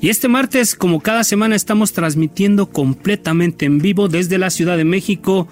Y 0.00 0.10
este 0.10 0.28
martes, 0.28 0.76
como 0.76 1.00
cada 1.00 1.24
semana, 1.24 1.56
estamos 1.56 1.92
transmitiendo 1.92 2.66
completamente 2.66 3.66
en 3.66 3.78
vivo 3.78 4.08
desde 4.08 4.38
la 4.38 4.50
Ciudad 4.50 4.76
de 4.76 4.84
México 4.84 5.48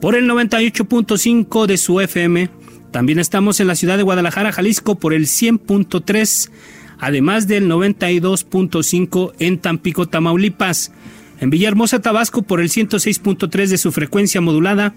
por 0.00 0.16
el 0.16 0.28
98.5 0.28 1.66
de 1.66 1.76
su 1.76 2.00
FM. 2.00 2.50
También 2.90 3.20
estamos 3.20 3.60
en 3.60 3.68
la 3.68 3.76
ciudad 3.76 3.96
de 3.96 4.02
Guadalajara, 4.02 4.52
Jalisco 4.52 4.96
por 4.96 5.14
el 5.14 5.26
100.3, 5.26 6.50
además 6.98 7.46
del 7.46 7.68
92.5 7.68 9.32
en 9.38 9.58
Tampico, 9.58 10.06
Tamaulipas. 10.06 10.92
En 11.40 11.50
Villahermosa, 11.50 12.00
Tabasco 12.00 12.42
por 12.42 12.60
el 12.60 12.70
106.3 12.70 13.68
de 13.68 13.78
su 13.78 13.92
frecuencia 13.92 14.40
modulada 14.40 14.94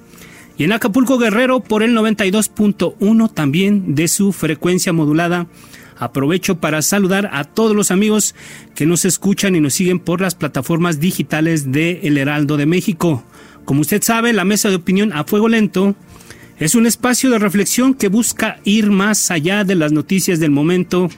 y 0.57 0.63
en 0.63 0.71
Acapulco 0.71 1.17
Guerrero 1.17 1.59
por 1.59 1.83
el 1.83 1.95
92.1 1.95 3.33
también 3.33 3.95
de 3.95 4.07
su 4.07 4.33
frecuencia 4.33 4.91
modulada. 4.91 5.47
Aprovecho 5.99 6.59
para 6.59 6.81
saludar 6.81 7.29
a 7.33 7.43
todos 7.43 7.75
los 7.75 7.91
amigos 7.91 8.35
que 8.75 8.85
nos 8.85 9.05
escuchan 9.05 9.55
y 9.55 9.61
nos 9.61 9.73
siguen 9.73 9.99
por 9.99 10.21
las 10.21 10.35
plataformas 10.35 10.99
digitales 10.99 11.71
de 11.71 12.01
El 12.03 12.17
Heraldo 12.17 12.57
de 12.57 12.65
México. 12.65 13.23
Como 13.65 13.81
usted 13.81 14.01
sabe, 14.03 14.31
la 14.33 14.45
mesa 14.45 14.69
de 14.69 14.75
opinión 14.75 15.11
a 15.13 15.23
fuego 15.23 15.49
lento 15.49 15.95
es 16.59 16.75
un 16.75 16.85
espacio 16.85 17.29
de 17.29 17.39
reflexión 17.39 17.93
que 17.93 18.07
busca 18.07 18.59
ir 18.63 18.89
más 18.91 19.31
allá 19.31 19.63
de 19.63 19.75
las 19.75 19.91
noticias 19.91 20.39
del 20.39 20.51
momento 20.51 21.09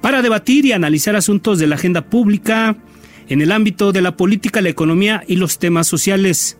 para 0.00 0.22
debatir 0.22 0.66
y 0.66 0.72
analizar 0.72 1.16
asuntos 1.16 1.58
de 1.58 1.66
la 1.66 1.76
agenda 1.76 2.02
pública 2.02 2.76
en 3.28 3.40
el 3.40 3.52
ámbito 3.52 3.92
de 3.92 4.02
la 4.02 4.16
política, 4.16 4.60
la 4.60 4.68
economía 4.68 5.24
y 5.26 5.36
los 5.36 5.58
temas 5.58 5.86
sociales. 5.86 6.56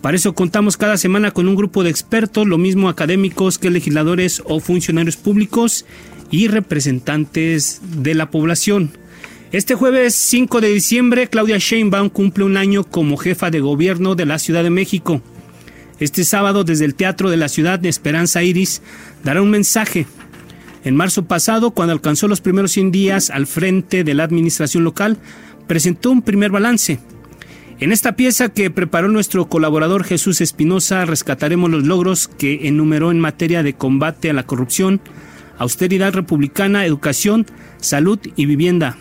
Para 0.00 0.16
eso 0.16 0.34
contamos 0.34 0.76
cada 0.76 0.96
semana 0.96 1.30
con 1.30 1.48
un 1.48 1.54
grupo 1.54 1.84
de 1.84 1.90
expertos, 1.90 2.46
lo 2.46 2.58
mismo 2.58 2.88
académicos 2.88 3.58
que 3.58 3.70
legisladores 3.70 4.42
o 4.46 4.60
funcionarios 4.60 5.16
públicos 5.16 5.84
y 6.32 6.48
representantes 6.48 7.80
de 7.98 8.16
la 8.16 8.32
población. 8.32 8.90
Este 9.52 9.76
jueves 9.76 10.16
5 10.16 10.60
de 10.60 10.72
diciembre, 10.72 11.28
Claudia 11.28 11.58
Sheinbaum 11.58 12.08
cumple 12.08 12.42
un 12.42 12.56
año 12.56 12.82
como 12.82 13.16
jefa 13.16 13.52
de 13.52 13.60
gobierno 13.60 14.16
de 14.16 14.26
la 14.26 14.40
Ciudad 14.40 14.64
de 14.64 14.70
México. 14.70 15.22
Este 16.00 16.24
sábado, 16.24 16.64
desde 16.64 16.86
el 16.86 16.96
Teatro 16.96 17.30
de 17.30 17.36
la 17.36 17.48
Ciudad 17.48 17.78
de 17.78 17.88
Esperanza 17.88 18.42
Iris, 18.42 18.82
dará 19.22 19.40
un 19.40 19.50
mensaje. 19.50 20.06
En 20.82 20.96
marzo 20.96 21.26
pasado, 21.26 21.70
cuando 21.70 21.92
alcanzó 21.92 22.26
los 22.26 22.40
primeros 22.40 22.72
100 22.72 22.90
días 22.90 23.30
al 23.30 23.46
frente 23.46 24.02
de 24.02 24.14
la 24.14 24.24
administración 24.24 24.82
local, 24.82 25.18
presentó 25.68 26.10
un 26.10 26.22
primer 26.22 26.50
balance 26.50 26.98
en 27.82 27.90
esta 27.90 28.14
pieza 28.14 28.48
que 28.48 28.70
preparó 28.70 29.08
nuestro 29.08 29.48
colaborador 29.48 30.04
Jesús 30.04 30.40
Espinosa 30.40 31.04
rescataremos 31.04 31.68
los 31.68 31.84
logros 31.84 32.28
que 32.28 32.68
enumeró 32.68 33.10
en 33.10 33.18
materia 33.18 33.64
de 33.64 33.72
combate 33.72 34.30
a 34.30 34.32
la 34.32 34.46
corrupción, 34.46 35.00
austeridad 35.58 36.12
republicana, 36.12 36.86
educación, 36.86 37.46
salud 37.80 38.18
y 38.36 38.46
vivienda. 38.46 38.96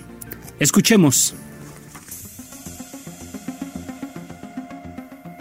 Escuchemos. 0.60 1.34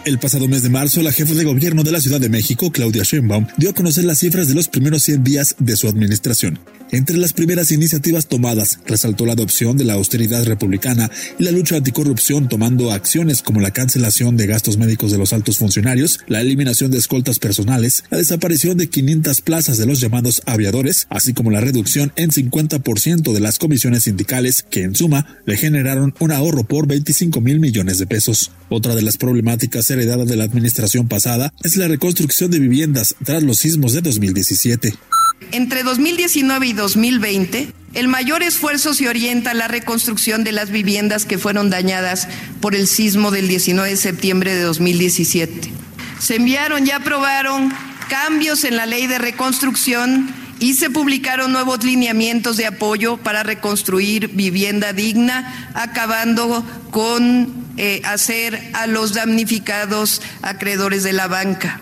El 0.03 0.17
pasado 0.17 0.47
mes 0.47 0.63
de 0.63 0.69
marzo, 0.69 1.03
la 1.03 1.11
jefa 1.11 1.35
de 1.35 1.43
gobierno 1.43 1.83
de 1.83 1.91
la 1.91 2.01
Ciudad 2.01 2.19
de 2.19 2.29
México, 2.29 2.71
Claudia 2.71 3.03
Sheinbaum, 3.03 3.45
dio 3.57 3.69
a 3.69 3.73
conocer 3.73 4.03
las 4.03 4.17
cifras 4.17 4.47
de 4.47 4.55
los 4.55 4.67
primeros 4.67 5.03
100 5.03 5.23
días 5.23 5.55
de 5.59 5.75
su 5.77 5.87
administración. 5.87 6.57
Entre 6.91 7.15
las 7.15 7.31
primeras 7.31 7.71
iniciativas 7.71 8.27
tomadas, 8.27 8.79
resaltó 8.85 9.25
la 9.25 9.31
adopción 9.31 9.77
de 9.77 9.85
la 9.85 9.93
austeridad 9.93 10.43
republicana 10.43 11.09
y 11.39 11.43
la 11.43 11.51
lucha 11.51 11.77
anticorrupción 11.77 12.49
tomando 12.49 12.91
acciones 12.91 13.41
como 13.41 13.61
la 13.61 13.71
cancelación 13.71 14.35
de 14.35 14.47
gastos 14.47 14.77
médicos 14.77 15.09
de 15.09 15.17
los 15.17 15.31
altos 15.31 15.57
funcionarios, 15.57 16.19
la 16.27 16.41
eliminación 16.41 16.91
de 16.91 16.97
escoltas 16.97 17.39
personales, 17.39 18.03
la 18.09 18.17
desaparición 18.17 18.77
de 18.77 18.89
500 18.89 19.39
plazas 19.39 19.77
de 19.77 19.85
los 19.85 20.01
llamados 20.01 20.41
aviadores, 20.45 21.07
así 21.09 21.33
como 21.33 21.49
la 21.49 21.61
reducción 21.61 22.11
en 22.17 22.29
50% 22.29 23.31
de 23.31 23.39
las 23.39 23.57
comisiones 23.57 24.03
sindicales 24.03 24.61
que 24.69 24.83
en 24.83 24.93
suma 24.93 25.37
le 25.45 25.55
generaron 25.55 26.13
un 26.19 26.31
ahorro 26.33 26.65
por 26.65 26.87
25 26.87 27.39
mil 27.39 27.61
millones 27.61 27.99
de 27.99 28.07
pesos. 28.07 28.51
Otra 28.67 28.95
de 28.95 29.01
las 29.01 29.15
problemáticas 29.15 29.89
heredadas 29.91 30.27
de 30.27 30.35
la 30.35 30.43
administración 30.43 31.07
pasada 31.07 31.53
es 31.63 31.77
la 31.77 31.87
reconstrucción 31.87 32.51
de 32.51 32.59
viviendas 32.59 33.15
tras 33.23 33.43
los 33.43 33.59
sismos 33.59 33.93
de 33.93 34.01
2017. 34.01 34.93
Entre 35.51 35.83
2019 35.83 36.67
y 36.67 36.73
2020, 36.73 37.73
el 37.93 38.07
mayor 38.07 38.41
esfuerzo 38.41 38.93
se 38.93 39.09
orienta 39.09 39.51
a 39.51 39.53
la 39.53 39.67
reconstrucción 39.67 40.43
de 40.43 40.53
las 40.53 40.69
viviendas 40.69 41.25
que 41.25 41.37
fueron 41.37 41.69
dañadas 41.69 42.27
por 42.61 42.73
el 42.73 42.87
sismo 42.87 43.31
del 43.31 43.47
19 43.47 43.89
de 43.89 43.97
septiembre 43.97 44.55
de 44.55 44.61
2017. 44.61 45.71
Se 46.19 46.35
enviaron 46.35 46.87
y 46.87 46.91
aprobaron 46.91 47.73
cambios 48.07 48.63
en 48.63 48.77
la 48.77 48.85
ley 48.85 49.07
de 49.07 49.17
reconstrucción 49.17 50.33
y 50.59 50.75
se 50.75 50.89
publicaron 50.89 51.51
nuevos 51.51 51.83
lineamientos 51.83 52.55
de 52.55 52.67
apoyo 52.67 53.17
para 53.17 53.41
reconstruir 53.43 54.29
vivienda 54.29 54.93
digna, 54.93 55.71
acabando 55.73 56.63
con 56.91 57.51
eh, 57.77 58.01
hacer 58.05 58.71
a 58.73 58.85
los 58.85 59.13
damnificados 59.13 60.21
acreedores 60.43 61.03
de 61.03 61.13
la 61.13 61.27
banca. 61.27 61.81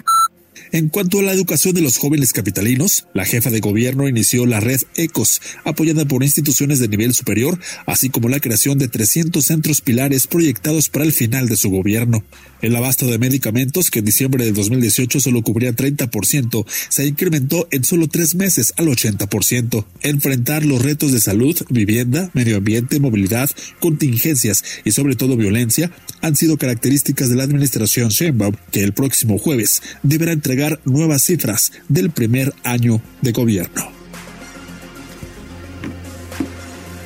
En 0.71 0.89
cuanto 0.89 1.19
a 1.19 1.23
la 1.23 1.33
educación 1.33 1.73
de 1.73 1.81
los 1.81 1.97
jóvenes 1.97 2.31
capitalinos, 2.31 3.07
la 3.15 3.25
jefa 3.25 3.49
de 3.49 3.59
gobierno 3.59 4.07
inició 4.07 4.45
la 4.45 4.59
red 4.59 4.79
ECOS, 4.95 5.41
apoyada 5.63 6.05
por 6.05 6.23
instituciones 6.23 6.77
de 6.77 6.87
nivel 6.87 7.15
superior, 7.15 7.59
así 7.87 8.09
como 8.09 8.29
la 8.29 8.39
creación 8.39 8.77
de 8.77 8.87
300 8.87 9.43
centros 9.43 9.81
pilares 9.81 10.27
proyectados 10.27 10.89
para 10.89 11.05
el 11.05 11.11
final 11.11 11.49
de 11.49 11.57
su 11.57 11.71
gobierno. 11.71 12.23
El 12.61 12.75
abasto 12.75 13.07
de 13.07 13.17
medicamentos, 13.17 13.89
que 13.89 13.99
en 13.99 14.05
diciembre 14.05 14.45
de 14.45 14.51
2018 14.51 15.19
solo 15.19 15.41
cubría 15.41 15.73
30%, 15.73 16.65
se 16.89 17.07
incrementó 17.07 17.67
en 17.71 17.83
solo 17.83 18.07
tres 18.07 18.35
meses 18.35 18.73
al 18.77 18.87
80%. 18.87 19.85
Enfrentar 20.01 20.65
los 20.65 20.83
retos 20.83 21.11
de 21.11 21.21
salud, 21.21 21.57
vivienda, 21.69 22.29
medio 22.33 22.57
ambiente, 22.57 22.99
movilidad, 22.99 23.49
contingencias 23.79 24.63
y 24.83 24.91
sobre 24.91 25.15
todo 25.15 25.35
violencia 25.35 25.89
han 26.21 26.35
sido 26.35 26.57
características 26.57 27.29
de 27.29 27.35
la 27.37 27.43
administración 27.43 28.09
Sheinbaum, 28.09 28.55
que 28.71 28.83
el 28.83 28.93
próximo 28.93 29.37
jueves 29.37 29.81
deberá 30.03 30.33
entregar 30.33 30.58
nuevas 30.85 31.23
cifras 31.23 31.71
del 31.87 32.09
primer 32.09 32.53
año 32.63 33.01
de 33.21 33.31
gobierno. 33.31 33.99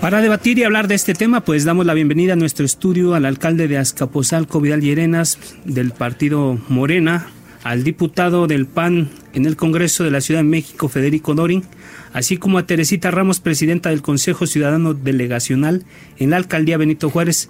Para 0.02 0.22
debatir 0.22 0.60
y 0.60 0.64
hablar 0.66 0.90
de 0.90 0.96
este 0.96 1.14
tema, 1.14 1.46
pues 1.46 1.64
damos 1.64 1.86
la 1.86 1.94
bienvenida 1.94 2.34
a 2.34 2.36
nuestro 2.36 2.66
estudio 2.66 3.16
al 3.16 3.26
alcalde 3.26 3.70
de 3.70 3.78
Azcapotzalco, 3.78 4.60
Vidal 4.60 4.82
Llerenas, 4.82 5.40
del 5.64 5.92
partido 5.92 6.60
Morena, 6.68 7.28
al 7.64 7.86
diputado 7.86 8.48
del 8.48 8.66
PAN 8.66 9.10
en 9.34 9.46
el 9.46 9.56
Congreso 9.56 10.04
de 10.04 10.12
la 10.12 10.20
Ciudad 10.20 10.42
de 10.42 10.50
México, 10.50 10.90
Federico 10.90 11.36
Dorin, 11.36 11.64
así 12.12 12.36
como 12.36 12.58
a 12.58 12.66
Teresita 12.68 13.12
Ramos, 13.12 13.40
presidenta 13.40 13.92
del 13.92 14.02
Consejo 14.02 14.46
Ciudadano 14.46 14.94
Delegacional 14.94 15.86
en 16.18 16.32
la 16.32 16.36
alcaldía 16.36 16.78
Benito 16.78 17.10
Juárez. 17.10 17.50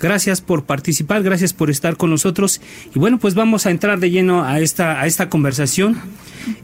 Gracias 0.00 0.40
por 0.40 0.64
participar, 0.64 1.22
gracias 1.22 1.52
por 1.52 1.70
estar 1.70 1.96
con 1.96 2.10
nosotros. 2.10 2.60
Y 2.94 2.98
bueno, 2.98 3.18
pues 3.18 3.34
vamos 3.34 3.66
a 3.66 3.70
entrar 3.70 4.00
de 4.00 4.10
lleno 4.10 4.44
a 4.44 4.60
esta, 4.60 5.00
a 5.00 5.06
esta 5.06 5.28
conversación. 5.28 6.00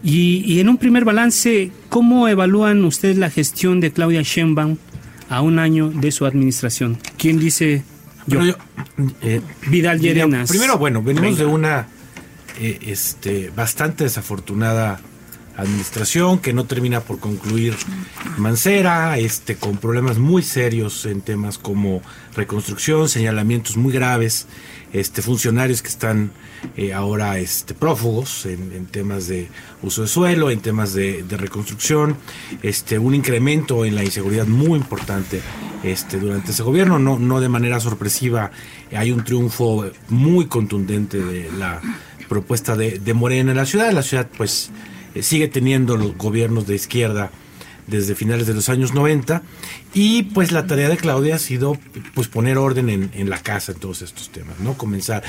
Y, 0.03 0.43
y 0.45 0.59
en 0.61 0.69
un 0.69 0.77
primer 0.77 1.05
balance, 1.05 1.71
¿cómo 1.89 2.27
evalúan 2.27 2.85
ustedes 2.85 3.17
la 3.17 3.31
gestión 3.31 3.81
de 3.81 3.93
Claudia 3.93 4.23
Sheinbaum 4.23 4.77
a 5.29 5.41
un 5.41 5.59
año 5.59 5.91
de 5.91 6.11
su 6.11 6.27
administración? 6.27 6.99
¿Quién 7.17 7.39
dice 7.39 7.85
yo? 8.27 8.39
Bueno, 8.39 8.57
yo, 8.99 9.05
eh, 9.23 9.41
Vidal 9.69 10.01
Llerenas. 10.01 10.49
Primero, 10.49 10.77
bueno, 10.79 11.03
venimos 11.03 11.39
de 11.39 11.47
una 11.47 11.87
eh, 12.61 12.79
este, 12.87 13.53
bastante 13.55 14.03
desafortunada 14.03 15.01
administración 15.59 16.39
que 16.39 16.53
no 16.53 16.65
termina 16.65 17.01
por 17.01 17.19
concluir 17.19 17.75
Mancera, 18.39 19.19
este, 19.19 19.57
con 19.57 19.77
problemas 19.77 20.17
muy 20.19 20.43
serios 20.43 21.05
en 21.05 21.21
temas 21.21 21.59
como 21.59 22.01
reconstrucción, 22.35 23.09
señalamientos 23.09 23.77
muy 23.77 23.93
graves, 23.93 24.47
este, 24.93 25.21
funcionarios 25.21 25.83
que 25.83 25.89
están 25.89 26.31
eh, 26.77 26.95
ahora 26.95 27.39
este, 27.39 27.75
prófugos 27.75 28.47
en, 28.47 28.87
temas 28.87 29.27
de 29.27 29.49
uso 29.83 30.03
de 30.03 30.09
suelo, 30.09 30.51
en 30.51 30.61
temas 30.61 30.95
de, 30.95 31.25
reconstrucción, 31.29 32.17
este, 32.63 32.99
un 32.99 33.17
incremento 33.17 33.85
en 33.85 33.97
la 33.97 34.05
inseguridad 34.05 34.47
muy 34.47 34.79
importante 34.79 35.41
este, 35.83 36.19
durante 36.19 36.53
ese 36.53 36.63
gobierno, 36.63 37.01
no, 37.01 37.19
no 37.19 37.41
de 37.41 37.49
manera 37.49 37.81
sorpresiva, 37.81 38.53
hay 38.93 39.11
un 39.11 39.25
triunfo 39.25 39.91
muy 40.09 40.47
contundente 40.47 41.19
de 41.19 41.51
la 41.59 41.81
propuesta 42.29 42.77
de, 42.77 43.01
de 43.01 43.15
Morena 43.15 43.51
en 43.51 43.57
la 43.57 43.67
ciudad, 43.67 43.91
la 43.91 44.03
ciudad 44.03 44.29
pues 44.37 44.71
sigue 45.23 45.49
teniendo 45.49 45.97
los 45.97 46.17
gobiernos 46.17 46.67
de 46.67 46.75
izquierda 46.75 47.31
desde 47.87 48.15
finales 48.15 48.47
de 48.47 48.55
los 48.55 48.69
años 48.69 48.93
90 48.95 49.43
y 49.95 50.25
pues 50.25 50.53
la 50.53 50.67
tarea 50.67 50.89
de 50.89 50.97
Claudia 50.97 51.37
ha 51.37 51.39
sido 51.39 51.79
pues 52.15 52.29
poner 52.29 52.59
orden 52.59 53.11
en, 53.13 53.31
la 53.31 53.39
casa 53.39 53.73
en 53.73 53.79
todos 53.79 54.03
estos 54.03 54.31
temas, 54.31 54.61
¿no? 54.61 54.75
Comenzar, 54.75 55.23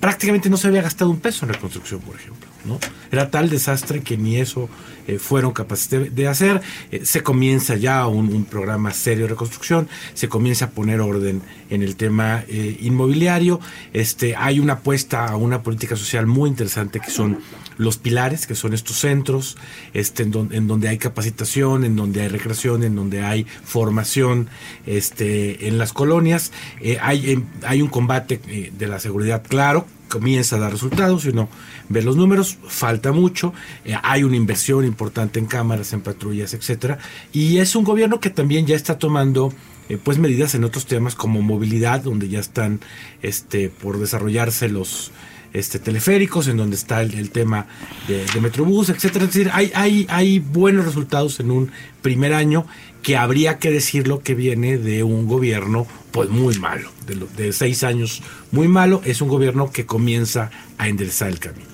prácticamente 0.00 0.48
no 0.48 0.56
se 0.56 0.68
había 0.68 0.82
gastado 0.82 1.10
un 1.10 1.20
peso 1.20 1.44
en 1.44 1.52
reconstrucción, 1.52 2.00
por 2.00 2.16
ejemplo. 2.16 2.48
¿no? 2.64 2.80
Era 3.12 3.30
tal 3.30 3.48
desastre 3.48 4.02
que 4.02 4.16
ni 4.16 4.36
eso 4.36 4.68
eh, 5.06 5.18
fueron 5.18 5.52
capaces 5.52 6.14
de, 6.14 6.28
hacer. 6.28 6.60
Eh, 6.90 7.04
se 7.04 7.22
comienza 7.22 7.76
ya 7.76 8.06
un, 8.06 8.44
programa 8.44 8.92
serio 8.92 9.24
de 9.24 9.30
reconstrucción, 9.30 9.88
se 10.14 10.28
comienza 10.28 10.66
a 10.66 10.70
poner 10.70 11.00
orden 11.00 11.42
en 11.70 11.82
el 11.82 11.96
tema 11.96 12.44
eh, 12.48 12.76
inmobiliario. 12.80 13.60
Este, 13.92 14.36
hay 14.36 14.60
una 14.60 14.74
apuesta 14.74 15.26
a 15.26 15.36
una 15.36 15.62
política 15.62 15.96
social 15.96 16.26
muy 16.26 16.50
interesante 16.50 17.00
que 17.00 17.10
son 17.10 17.38
los 17.76 17.98
pilares, 17.98 18.46
que 18.46 18.54
son 18.54 18.72
estos 18.72 18.98
centros, 18.98 19.56
este, 19.92 20.22
en, 20.22 20.66
donde 20.66 20.88
hay 20.88 20.98
capacitación, 20.98 21.84
en 21.84 21.96
donde 21.96 22.22
hay 22.22 22.28
recreación, 22.28 22.82
en 22.84 22.94
donde 22.96 23.22
hay 23.22 23.44
formación 23.64 24.48
este, 24.86 25.68
en 25.68 25.78
las 25.78 25.92
colonias. 25.92 26.52
hay, 27.00 27.44
hay 27.62 27.82
un 27.82 27.88
combate 27.88 28.40
de 28.76 28.86
la 28.86 28.98
seguridad 28.98 29.42
claro, 29.46 29.86
comienza 30.08 30.56
a 30.56 30.58
dar 30.60 30.72
resultados 30.72 31.24
y 31.24 31.30
uno 31.30 31.48
ve 31.88 32.02
los 32.02 32.16
números, 32.16 32.58
falta 32.66 33.12
mucho, 33.12 33.52
eh, 33.84 33.94
hay 34.02 34.22
una 34.22 34.36
inversión 34.36 34.84
importante 34.84 35.38
en 35.38 35.46
cámaras, 35.46 35.92
en 35.92 36.00
patrullas, 36.00 36.54
etcétera, 36.54 36.98
y 37.32 37.58
es 37.58 37.76
un 37.76 37.84
gobierno 37.84 38.20
que 38.20 38.30
también 38.30 38.66
ya 38.66 38.76
está 38.76 38.98
tomando 38.98 39.52
eh, 39.88 39.98
pues 40.02 40.18
medidas 40.18 40.54
en 40.54 40.64
otros 40.64 40.86
temas 40.86 41.14
como 41.14 41.42
movilidad, 41.42 42.00
donde 42.02 42.28
ya 42.28 42.40
están 42.40 42.80
este 43.22 43.68
por 43.68 43.98
desarrollarse 43.98 44.68
los 44.68 45.12
este, 45.52 45.78
teleféricos, 45.78 46.48
en 46.48 46.56
donde 46.56 46.76
está 46.76 47.02
el, 47.02 47.30
tema 47.30 47.66
de, 48.08 48.40
Metrobús, 48.40 48.88
etcétera. 48.88 49.24
Es 49.24 49.32
decir, 49.32 49.50
hay, 49.52 49.70
hay, 49.74 50.06
hay 50.10 50.38
buenos 50.38 50.84
resultados 50.84 51.40
en 51.40 51.50
un 51.50 51.70
primer 52.02 52.34
año 52.34 52.66
que 53.06 53.16
habría 53.16 53.60
que 53.60 53.70
decirlo 53.70 54.20
que 54.20 54.34
viene 54.34 54.78
de 54.78 55.04
un 55.04 55.28
gobierno 55.28 55.86
pues 56.10 56.28
muy 56.28 56.58
malo, 56.58 56.90
de, 57.06 57.24
de 57.40 57.52
seis 57.52 57.84
años 57.84 58.20
muy 58.50 58.66
malo, 58.66 59.00
es 59.04 59.20
un 59.20 59.28
gobierno 59.28 59.70
que 59.70 59.86
comienza 59.86 60.50
a 60.76 60.88
enderezar 60.88 61.28
el 61.28 61.38
camino. 61.38 61.68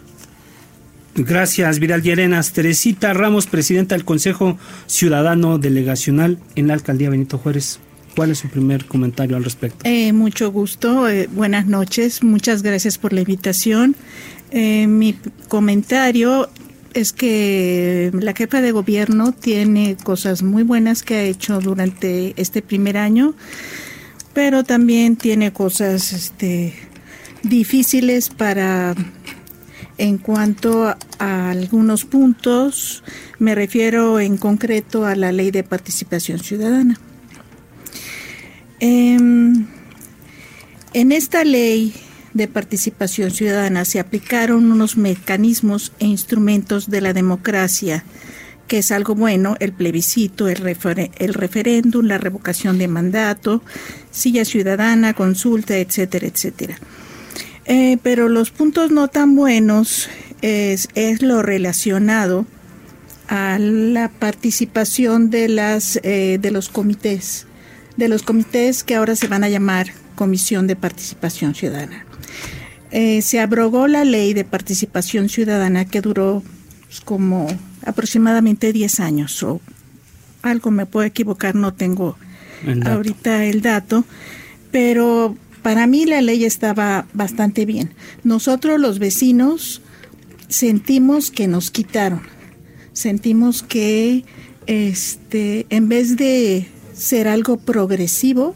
Gracias, 1.14 1.79
Viral 1.79 2.02
Llerenas. 2.02 2.52
Teresita 2.52 3.14
Ramos, 3.14 3.46
presidenta 3.46 3.94
del 3.94 4.05
Consejo 4.05 4.58
Ciudadano 4.84 5.56
Delegacional 5.56 6.38
en 6.55 6.69
la 6.69 6.75
Alcaldía 6.75 7.08
Benito 7.08 7.38
Juárez. 7.38 7.81
¿Cuál 8.14 8.32
es 8.32 8.40
su 8.40 8.49
primer 8.49 8.84
comentario 8.84 9.34
al 9.34 9.44
respecto? 9.44 9.79
Eh, 9.84 10.12
mucho 10.12 10.52
gusto, 10.52 11.08
eh, 11.08 11.31
buenas 11.32 11.64
noches, 11.64 12.23
muchas 12.23 12.62
gracias 12.62 12.99
por 12.99 13.14
la 13.14 13.20
invitación. 13.20 13.96
Eh, 14.50 14.87
mi 14.87 15.17
comentario 15.49 16.50
es 16.94 17.12
que 17.12 18.10
la 18.14 18.34
jefa 18.34 18.60
de 18.60 18.72
gobierno 18.72 19.32
tiene 19.32 19.96
cosas 20.02 20.42
muy 20.42 20.62
buenas 20.62 21.02
que 21.02 21.14
ha 21.14 21.22
hecho 21.22 21.60
durante 21.60 22.34
este 22.36 22.62
primer 22.62 22.96
año, 22.96 23.34
pero 24.32 24.64
también 24.64 25.16
tiene 25.16 25.52
cosas 25.52 26.12
este, 26.12 26.74
difíciles 27.42 28.30
para 28.30 28.94
en 29.98 30.18
cuanto 30.18 30.94
a 31.18 31.50
algunos 31.50 32.04
puntos, 32.04 33.04
me 33.38 33.54
refiero 33.54 34.20
en 34.20 34.36
concreto 34.36 35.04
a 35.04 35.14
la 35.14 35.32
ley 35.32 35.50
de 35.50 35.62
participación 35.62 36.38
ciudadana. 36.40 36.98
Em, 38.80 39.66
en 40.92 41.12
esta 41.12 41.44
ley 41.44 41.94
de 42.34 42.49
participación 42.49 43.31
ciudadana 43.31 43.84
se 43.84 44.00
aplicaron 44.00 44.70
unos 44.70 44.96
mecanismos 44.96 45.93
e 45.99 46.06
instrumentos 46.06 46.90
de 46.90 47.00
la 47.00 47.12
democracia, 47.12 48.05
que 48.69 48.79
es 48.79 48.90
algo 48.90 49.14
bueno, 49.14 49.56
el 49.61 49.73
plebiscito, 49.73 50.49
el, 50.49 50.62
el 51.19 51.34
referéndum, 51.34 52.06
la 52.06 52.19
revocación 52.19 52.79
de 52.79 52.88
mandato, 52.88 53.62
silla 54.11 54.44
ciudadana, 54.44 55.14
consulta, 55.14 55.76
etcétera, 55.76 56.26
etcétera. 56.26 56.76
Eh, 57.64 57.99
pero 58.02 58.29
los 58.29 58.50
puntos 58.50 58.90
no 58.90 59.08
tan 59.08 59.37
buenos 59.37 60.08
es, 60.40 60.88
es, 60.94 61.23
lo 61.23 61.43
relacionado 61.43 62.46
a 63.29 63.58
la 63.58 64.08
participación 64.08 65.31
de, 65.31 65.49
las, 65.49 66.00
eh, 66.02 66.38
de 66.40 66.50
los 66.50 66.69
comités 66.69 67.46
de 67.96 68.08
los 68.08 68.23
comités 68.23 68.84
que 68.84 68.94
ahora 68.94 69.17
se 69.17 69.29
van 69.29 69.44
a 69.44 69.49
llamar 69.49 69.88
Comisión 70.14 70.67
de 70.67 70.76
Participación 70.76 71.55
Ciudadana. 71.55 72.06
Eh, 72.90 73.22
se 73.22 73.40
abrogó 73.40 73.88
la 73.88 74.04
ley 74.04 74.34
de 74.34 74.44
participación 74.44 75.28
ciudadana 75.28 75.86
que 75.86 76.02
duró 76.02 76.42
pues, 76.84 77.00
como 77.00 77.46
aproximadamente 77.86 78.72
10 78.72 79.00
años 79.00 79.42
o 79.42 79.60
algo 80.42 80.70
me 80.70 80.86
puedo 80.86 81.06
equivocar, 81.06 81.54
no 81.54 81.72
tengo 81.72 82.16
ahorita 82.84 83.44
el 83.46 83.62
dato, 83.62 84.04
pero 84.70 85.36
para 85.62 85.86
mí 85.86 86.04
la 86.04 86.20
ley 86.20 86.44
estaba 86.44 87.06
bastante 87.12 87.64
bien. 87.64 87.94
Nosotros 88.24 88.78
los 88.78 88.98
vecinos 88.98 89.80
sentimos 90.48 91.30
que 91.30 91.48
nos 91.48 91.70
quitaron, 91.70 92.22
sentimos 92.92 93.62
que 93.62 94.24
este 94.66 95.66
en 95.70 95.88
vez 95.88 96.16
de 96.16 96.69
ser 96.92 97.26
algo 97.26 97.56
progresivo, 97.56 98.54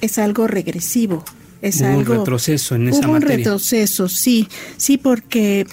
es 0.00 0.18
algo 0.18 0.46
regresivo. 0.46 1.24
Es 1.62 1.80
hubo 1.80 1.86
algo, 1.86 2.12
un 2.12 2.18
retroceso 2.18 2.74
en 2.74 2.88
esa 2.88 3.06
hubo 3.06 3.14
un 3.14 3.22
retroceso, 3.22 4.08
sí, 4.08 4.48
sí, 4.76 4.98
porque 4.98 5.66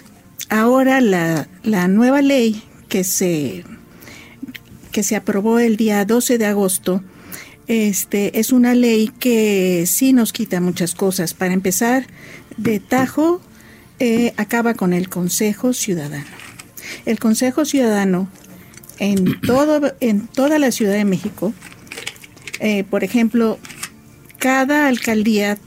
ahora 0.50 1.02
la, 1.02 1.50
la 1.64 1.88
nueva 1.88 2.22
ley 2.22 2.64
que 2.88 3.04
se, 3.04 3.66
que 4.92 5.04
se 5.04 5.16
aprobó 5.16 5.60
el 5.60 5.78
día 5.78 6.06
12 6.06 6.38
de 6.38 6.46
agosto, 6.46 7.04
este, 7.68 8.40
es 8.40 8.52
una 8.52 8.74
ley 8.74 9.12
que 9.20 9.86
sí 9.88 10.14
nos 10.14 10.34
quita 10.34 10.60
muchas 10.60 10.96
cosas. 10.96 11.34
Para 11.36 11.54
empezar, 11.54 12.08
de 12.58 12.80
tajo 12.80 13.42
eh, 14.00 14.34
acaba 14.38 14.74
con 14.74 14.92
el 14.92 15.08
Consejo 15.08 15.74
Ciudadano. 15.74 16.26
El 17.06 17.20
Consejo 17.20 17.66
Ciudadano 17.66 18.28
en, 18.98 19.40
todo, 19.46 19.94
en 20.00 20.28
toda 20.28 20.58
la 20.58 20.72
Ciudad 20.72 20.94
de 20.94 21.06
México, 21.06 21.54
eh, 22.60 22.84
por 22.84 23.04
ejemplo, 23.04 23.60
cada 24.40 24.88
alcaldía, 24.88 25.58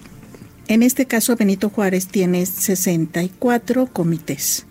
en 0.68 0.82
este 0.82 1.06
caso 1.06 1.36
Benito 1.36 1.70
Juárez, 1.70 2.06
tiene 2.06 2.44
64 2.46 3.86
comités. 3.86 4.66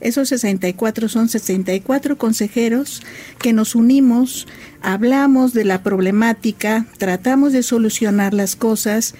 Esos 0.00 0.28
64 0.28 1.08
son 1.08 1.28
64 1.28 2.18
consejeros 2.18 3.02
que 3.38 3.52
nos 3.52 3.74
unimos, 3.74 4.46
hablamos 4.82 5.54
de 5.54 5.64
la 5.64 5.82
problemática, 5.82 6.86
tratamos 6.98 7.52
de 7.52 7.62
solucionar 7.62 8.34
las 8.34 8.56
cosas 8.56 9.14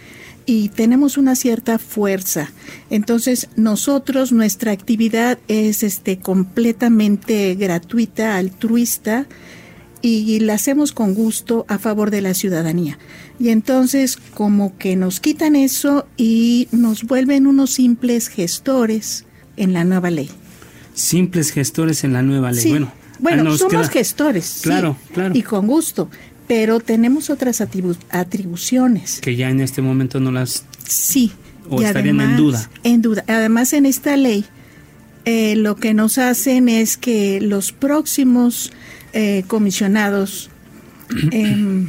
y 0.46 0.68
tenemos 0.70 1.16
una 1.16 1.36
cierta 1.36 1.78
fuerza. 1.78 2.50
Entonces, 2.90 3.48
nosotros 3.56 4.32
nuestra 4.32 4.72
actividad 4.72 5.38
es 5.48 5.82
este 5.82 6.18
completamente 6.18 7.54
gratuita, 7.54 8.36
altruista 8.36 9.26
y 10.06 10.38
la 10.40 10.54
hacemos 10.54 10.92
con 10.92 11.14
gusto 11.14 11.64
a 11.68 11.78
favor 11.78 12.10
de 12.10 12.20
la 12.20 12.34
ciudadanía. 12.34 12.98
Y 13.38 13.48
entonces, 13.48 14.18
como 14.34 14.76
que 14.76 14.96
nos 14.96 15.20
quitan 15.20 15.56
eso 15.56 16.06
y 16.16 16.68
nos 16.72 17.04
vuelven 17.04 17.46
unos 17.46 17.70
simples 17.70 18.28
gestores 18.28 19.24
en 19.56 19.72
la 19.72 19.84
nueva 19.84 20.10
ley. 20.10 20.30
Simples 20.92 21.50
gestores 21.50 22.04
en 22.04 22.12
la 22.12 22.22
nueva 22.22 22.52
ley. 22.52 22.70
Bueno, 22.70 22.92
bueno, 23.18 23.56
somos 23.56 23.88
gestores. 23.88 24.60
Claro, 24.62 24.96
claro. 25.12 25.34
Y 25.34 25.42
con 25.42 25.66
gusto 25.66 26.08
pero 26.46 26.80
tenemos 26.80 27.30
otras 27.30 27.60
atribuciones. 27.60 29.20
Que 29.20 29.36
ya 29.36 29.50
en 29.50 29.60
este 29.60 29.82
momento 29.82 30.20
no 30.20 30.30
las... 30.30 30.64
Sí. 30.86 31.32
O 31.70 31.80
estarían 31.80 32.20
en 32.20 32.36
duda. 32.36 32.70
En 32.82 33.00
duda. 33.00 33.24
Además, 33.26 33.72
en 33.72 33.86
esta 33.86 34.16
ley, 34.16 34.44
eh, 35.24 35.56
lo 35.56 35.76
que 35.76 35.94
nos 35.94 36.18
hacen 36.18 36.68
es 36.68 36.98
que 36.98 37.40
los 37.40 37.72
próximos 37.72 38.72
eh, 39.14 39.44
comisionados 39.46 40.50
em, 41.30 41.88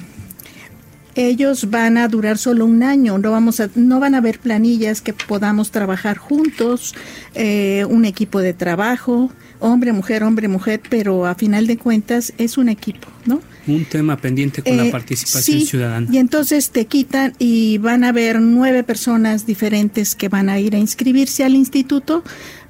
ellos 1.16 1.70
van 1.70 1.98
a 1.98 2.08
durar 2.08 2.38
solo 2.38 2.66
un 2.66 2.84
año, 2.84 3.18
no 3.18 3.32
vamos 3.32 3.60
a, 3.60 3.70
no 3.76 4.00
van 4.00 4.16
a 4.16 4.18
haber 4.20 4.40
planillas 4.40 5.02
que 5.02 5.14
podamos 5.14 5.72
trabajar 5.72 6.18
juntos, 6.18 6.94
eh, 7.34 7.86
un 7.90 8.06
equipo 8.06 8.42
de 8.42 8.54
trabajo, 8.54 9.32
hombre, 9.60 9.94
mujer, 9.94 10.24
hombre, 10.24 10.48
mujer, 10.48 10.82
pero 10.90 11.26
a 11.26 11.36
final 11.36 11.68
de 11.68 11.78
cuentas 11.78 12.34
es 12.38 12.58
un 12.58 12.70
equipo, 12.70 13.08
¿no? 13.26 13.42
Un 13.66 13.86
tema 13.86 14.18
pendiente 14.18 14.62
con 14.62 14.78
la 14.78 14.86
eh, 14.86 14.92
participación 14.92 15.62
ciudadana. 15.62 16.08
Y 16.12 16.18
entonces 16.18 16.70
te 16.70 16.86
quitan 16.86 17.34
y 17.40 17.78
van 17.80 18.04
a 18.04 18.10
haber 18.10 18.42
nueve 18.42 18.84
personas 18.84 19.48
diferentes 19.48 20.16
que 20.16 20.30
van 20.30 20.50
a 20.50 20.60
ir 20.60 20.76
a 20.76 20.78
inscribirse 20.78 21.44
al 21.44 21.56
instituto 21.56 22.24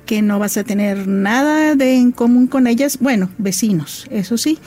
que 0.06 0.22
no 0.22 0.40
vas 0.40 0.58
a 0.58 0.64
tener 0.64 1.08
nada 1.08 1.76
de 1.76 1.96
en 1.96 2.12
común 2.12 2.48
con 2.48 2.68
ellas, 2.68 3.00
bueno, 3.00 3.30
vecinos, 3.38 4.08
eso 4.12 4.38
sí, 4.38 4.60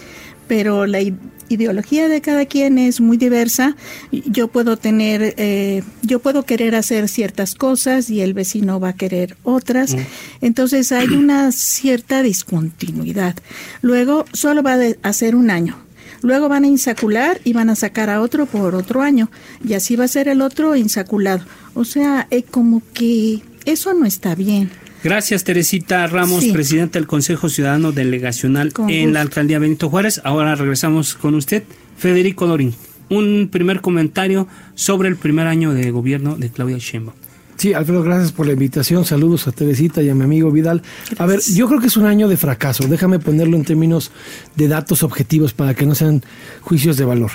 pero 0.47 0.87
la 0.87 1.01
ideología 1.49 2.09
de 2.09 2.21
cada 2.21 2.47
quien 2.47 2.79
es 2.79 3.01
muy 3.01 3.17
diversa. 3.17 3.77
Yo 4.11 4.49
puedo 4.49 4.77
tener, 4.77 5.35
eh, 5.37 5.83
yo 6.03 6.21
puedo 6.21 6.45
querer 6.45 6.75
hacer 6.75 7.09
ciertas 7.09 7.55
cosas 7.55 8.11
y 8.11 8.21
el 8.21 8.35
vecino 8.35 8.81
va 8.81 8.91
a 8.91 8.93
querer 8.95 9.37
otras. 9.43 9.95
Mm. 9.95 9.99
Entonces 10.43 10.93
hay 10.93 11.09
una 11.09 11.53
cierta 11.53 12.23
discontinuidad. 12.23 13.37
Luego 13.83 14.25
solo 14.33 14.63
va 14.63 14.75
a 14.75 15.09
hacer 15.09 15.35
un 15.35 15.51
año. 15.51 15.77
Luego 16.21 16.49
van 16.49 16.65
a 16.65 16.69
insacular 16.69 17.41
y 17.45 17.53
van 17.53 17.71
a 17.71 17.77
sacar 17.77 18.11
a 18.11 18.21
otro 18.21 18.47
por 18.47 18.75
otro 18.75 19.03
año. 19.03 19.31
Y 19.65 19.75
así 19.75 19.97
va 19.97 20.05
a 20.05 20.09
ser 20.09 20.29
el 20.29 20.43
otro 20.43 20.75
insaculado. 20.75 21.45
O 21.75 21.85
sea, 21.85 22.27
es 22.31 22.45
como 22.45 22.83
que 22.93 23.41
eso 23.65 23.95
no 23.95 24.05
está 24.05 24.35
bien. 24.35 24.71
Gracias, 25.05 25.45
Teresita 25.45 26.07
Ramos, 26.09 26.45
presidenta 26.47 26.99
del 26.99 27.07
Consejo 27.07 27.49
Ciudadano 27.49 27.93
Delegacional 27.93 28.73
en 28.89 29.13
la 29.13 29.21
Alcaldía 29.21 29.61
Benito 29.61 29.89
Juárez. 29.89 30.21
Ahora 30.25 30.57
regresamos 30.57 31.15
con 31.15 31.37
usted, 31.37 31.63
Federico 31.97 32.49
Dorín. 32.49 32.75
Un 33.09 33.49
primer 33.51 33.81
comentario 33.81 34.49
sobre 34.75 35.09
el 35.09 35.17
primer 35.17 35.47
año 35.47 35.73
de 35.73 35.91
gobierno 35.93 36.37
de 36.37 36.51
Claudia 36.51 36.79
Sheinbaum. 36.79 37.17
Sí, 37.57 37.75
Alfredo, 37.75 38.03
gracias 38.03 38.33
por 38.33 38.47
la 38.47 38.53
invitación. 38.53 39.05
Saludos 39.05 39.47
a 39.47 39.53
Teresita 39.53 40.03
y 40.03 40.09
a 40.09 40.15
mi 40.15 40.25
amigo 40.25 40.51
Vidal. 40.51 40.83
A 41.17 41.27
ver, 41.27 41.41
yo 41.55 41.69
creo 41.69 41.81
que 41.81 41.87
es 41.87 41.97
un 41.97 42.07
año 42.07 42.29
de 42.29 42.37
fracaso. 42.37 42.87
Déjame 42.89 43.21
ponerlo 43.21 43.57
en 43.57 43.65
términos 43.65 44.11
de 44.57 44.69
datos 44.69 45.03
objetivos 45.05 45.55
para 45.55 45.75
que 45.75 45.87
no 45.87 45.95
sean 45.95 46.23
juicios 46.61 46.97
de 46.97 47.05
valor. 47.05 47.33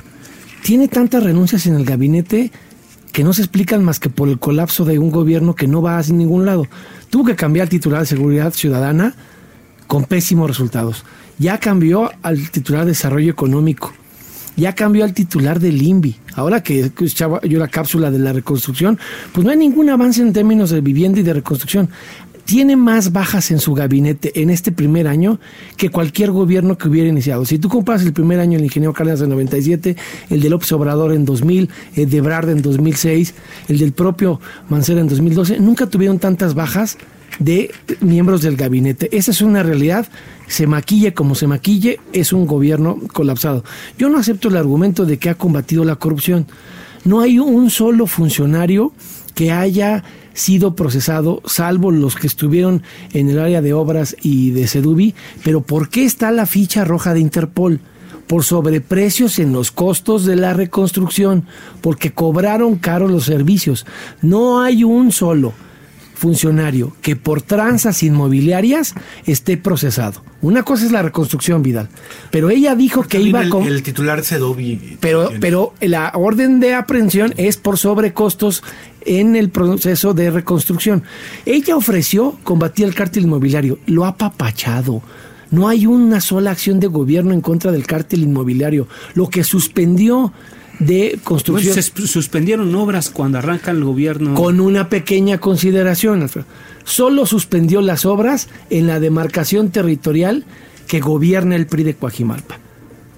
Tiene 0.64 0.88
tantas 0.90 1.24
renuncias 1.24 1.66
en 1.66 1.76
el 1.76 1.86
gabinete 1.86 2.52
que 3.14 3.24
no 3.24 3.32
se 3.32 3.44
explican 3.44 3.84
más 3.84 4.00
que 4.00 4.10
por 4.10 4.28
el 4.28 4.40
colapso 4.40 4.84
de 4.84 4.98
un 5.00 5.12
gobierno 5.12 5.56
que 5.56 5.68
no 5.68 5.82
va 5.82 5.98
a 6.00 6.02
ningún 6.02 6.46
lado. 6.46 6.68
Tuvo 7.12 7.26
que 7.26 7.36
cambiar 7.36 7.70
titular 7.70 8.02
de 8.02 8.08
Seguridad 8.08 8.52
Ciudadana 8.52 9.14
con 9.88 10.06
pésimos 10.06 10.50
resultados. 10.50 11.06
Ya 11.38 11.60
cambió 11.60 12.12
al 12.24 12.50
titular 12.50 12.82
de 12.82 12.92
Desarrollo 12.92 13.32
Económico. 13.32 13.94
Ya 14.56 14.74
cambió 14.74 15.04
al 15.04 15.14
titular 15.14 15.60
del 15.60 15.82
INVI. 15.82 16.16
Ahora 16.36 16.64
que 16.64 16.80
escuchaba 16.80 17.40
yo 17.42 17.60
la 17.60 17.68
cápsula 17.68 18.10
de 18.10 18.18
la 18.18 18.34
reconstrucción, 18.34 18.98
pues 19.32 19.46
no 19.46 19.52
hay 19.52 19.58
ningún 19.58 19.92
avance 19.92 20.22
en 20.22 20.34
términos 20.34 20.72
de 20.72 20.82
vivienda 20.82 21.20
y 21.20 21.24
de 21.24 21.34
reconstrucción 21.34 21.90
tiene 22.46 22.76
más 22.76 23.12
bajas 23.12 23.52
en 23.52 23.60
su 23.60 23.74
gabinete 23.74 24.42
en 24.42 24.50
este 24.50 24.72
primer 24.72 25.08
año 25.08 25.40
que 25.78 25.90
cualquier 25.90 26.32
gobierno 26.32 26.78
que 26.78 26.88
hubiera 26.88 27.10
iniciado. 27.10 27.46
Si 27.46 27.58
tú 27.58 27.70
comparas 27.70 28.04
el 28.04 28.14
primer 28.14 28.40
año 28.40 28.58
del 28.58 28.66
ingeniero 28.66 28.94
Cárdenas 28.94 29.22
en 29.22 29.30
97, 29.30 29.96
el 30.30 30.42
de 30.42 30.50
López 30.50 30.72
Obrador 30.72 31.14
en 31.14 31.26
2000, 31.26 31.70
el 31.96 32.10
de 32.10 32.22
Brard 32.22 32.50
en 32.50 32.62
2006, 32.62 33.34
el 33.70 33.80
del 33.80 33.94
propio 33.94 34.40
Mancera 34.70 35.02
en 35.02 35.08
2012, 35.08 35.60
nunca 35.60 35.88
tuvieron 35.88 36.20
tantas 36.20 36.54
bajas 36.54 36.98
de 37.40 37.72
miembros 38.02 38.42
del 38.42 38.56
gabinete. 38.56 39.16
Esa 39.16 39.32
es 39.32 39.42
una 39.42 39.64
realidad. 39.64 40.08
Se 40.48 40.68
maquille 40.68 41.14
como 41.14 41.36
se 41.36 41.48
maquille, 41.48 42.00
es 42.12 42.34
un 42.34 42.46
gobierno 42.46 43.00
colapsado. 43.12 43.64
Yo 43.98 44.10
no 44.10 44.20
acepto 44.20 44.50
el 44.50 44.58
argumento 44.58 45.06
de 45.06 45.18
que 45.18 45.30
ha 45.30 45.36
combatido 45.36 45.84
la 45.84 45.96
corrupción. 45.96 46.46
No 47.06 47.22
hay 47.22 47.40
un 47.40 47.70
solo 47.70 48.08
funcionario 48.08 48.94
que 49.36 49.52
haya 49.52 50.04
sido 50.34 50.76
procesado, 50.76 51.42
salvo 51.46 51.92
los 51.92 52.16
que 52.16 52.28
estuvieron 52.28 52.82
en 53.14 53.30
el 53.30 53.40
área 53.40 53.62
de 53.62 53.74
obras 53.74 54.16
y 54.22 54.52
de 54.52 54.68
Sedubi, 54.68 55.14
pero 55.44 55.62
¿por 55.62 55.90
qué 55.90 56.06
está 56.06 56.32
la 56.32 56.46
ficha 56.46 56.86
roja 56.86 57.14
de 57.14 57.20
Interpol? 57.20 57.80
Por 58.28 58.44
sobreprecios 58.44 59.38
en 59.38 59.52
los 59.52 59.72
costos 59.72 60.26
de 60.26 60.38
la 60.38 60.54
reconstrucción, 60.54 61.46
porque 61.82 62.12
cobraron 62.12 62.78
caros 62.78 63.12
los 63.12 63.26
servicios. 63.26 63.86
No 64.22 64.62
hay 64.62 64.84
un 64.84 65.12
solo 65.12 65.54
funcionario 66.24 66.96
que 67.02 67.18
por 67.18 67.42
tranzas 67.42 68.02
inmobiliarias 68.02 68.96
esté 69.26 69.58
procesado. 69.58 70.24
Una 70.42 70.64
cosa 70.64 70.86
es 70.86 70.94
la 70.94 71.02
reconstrucción, 71.02 71.62
Vidal, 71.62 71.90
pero 72.32 72.50
ella 72.50 72.76
dijo 72.76 73.04
que 73.04 73.20
iba 73.20 73.50
con... 73.50 73.64
El 73.64 73.84
titular 73.84 74.24
Sedovi... 74.24 74.98
Pero, 75.02 75.32
pero 75.42 75.74
la 75.82 76.14
orden 76.16 76.62
de 76.62 76.76
aprehensión 76.76 77.34
es 77.36 77.58
por 77.58 77.78
sobrecostos 77.78 78.64
en 79.06 79.36
el 79.36 79.50
proceso 79.50 80.14
de 80.14 80.32
reconstrucción. 80.32 81.04
Ella 81.46 81.76
ofreció 81.76 82.38
combatir 82.44 82.86
el 82.86 82.96
cártel 82.96 83.24
inmobiliario, 83.24 83.80
lo 83.86 84.06
ha 84.06 84.16
papachado. 84.16 85.02
No 85.52 85.68
hay 85.68 85.88
una 85.88 86.22
sola 86.22 86.52
acción 86.52 86.80
de 86.80 86.88
gobierno 86.88 87.34
en 87.34 87.42
contra 87.42 87.74
del 87.74 87.86
cártel 87.86 88.24
inmobiliario. 88.24 88.88
Lo 89.14 89.28
que 89.30 89.44
suspendió 89.44 90.32
de 90.80 91.20
construcción. 91.24 91.74
se 91.76 91.82
suspendieron 91.82 92.74
obras 92.76 93.10
cuando 93.10 93.38
arranca 93.38 93.72
el 93.72 93.84
gobierno. 93.84 94.34
Con 94.36 94.60
una 94.60 94.90
pequeña 94.90 95.38
consideración, 95.40 96.30
Solo 96.86 97.26
suspendió 97.26 97.82
las 97.82 98.06
obras 98.06 98.50
en 98.70 98.88
la 98.88 99.00
demarcación 99.00 99.70
territorial 99.70 100.44
que 100.88 101.00
gobierna 101.00 101.56
el 101.56 101.66
PRI 101.66 101.84
de 101.84 101.94
Coajimalpa 101.96 102.60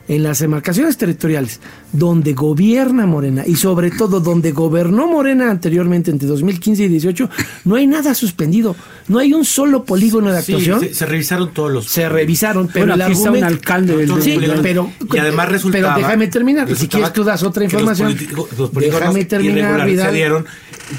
en 0.08 0.24
las 0.24 0.40
demarcaciones 0.40 0.98
territoriales 0.98 1.60
donde 1.96 2.34
gobierna 2.34 3.06
Morena 3.06 3.44
y 3.46 3.56
sobre 3.56 3.92
todo 3.92 4.20
donde 4.20 4.52
gobernó 4.52 5.08
Morena 5.08 5.50
anteriormente 5.50 6.12
entre 6.12 6.28
2015 6.28 6.84
y 6.84 6.88
18, 6.88 7.30
no 7.66 7.76
hay 7.76 7.88
nada 7.88 8.14
suspendido, 8.14 8.76
no 9.08 9.20
hay 9.20 9.34
un 9.34 9.46
solo 9.46 9.84
polígono 9.84 10.32
de 10.32 10.40
actuación. 10.40 10.82
se, 10.92 11.06
revisaron 11.06 11.54
todos 11.54 11.72
los. 11.72 11.86
Se 11.86 12.08
revisaron, 12.10 12.70
pero 12.72 12.94
el 12.94 13.02
argumento, 13.02 13.40
un 13.40 13.44
alcalde 13.44 13.98
del, 13.98 14.22
sí, 14.22 14.40
pero 14.62 14.92
y 15.14 15.18
además 15.18 15.50
resultaba, 15.50 15.96
pero 15.96 16.08
déjame 16.08 16.28
terminar, 16.28 16.76
si 16.76 16.88
quieres 16.88 17.14
tú 17.14 17.24
das 17.24 17.44
otra 17.44 17.64
información. 17.64 18.16
Los, 18.58 18.72
déjame 18.74 19.26
terminar, 19.26 19.88
se 19.88 20.12
dieron 20.12 20.46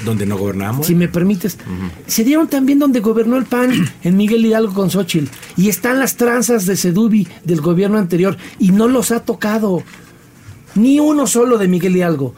donde 0.05 0.25
no 0.25 0.37
gobernamos. 0.37 0.87
Si 0.87 0.95
me 0.95 1.07
permites, 1.07 1.57
se 2.07 2.23
dieron 2.23 2.47
también 2.47 2.79
donde 2.79 2.99
gobernó 2.99 3.37
el 3.37 3.45
PAN 3.45 3.71
en 4.03 4.17
Miguel 4.17 4.45
Hidalgo 4.45 4.73
con 4.73 4.89
Xochitl 4.89 5.27
y 5.55 5.69
están 5.69 5.99
las 5.99 6.15
tranzas 6.15 6.65
de 6.65 6.75
Sedubi 6.75 7.27
del 7.43 7.61
gobierno 7.61 7.97
anterior 7.97 8.37
y 8.59 8.71
no 8.71 8.87
los 8.87 9.11
ha 9.11 9.21
tocado. 9.21 9.83
Ni 10.77 10.99
uno 10.99 11.27
solo 11.27 11.57
de 11.57 11.67
Miguel 11.67 11.97
Hidalgo. 11.97 12.33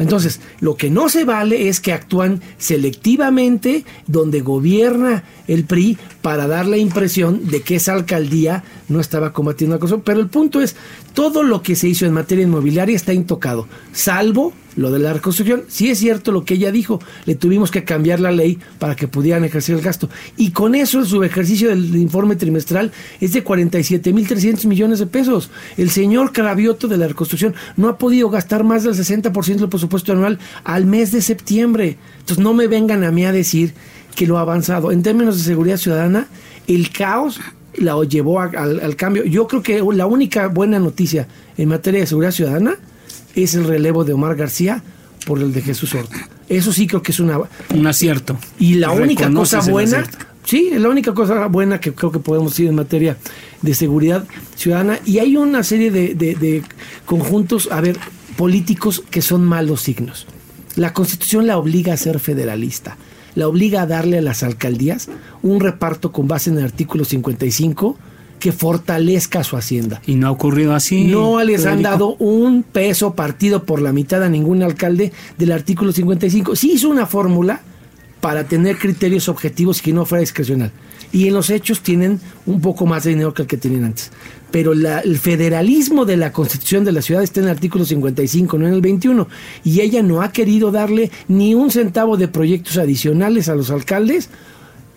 Entonces, 0.00 0.40
lo 0.60 0.76
que 0.76 0.88
no 0.88 1.10
se 1.10 1.24
vale 1.24 1.68
es 1.68 1.78
que 1.78 1.92
actúan 1.92 2.40
selectivamente 2.56 3.84
donde 4.06 4.40
gobierna 4.40 5.24
el 5.46 5.64
PRI 5.64 5.98
para 6.22 6.46
dar 6.46 6.66
la 6.66 6.78
impresión 6.78 7.48
de 7.48 7.60
que 7.60 7.76
esa 7.76 7.92
alcaldía 7.92 8.64
no 8.88 8.98
estaba 8.98 9.34
combatiendo 9.34 9.76
la 9.76 9.80
cosa. 9.80 9.98
Pero 9.98 10.20
el 10.20 10.28
punto 10.28 10.62
es, 10.62 10.74
todo 11.12 11.42
lo 11.42 11.62
que 11.62 11.76
se 11.76 11.86
hizo 11.86 12.06
en 12.06 12.14
materia 12.14 12.44
inmobiliaria 12.44 12.96
está 12.96 13.12
intocado, 13.12 13.68
salvo 13.92 14.54
lo 14.80 14.90
de 14.90 14.98
la 14.98 15.12
reconstrucción. 15.12 15.64
Sí 15.68 15.90
es 15.90 15.98
cierto 15.98 16.32
lo 16.32 16.44
que 16.44 16.54
ella 16.54 16.72
dijo, 16.72 17.00
le 17.26 17.34
tuvimos 17.34 17.70
que 17.70 17.84
cambiar 17.84 18.18
la 18.18 18.32
ley 18.32 18.58
para 18.78 18.96
que 18.96 19.08
pudieran 19.08 19.44
ejercer 19.44 19.76
el 19.76 19.82
gasto. 19.82 20.08
Y 20.38 20.52
con 20.52 20.74
eso 20.74 21.04
su 21.04 21.22
ejercicio 21.22 21.68
del 21.68 21.94
informe 21.96 22.34
trimestral 22.34 22.90
es 23.20 23.34
de 23.34 23.44
47.300 23.44 24.66
millones 24.66 24.98
de 24.98 25.06
pesos. 25.06 25.50
El 25.76 25.90
señor 25.90 26.32
Cravioto 26.32 26.88
de 26.88 26.96
la 26.96 27.08
reconstrucción 27.08 27.54
no 27.76 27.88
ha 27.88 27.98
podido 27.98 28.30
gastar 28.30 28.64
más 28.64 28.82
del 28.82 28.94
60% 28.94 29.56
del 29.56 29.68
presupuesto 29.68 30.12
anual 30.12 30.38
al 30.64 30.86
mes 30.86 31.12
de 31.12 31.20
septiembre. 31.20 31.98
Entonces 32.20 32.42
no 32.42 32.54
me 32.54 32.66
vengan 32.66 33.04
a 33.04 33.10
mí 33.10 33.26
a 33.26 33.32
decir 33.32 33.74
que 34.16 34.26
lo 34.26 34.38
ha 34.38 34.40
avanzado. 34.40 34.92
En 34.92 35.02
términos 35.02 35.36
de 35.36 35.44
seguridad 35.44 35.76
ciudadana, 35.76 36.26
el 36.66 36.90
caos 36.90 37.38
la 37.74 38.02
llevó 38.04 38.40
al, 38.40 38.80
al 38.80 38.96
cambio. 38.96 39.24
Yo 39.24 39.46
creo 39.46 39.62
que 39.62 39.82
la 39.92 40.06
única 40.06 40.48
buena 40.48 40.78
noticia 40.78 41.28
en 41.58 41.68
materia 41.68 42.00
de 42.00 42.06
seguridad 42.06 42.32
ciudadana 42.32 42.78
es 43.34 43.54
el 43.54 43.64
relevo 43.64 44.04
de 44.04 44.12
Omar 44.12 44.36
García 44.36 44.82
por 45.26 45.40
el 45.40 45.52
de 45.52 45.62
Jesús 45.62 45.94
Horta. 45.94 46.28
Eso 46.48 46.72
sí 46.72 46.86
creo 46.86 47.02
que 47.02 47.12
es 47.12 47.20
una, 47.20 47.38
un 47.74 47.86
acierto. 47.86 48.38
Y 48.58 48.74
la 48.74 48.90
única 48.90 49.30
cosa 49.32 49.60
buena, 49.60 50.04
sí, 50.44 50.70
la 50.74 50.88
única 50.88 51.14
cosa 51.14 51.46
buena 51.46 51.80
que 51.80 51.92
creo 51.92 52.10
que 52.10 52.18
podemos 52.18 52.52
decir 52.52 52.68
en 52.68 52.74
materia 52.74 53.16
de 53.62 53.74
seguridad 53.74 54.24
ciudadana. 54.56 54.98
Y 55.04 55.18
hay 55.18 55.36
una 55.36 55.62
serie 55.62 55.90
de, 55.90 56.14
de 56.14 56.62
conjuntos, 57.06 57.68
a 57.70 57.80
ver, 57.80 57.98
políticos 58.36 59.02
que 59.10 59.22
son 59.22 59.44
malos 59.44 59.82
signos. 59.82 60.26
La 60.76 60.92
constitución 60.92 61.46
la 61.46 61.58
obliga 61.58 61.92
a 61.92 61.96
ser 61.96 62.20
federalista, 62.20 62.96
la 63.34 63.48
obliga 63.48 63.82
a 63.82 63.86
darle 63.86 64.18
a 64.18 64.22
las 64.22 64.42
alcaldías 64.42 65.08
un 65.42 65.60
reparto 65.60 66.10
con 66.12 66.26
base 66.26 66.50
en 66.50 66.58
el 66.58 66.64
artículo 66.64 67.04
55 67.04 67.98
que 68.40 68.50
fortalezca 68.50 69.44
su 69.44 69.56
hacienda. 69.56 70.02
Y 70.06 70.16
no 70.16 70.26
ha 70.26 70.30
ocurrido 70.32 70.74
así. 70.74 71.04
No 71.04 71.42
les 71.44 71.66
han 71.66 71.82
dado 71.82 72.16
un 72.16 72.64
peso 72.64 73.14
partido 73.14 73.64
por 73.64 73.80
la 73.80 73.92
mitad 73.92 74.24
a 74.24 74.28
ningún 74.28 74.62
alcalde 74.62 75.12
del 75.38 75.52
artículo 75.52 75.92
55. 75.92 76.56
Sí 76.56 76.72
hizo 76.72 76.88
una 76.88 77.06
fórmula 77.06 77.60
para 78.20 78.44
tener 78.44 78.78
criterios 78.78 79.28
objetivos 79.28 79.78
y 79.78 79.82
que 79.82 79.92
no 79.92 80.06
fuera 80.06 80.20
discrecional. 80.20 80.72
Y 81.12 81.26
en 81.28 81.34
los 81.34 81.50
hechos 81.50 81.80
tienen 81.80 82.20
un 82.46 82.60
poco 82.60 82.86
más 82.86 83.04
de 83.04 83.10
dinero 83.10 83.34
que 83.34 83.42
el 83.42 83.48
que 83.48 83.56
tenían 83.56 83.84
antes. 83.84 84.10
Pero 84.50 84.72
el 84.72 85.18
federalismo 85.18 86.04
de 86.04 86.16
la 86.16 86.32
constitución 86.32 86.84
de 86.84 86.92
la 86.92 87.02
ciudad 87.02 87.22
está 87.22 87.40
en 87.40 87.46
el 87.46 87.52
artículo 87.52 87.84
55, 87.84 88.58
no 88.58 88.66
en 88.66 88.74
el 88.74 88.80
21. 88.80 89.28
Y 89.64 89.80
ella 89.80 90.02
no 90.02 90.22
ha 90.22 90.32
querido 90.32 90.70
darle 90.70 91.10
ni 91.28 91.54
un 91.54 91.70
centavo 91.70 92.16
de 92.16 92.28
proyectos 92.28 92.78
adicionales 92.78 93.48
a 93.48 93.54
los 93.54 93.70
alcaldes. 93.70 94.28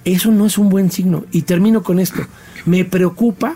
Eso 0.06 0.32
no 0.32 0.46
es 0.46 0.58
un 0.58 0.70
buen 0.70 0.92
signo. 0.92 1.26
Y 1.32 1.44
termino 1.44 1.84
con 1.84 2.00
esto. 2.00 2.22
Me 2.66 2.86
preocupa 2.86 3.56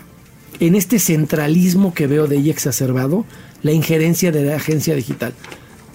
en 0.60 0.74
este 0.74 0.98
centralismo 0.98 1.94
que 1.94 2.06
veo 2.06 2.26
de 2.26 2.36
ella 2.36 2.52
exacerbado 2.52 3.24
la 3.62 3.72
injerencia 3.72 4.32
de 4.32 4.44
la 4.44 4.56
agencia 4.56 4.94
digital. 4.94 5.34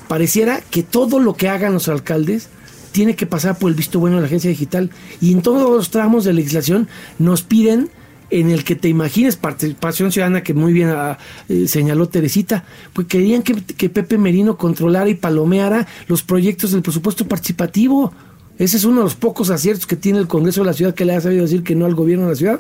Pareciera 0.08 0.62
que 0.62 0.84
todo 0.84 1.20
lo 1.20 1.36
que 1.36 1.50
hagan 1.50 1.74
los 1.74 1.88
alcaldes 1.88 2.50
tiene 2.92 3.16
que 3.16 3.26
pasar 3.26 3.58
por 3.58 3.70
el 3.70 3.76
visto 3.76 4.00
bueno 4.00 4.18
de 4.18 4.22
la 4.22 4.28
agencia 4.28 4.50
digital. 4.50 4.92
Y 5.20 5.34
en 5.34 5.42
todos 5.42 5.70
los 5.70 5.90
tramos 5.90 6.24
de 6.24 6.34
legislación 6.34 6.88
nos 7.20 7.42
piden 7.42 7.90
en 8.30 8.50
el 8.50 8.64
que 8.64 8.76
te 8.76 8.90
imagines 8.90 9.36
participación 9.36 10.12
ciudadana 10.12 10.42
que 10.42 10.54
muy 10.54 10.74
bien 10.74 10.90
ah, 10.90 11.20
eh, 11.50 11.68
señaló 11.68 12.08
Teresita, 12.10 12.66
pues 12.94 13.08
querían 13.08 13.44
que, 13.44 13.54
que, 13.54 13.90
Pepe 13.90 14.18
Merino 14.18 14.58
controlara 14.58 15.08
y 15.08 15.14
palomeara 15.14 15.88
los 16.08 16.24
proyectos 16.24 16.72
del 16.72 16.82
presupuesto 16.82 17.28
participativo. 17.28 18.12
Ese 18.60 18.78
es 18.78 18.86
uno 18.86 18.98
de 18.98 19.04
los 19.04 19.16
pocos 19.16 19.50
aciertos 19.50 19.88
que 19.88 19.96
tiene 19.96 20.20
el 20.20 20.28
Congreso 20.28 20.62
de 20.62 20.68
la 20.68 20.74
Ciudad 20.74 20.94
que 20.94 21.06
le 21.06 21.16
ha 21.16 21.22
sabido 21.22 21.44
decir 21.44 21.64
que 21.64 21.76
no 21.76 21.86
al 21.86 21.96
gobierno 21.96 22.26
de 22.26 22.32
la 22.32 22.38
ciudad. 22.38 22.60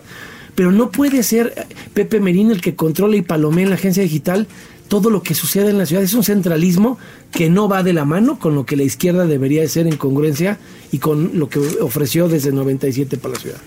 Pero 0.55 0.71
no 0.71 0.91
puede 0.91 1.23
ser 1.23 1.53
eh, 1.55 1.65
Pepe 1.93 2.19
Merino 2.19 2.51
el 2.51 2.61
que 2.61 2.75
controle 2.75 3.17
y 3.17 3.21
palomea 3.21 3.63
en 3.63 3.69
la 3.69 3.75
agencia 3.75 4.03
digital 4.03 4.47
todo 4.87 5.09
lo 5.09 5.23
que 5.23 5.33
sucede 5.33 5.69
en 5.69 5.77
la 5.77 5.85
ciudad. 5.85 6.03
Es 6.03 6.13
un 6.13 6.23
centralismo 6.23 6.97
que 7.31 7.49
no 7.49 7.67
va 7.67 7.83
de 7.83 7.93
la 7.93 8.05
mano 8.05 8.37
con 8.37 8.53
lo 8.53 8.65
que 8.65 8.75
la 8.75 8.83
izquierda 8.83 9.25
debería 9.25 9.61
de 9.61 9.67
ser 9.67 9.87
en 9.87 9.97
congruencia 9.97 10.59
y 10.91 10.99
con 10.99 11.31
lo 11.39 11.49
que 11.49 11.59
ofreció 11.81 12.27
desde 12.27 12.51
97 12.51 13.17
para 13.17 13.33
la 13.33 13.39
ciudad. 13.39 13.57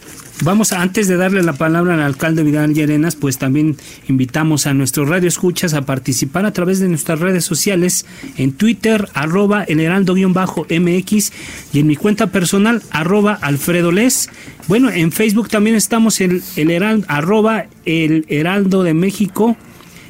Vamos, 0.42 0.74
antes 0.74 1.08
de 1.08 1.16
darle 1.16 1.42
la 1.42 1.54
palabra 1.54 1.94
al 1.94 2.02
alcalde 2.02 2.42
Vidal 2.42 2.74
Llerenas, 2.74 3.16
pues 3.16 3.38
también 3.38 3.76
invitamos 4.06 4.66
a 4.66 4.74
nuestros 4.74 5.08
radio 5.08 5.28
escuchas 5.28 5.72
a 5.72 5.86
participar 5.86 6.44
a 6.44 6.52
través 6.52 6.78
de 6.78 6.88
nuestras 6.88 7.20
redes 7.20 7.44
sociales 7.44 8.04
en 8.36 8.52
Twitter, 8.52 9.08
arroba 9.14 9.64
el 9.64 9.80
heraldo-mx 9.80 11.32
y 11.72 11.78
en 11.80 11.86
mi 11.86 11.96
cuenta 11.96 12.26
personal, 12.26 12.82
arroba 12.90 13.38
Alfredo 13.40 13.92
Les. 13.92 14.28
Bueno, 14.68 14.90
en 14.90 15.10
Facebook 15.10 15.48
también 15.48 15.74
estamos 15.74 16.20
en 16.20 16.42
el 16.56 16.70
heraldo, 16.70 17.06
arroba 17.08 17.64
el 17.86 18.26
heraldo 18.28 18.82
de 18.82 18.92
México. 18.92 19.56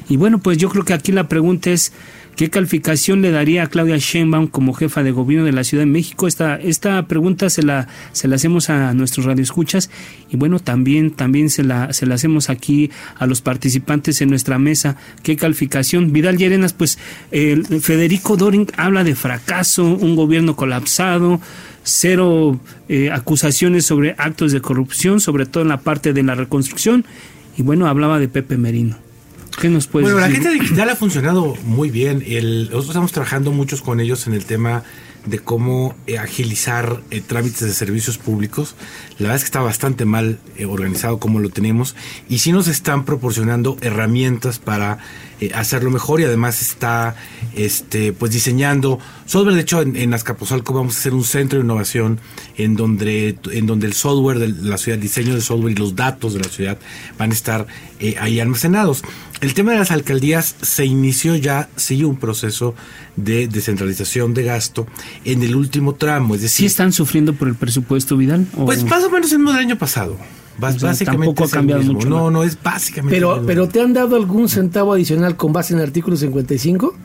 Y 0.09 0.17
bueno, 0.17 0.39
pues 0.39 0.57
yo 0.57 0.67
creo 0.67 0.83
que 0.83 0.93
aquí 0.93 1.13
la 1.13 1.29
pregunta 1.29 1.69
es, 1.69 1.93
¿Qué 2.37 2.51
calificación 2.51 3.23
le 3.23 3.31
daría 3.31 3.63
a 3.63 3.67
Claudia 3.67 3.97
Sheinbaum 3.97 4.45
como 4.45 4.73
jefa 4.73 5.01
de 5.01 5.09
gobierno 5.09 5.43
de 5.43 5.51
la 5.51 5.63
Ciudad 5.63 5.81
de 5.81 5.89
México? 5.89 6.27
Esta, 6.27 6.57
esta 6.57 7.07
pregunta 7.07 7.49
se 7.49 7.63
la, 7.63 7.87
se 8.11 8.27
la 8.27 8.35
hacemos 8.35 8.69
a 8.69 8.93
nuestros 8.93 9.25
radioescuchas 9.25 9.89
y 10.29 10.37
bueno, 10.37 10.59
también, 10.59 11.09
también 11.09 11.49
se, 11.49 11.63
la, 11.63 11.91
se 11.93 12.05
la 12.05 12.13
hacemos 12.13 12.51
aquí 12.51 12.91
a 13.17 13.25
los 13.25 13.41
participantes 13.41 14.21
en 14.21 14.29
nuestra 14.29 14.59
mesa. 14.59 14.97
¿Qué 15.23 15.35
calificación? 15.35 16.13
Vidal 16.13 16.37
Llerenas, 16.37 16.73
pues 16.73 16.99
Federico 17.31 18.37
Doring 18.37 18.67
habla 18.77 19.03
de 19.03 19.15
fracaso, 19.15 19.85
un 19.85 20.15
gobierno 20.15 20.55
colapsado, 20.55 21.41
cero 21.81 22.59
eh, 22.87 23.09
acusaciones 23.11 23.87
sobre 23.87 24.13
actos 24.15 24.51
de 24.51 24.61
corrupción, 24.61 25.21
sobre 25.21 25.47
todo 25.47 25.63
en 25.63 25.69
la 25.69 25.79
parte 25.79 26.13
de 26.13 26.21
la 26.21 26.35
reconstrucción 26.35 27.03
y 27.57 27.63
bueno, 27.63 27.87
hablaba 27.87 28.19
de 28.19 28.27
Pepe 28.27 28.57
Merino. 28.57 29.06
¿Qué 29.59 29.69
nos 29.69 29.87
puedes 29.87 30.11
bueno, 30.11 30.19
la 30.25 30.31
gente 30.31 30.51
digital 30.51 30.89
ha 30.89 30.95
funcionado 30.95 31.55
muy 31.63 31.89
bien. 31.89 32.23
El, 32.25 32.65
nosotros 32.65 32.89
estamos 32.89 33.11
trabajando 33.11 33.51
muchos 33.51 33.81
con 33.81 33.99
ellos 33.99 34.27
en 34.27 34.33
el 34.33 34.45
tema 34.45 34.83
de 35.25 35.39
cómo 35.39 35.95
eh, 36.05 36.19
agilizar 36.19 37.01
eh, 37.09 37.21
trámites 37.21 37.61
de 37.61 37.73
servicios 37.73 38.17
públicos. 38.19 38.75
La 39.17 39.23
verdad 39.23 39.37
es 39.37 39.41
que 39.41 39.47
está 39.47 39.61
bastante 39.61 40.05
mal 40.05 40.39
eh, 40.57 40.65
organizado 40.65 41.19
como 41.19 41.39
lo 41.39 41.49
tenemos 41.49 41.95
y 42.29 42.39
sí 42.39 42.51
nos 42.51 42.67
están 42.67 43.03
proporcionando 43.03 43.77
herramientas 43.81 44.59
para 44.59 44.99
hacerlo 45.53 45.91
mejor 45.91 46.19
y 46.19 46.23
además 46.23 46.61
está 46.61 47.15
este 47.55 48.13
pues 48.13 48.31
diseñando 48.31 48.99
software 49.25 49.55
de 49.55 49.61
hecho 49.61 49.81
en, 49.81 49.95
en, 49.95 50.13
Azcapotzalco 50.13 50.73
vamos 50.73 50.95
a 50.95 50.99
hacer 50.99 51.13
un 51.13 51.23
centro 51.23 51.59
de 51.59 51.65
innovación 51.65 52.19
en 52.57 52.75
donde 52.75 53.37
en 53.51 53.67
donde 53.67 53.87
el 53.87 53.93
software 53.93 54.39
de 54.39 54.47
la 54.47 54.77
ciudad 54.77 54.97
diseño 54.97 55.35
de 55.35 55.41
software 55.41 55.73
y 55.73 55.75
los 55.75 55.95
datos 55.95 56.33
de 56.33 56.39
la 56.39 56.49
ciudad 56.49 56.77
van 57.17 57.31
a 57.31 57.33
estar 57.33 57.67
ahí 58.19 58.39
almacenados 58.39 59.03
el 59.39 59.53
tema 59.53 59.73
de 59.73 59.77
las 59.77 59.91
alcaldías 59.91 60.55
se 60.61 60.85
inició 60.85 61.35
ya, 61.35 61.69
sigue 61.75 62.05
un 62.05 62.17
proceso 62.17 62.73
de 63.15 63.47
descentralización 63.47 64.33
de 64.33 64.43
gasto 64.43 64.87
en 65.25 65.43
el 65.43 65.55
último 65.55 65.93
tramo. 65.93 66.35
Es 66.35 66.41
decir, 66.41 66.57
¿Sí 66.61 66.65
están 66.65 66.91
sufriendo 66.91 67.33
por 67.33 67.47
el 67.47 67.55
presupuesto, 67.55 68.17
Vidal? 68.17 68.47
Pues 68.65 68.83
más 68.83 69.03
o 69.03 69.11
menos 69.11 69.31
el 69.31 69.39
mismo 69.39 69.51
del 69.51 69.61
año 69.61 69.77
pasado. 69.77 70.17
Básicamente 70.57 71.05
tampoco 71.05 71.43
ha 71.43 71.49
cambiado 71.49 71.83
mucho. 71.83 72.09
No, 72.09 72.31
no, 72.31 72.43
es 72.43 72.57
básicamente. 72.61 73.15
Pero, 73.15 73.43
pero 73.45 73.67
¿te 73.67 73.81
han 73.81 73.93
dado 73.93 74.15
algún 74.15 74.49
centavo 74.49 74.93
adicional 74.93 75.35
con 75.35 75.53
base 75.53 75.73
en 75.73 75.79
el 75.79 75.85
artículo 75.85 76.17
55? 76.17 76.95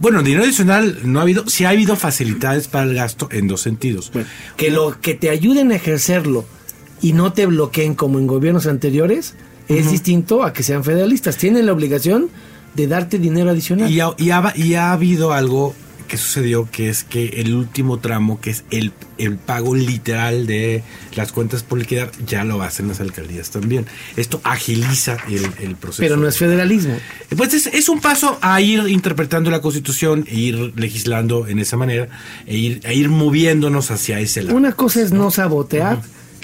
Bueno, 0.00 0.22
dinero 0.22 0.44
adicional 0.44 0.98
no 1.04 1.20
ha 1.20 1.22
habido, 1.22 1.48
sí 1.48 1.64
ha 1.64 1.70
habido 1.70 1.96
facilidades 1.96 2.68
para 2.68 2.84
el 2.84 2.94
gasto 2.94 3.28
en 3.30 3.48
dos 3.48 3.60
sentidos. 3.60 4.12
que 4.56 4.70
lo 4.70 5.00
que 5.00 5.14
te 5.14 5.30
ayuden 5.30 5.72
a 5.72 5.76
ejercerlo 5.76 6.44
y 7.00 7.12
no 7.12 7.32
te 7.32 7.46
bloqueen 7.46 7.94
como 7.94 8.18
en 8.18 8.26
gobiernos 8.26 8.66
anteriores, 8.66 9.34
es 9.68 9.90
distinto 9.90 10.44
a 10.44 10.52
que 10.52 10.62
sean 10.62 10.84
federalistas. 10.84 11.36
Tienen 11.36 11.66
la 11.66 11.72
obligación 11.72 12.28
de 12.74 12.86
darte 12.86 13.18
dinero 13.18 13.50
adicional. 13.50 13.90
Y 13.90 14.00
ha, 14.00 14.14
y 14.54 14.74
ha, 14.74 14.92
habido 14.92 15.32
algo 15.32 15.74
que 16.06 16.16
sucedió, 16.16 16.68
que 16.70 16.88
es 16.88 17.04
que 17.04 17.40
el 17.40 17.54
último 17.54 17.98
tramo, 17.98 18.40
que 18.40 18.50
es 18.50 18.64
el, 18.70 18.92
el 19.18 19.36
pago 19.36 19.74
literal 19.74 20.46
de 20.46 20.82
las 21.14 21.32
cuentas 21.32 21.62
por 21.62 21.78
liquidar, 21.78 22.10
ya 22.26 22.44
lo 22.44 22.62
hacen 22.62 22.88
las 22.88 23.00
alcaldías 23.00 23.50
también. 23.50 23.86
Esto 24.16 24.40
agiliza 24.44 25.16
el, 25.28 25.76
proceso. 25.76 26.02
Pero 26.02 26.16
no 26.16 26.28
es 26.28 26.38
federalismo. 26.38 26.96
Pues 27.36 27.54
es, 27.54 27.88
un 27.88 28.00
paso 28.00 28.38
a 28.40 28.60
ir 28.60 28.88
interpretando 28.88 29.50
la 29.50 29.60
constitución, 29.60 30.24
e 30.28 30.36
ir 30.36 30.72
legislando 30.76 31.46
en 31.46 31.58
esa 31.58 31.76
manera, 31.76 32.08
e 32.46 32.56
ir, 32.56 32.80
a 32.86 32.92
ir 32.92 33.08
moviéndonos 33.08 33.90
hacia 33.90 34.20
ese 34.20 34.42
lado. 34.42 34.56
Una 34.56 34.72
cosa 34.72 35.02
es 35.02 35.12
no 35.12 35.30
sabotear 35.30 36.00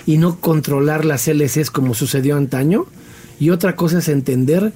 y 0.06 0.18
no 0.18 0.40
controlar 0.40 1.04
las 1.04 1.28
LCs 1.28 1.70
como 1.70 1.94
sucedió 1.94 2.36
antaño 2.36 2.86
y 3.38 3.50
otra 3.50 3.76
cosa 3.76 3.98
es 3.98 4.08
entender 4.08 4.72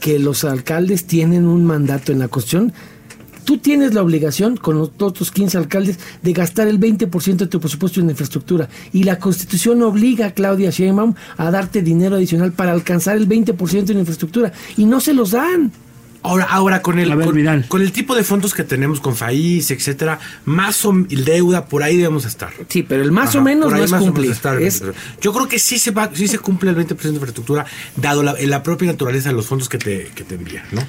que 0.00 0.18
los 0.18 0.44
alcaldes 0.44 1.06
tienen 1.06 1.46
un 1.46 1.64
mandato 1.64 2.12
en 2.12 2.18
la 2.18 2.28
Constitución. 2.28 2.72
Tú 3.44 3.58
tienes 3.58 3.94
la 3.94 4.02
obligación, 4.02 4.56
con 4.56 4.78
los 4.78 4.90
otros 4.98 5.30
15 5.30 5.58
alcaldes, 5.58 5.98
de 6.22 6.32
gastar 6.32 6.68
el 6.68 6.80
20% 6.80 7.36
de 7.36 7.46
tu 7.46 7.60
presupuesto 7.60 8.00
en 8.00 8.10
infraestructura. 8.10 8.68
Y 8.92 9.04
la 9.04 9.18
Constitución 9.18 9.82
obliga 9.82 10.26
a 10.26 10.30
Claudia 10.32 10.70
Sheinbaum 10.70 11.14
a 11.36 11.50
darte 11.50 11.82
dinero 11.82 12.16
adicional 12.16 12.52
para 12.52 12.72
alcanzar 12.72 13.16
el 13.16 13.28
20% 13.28 13.90
en 13.90 13.98
infraestructura. 13.98 14.52
Y 14.76 14.86
no 14.86 15.00
se 15.00 15.14
los 15.14 15.32
dan. 15.32 15.72
Ahora, 16.24 16.44
ahora 16.44 16.80
con 16.80 16.98
el 16.98 17.10
con, 17.68 17.82
el 17.82 17.92
tipo 17.92 18.14
de 18.14 18.24
fondos 18.24 18.54
que 18.54 18.64
tenemos 18.64 18.98
con 18.98 19.14
FAIS, 19.14 19.70
etcétera, 19.72 20.18
más 20.46 20.82
o 20.86 20.94
deuda 21.06 21.66
por 21.66 21.82
ahí 21.82 21.98
debemos 21.98 22.24
estar. 22.24 22.50
Sí, 22.66 22.82
pero 22.82 23.02
el 23.02 23.12
más 23.12 23.34
o 23.34 23.42
menos 23.42 23.70
no 23.70 23.84
es 23.84 23.92
cumplir. 23.92 24.34
Yo 25.20 25.34
creo 25.34 25.48
que 25.48 25.58
sí 25.58 25.78
se 25.78 25.90
va, 25.90 26.10
sí 26.14 26.26
se 26.26 26.38
cumple 26.38 26.70
el 26.70 26.76
20% 26.78 26.96
de 26.96 27.08
infraestructura, 27.10 27.66
dado 27.96 28.22
la, 28.22 28.34
la 28.40 28.62
propia 28.62 28.90
naturaleza 28.90 29.28
de 29.28 29.34
los 29.34 29.44
fondos 29.44 29.68
que 29.68 29.76
te, 29.76 30.12
que 30.14 30.24
te 30.24 30.36
envían, 30.36 30.64
¿no? 30.72 30.80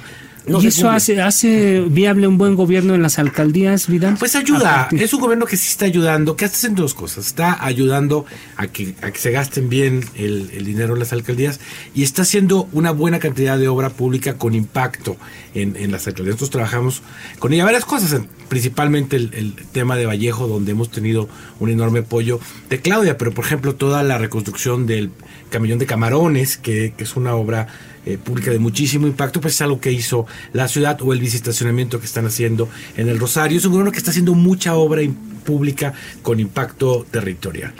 ¿Y 0.46 0.66
eso 0.66 0.88
hace, 0.88 1.20
hace 1.20 1.80
viable 1.80 2.28
un 2.28 2.38
buen 2.38 2.54
gobierno 2.54 2.94
en 2.94 3.02
las 3.02 3.18
alcaldías, 3.18 3.88
Vidal? 3.88 4.16
Pues 4.18 4.36
ayuda, 4.36 4.88
es 4.92 5.12
un 5.12 5.20
gobierno 5.20 5.44
que 5.44 5.56
sí 5.56 5.68
está 5.68 5.86
ayudando, 5.86 6.36
que 6.36 6.44
haciendo 6.44 6.82
dos 6.82 6.94
cosas. 6.94 7.26
Está 7.26 7.64
ayudando 7.64 8.26
a 8.56 8.68
que, 8.68 8.94
a 9.02 9.10
que 9.10 9.18
se 9.18 9.32
gasten 9.32 9.68
bien 9.68 10.04
el, 10.14 10.64
dinero 10.64 10.94
en 10.94 11.00
las 11.00 11.12
alcaldías 11.12 11.58
y 11.94 12.04
está 12.04 12.22
haciendo 12.22 12.68
una 12.72 12.92
buena 12.92 13.18
cantidad 13.18 13.58
de 13.58 13.66
obra 13.68 13.90
pública 13.90 14.38
con 14.38 14.54
impacto 14.54 15.16
en, 15.54 15.76
en 15.76 15.90
las 15.90 16.06
alcaldías. 16.06 16.34
Nosotros 16.34 16.50
trabajamos 16.50 17.02
con 17.40 17.52
ella 17.52 17.64
varias 17.64 17.84
cosas, 17.84 18.20
principalmente 18.48 19.16
el, 19.16 19.34
el, 19.34 19.54
tema 19.72 19.96
de 19.96 20.06
Vallejo, 20.06 20.46
donde 20.46 20.72
hemos 20.72 20.90
tenido 20.90 21.28
un 21.58 21.70
enorme 21.70 22.00
apoyo 22.00 22.38
de 22.70 22.80
Claudia, 22.80 23.18
pero 23.18 23.32
por 23.32 23.44
ejemplo 23.44 23.74
toda 23.74 24.02
la 24.04 24.18
reconstrucción 24.18 24.86
del 24.86 25.10
camellón 25.50 25.78
de 25.78 25.86
camarones, 25.86 26.56
que, 26.56 26.94
que 26.96 27.04
es 27.04 27.16
una 27.16 27.34
obra 27.34 27.68
eh, 28.06 28.18
pública 28.18 28.50
de 28.50 28.58
muchísimo 28.58 29.06
impacto, 29.06 29.40
pues 29.40 29.54
es 29.54 29.62
algo 29.62 29.80
que 29.80 29.92
hizo 29.92 30.26
la 30.52 30.68
ciudad 30.68 30.98
o 31.02 31.12
el 31.12 31.20
visitacionamiento 31.20 31.98
que 32.00 32.06
están 32.06 32.24
haciendo 32.24 32.68
en 32.96 33.08
el 33.08 33.18
Rosario. 33.18 33.58
Es 33.58 33.64
un 33.64 33.72
gobierno 33.72 33.92
que 33.92 33.98
está 33.98 34.10
haciendo 34.10 34.34
mucha 34.34 34.74
obra 34.76 35.02
pública 35.44 35.92
con 36.22 36.40
impacto 36.40 37.06
territorial. 37.10 37.72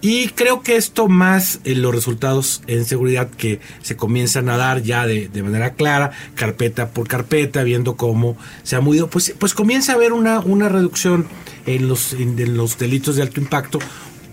Y 0.00 0.28
creo 0.30 0.62
que 0.62 0.74
esto 0.76 1.06
más 1.06 1.60
en 1.64 1.80
los 1.80 1.94
resultados 1.94 2.62
en 2.66 2.84
seguridad 2.84 3.30
que 3.30 3.60
se 3.82 3.96
comienzan 3.96 4.48
a 4.48 4.56
dar 4.56 4.82
ya 4.82 5.06
de, 5.06 5.30
manera 5.42 5.74
clara, 5.74 6.10
carpeta 6.34 6.90
por 6.90 7.06
carpeta, 7.06 7.62
viendo 7.62 7.96
cómo 7.96 8.36
se 8.64 8.74
ha 8.74 8.80
movido, 8.80 9.08
pues, 9.08 9.32
pues 9.38 9.54
comienza 9.54 9.92
a 9.92 9.94
haber 9.94 10.12
una, 10.12 10.40
una 10.40 10.68
reducción 10.68 11.26
en 11.66 11.86
los, 11.86 12.14
en 12.14 12.56
los 12.56 12.78
delitos 12.78 13.14
de 13.14 13.22
alto 13.22 13.40
impacto 13.40 13.78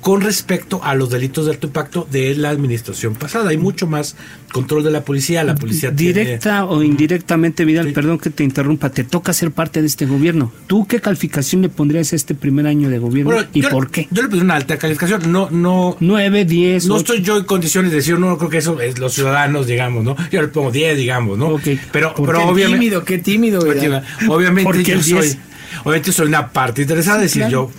con 0.02 0.22
respecto 0.22 0.82
a 0.84 0.96
los 0.96 1.10
delitos 1.10 1.46
de 1.46 1.52
alto 1.52 1.68
impacto 1.68 2.08
de 2.10 2.36
la 2.36 2.50
administración 2.50 3.16
pasada. 3.16 3.50
Hay 3.50 3.58
mucho 3.58 3.88
más 3.88 4.16
control 4.52 4.84
de 4.84 4.92
la 4.92 5.04
policía, 5.04 5.44
la 5.44 5.56
policía 5.56 5.92
Directa 5.92 6.66
o 6.66 6.82
indirectamente, 6.84 7.66
Vidal, 7.66 7.92
perdón 7.92 8.18
que 8.18 8.30
te 8.30 8.44
interrumpa, 8.44 8.90
te 8.90 9.04
toca 9.04 9.34
ser 9.34 9.52
parte 9.52 9.82
de 9.82 9.88
este 9.88 10.06
gobierno. 10.06 10.52
¿Tú 10.68 10.88
qué 10.88 11.02
calificación 11.02 11.62
le 11.62 11.70
pondrías 11.70 12.14
a 12.14 12.16
este 12.16 12.36
primer 12.36 12.68
año 12.68 12.90
de 12.90 13.00
gobierno 13.00 13.36
y 13.54 13.62
por 13.64 13.92
qué? 13.92 14.08
Yo 14.12 14.22
le 14.22 14.30
pondría 14.30 14.44
una 14.46 14.56
alta 14.56 14.78
calificación, 14.78 15.32
no, 15.32 15.50
no... 15.52 15.98
9, 16.00 16.46
10, 16.46 16.88
No 16.88 16.98
estoy 16.98 17.22
yo 17.22 17.38
en 17.38 17.44
condiciones 17.44 17.92
de 17.92 17.98
decir, 17.98 18.18
no 18.18 18.38
creo 18.38 18.50
que 18.50 18.58
eso 18.60 18.80
es 18.80 19.00
los 19.00 19.14
ciudadanos, 19.14 19.68
digamos, 19.68 20.04
¿no? 20.04 20.16
Yo 20.32 20.42
le 20.42 20.48
pongo 20.48 20.72
10, 20.72 20.98
digamos, 20.98 21.38
¿no? 21.38 21.50
Ok. 21.50 21.68
Pero, 21.92 22.16
¿Por 22.16 22.28
pero 22.28 22.40
qué 22.40 22.46
obviamente... 22.46 22.80
tímido, 22.80 23.04
qué 23.04 23.18
tímido, 23.18 23.62
Vidal? 23.62 24.04
Obviamente 24.28 24.64
¿Por 24.64 24.84
qué 24.84 24.94
yo 24.94 25.04
soy... 25.04 25.22
10? 25.22 25.38
Obviamente 25.84 26.12
soy 26.12 26.28
una 26.28 26.52
parte 26.52 26.82
interesada, 26.82 27.24
es 27.24 27.34
decir, 27.34 27.50
yo 27.50 27.72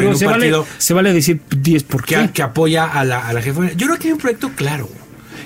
estoy 0.00 0.04
en 0.06 0.06
Pero 0.06 0.10
un 0.12 0.18
se 0.18 0.26
vale, 0.26 0.36
partido 0.38 0.66
se 0.78 0.94
vale 0.94 1.12
decir 1.12 1.40
10, 1.56 1.82
¿por 1.84 2.04
qué? 2.04 2.30
que 2.32 2.42
apoya 2.42 2.84
a 2.86 3.04
la, 3.04 3.26
a 3.26 3.32
la 3.32 3.42
jefa. 3.42 3.72
Yo 3.72 3.86
creo 3.86 3.98
que 3.98 4.08
hay 4.08 4.12
un 4.12 4.18
proyecto 4.18 4.50
claro. 4.54 4.88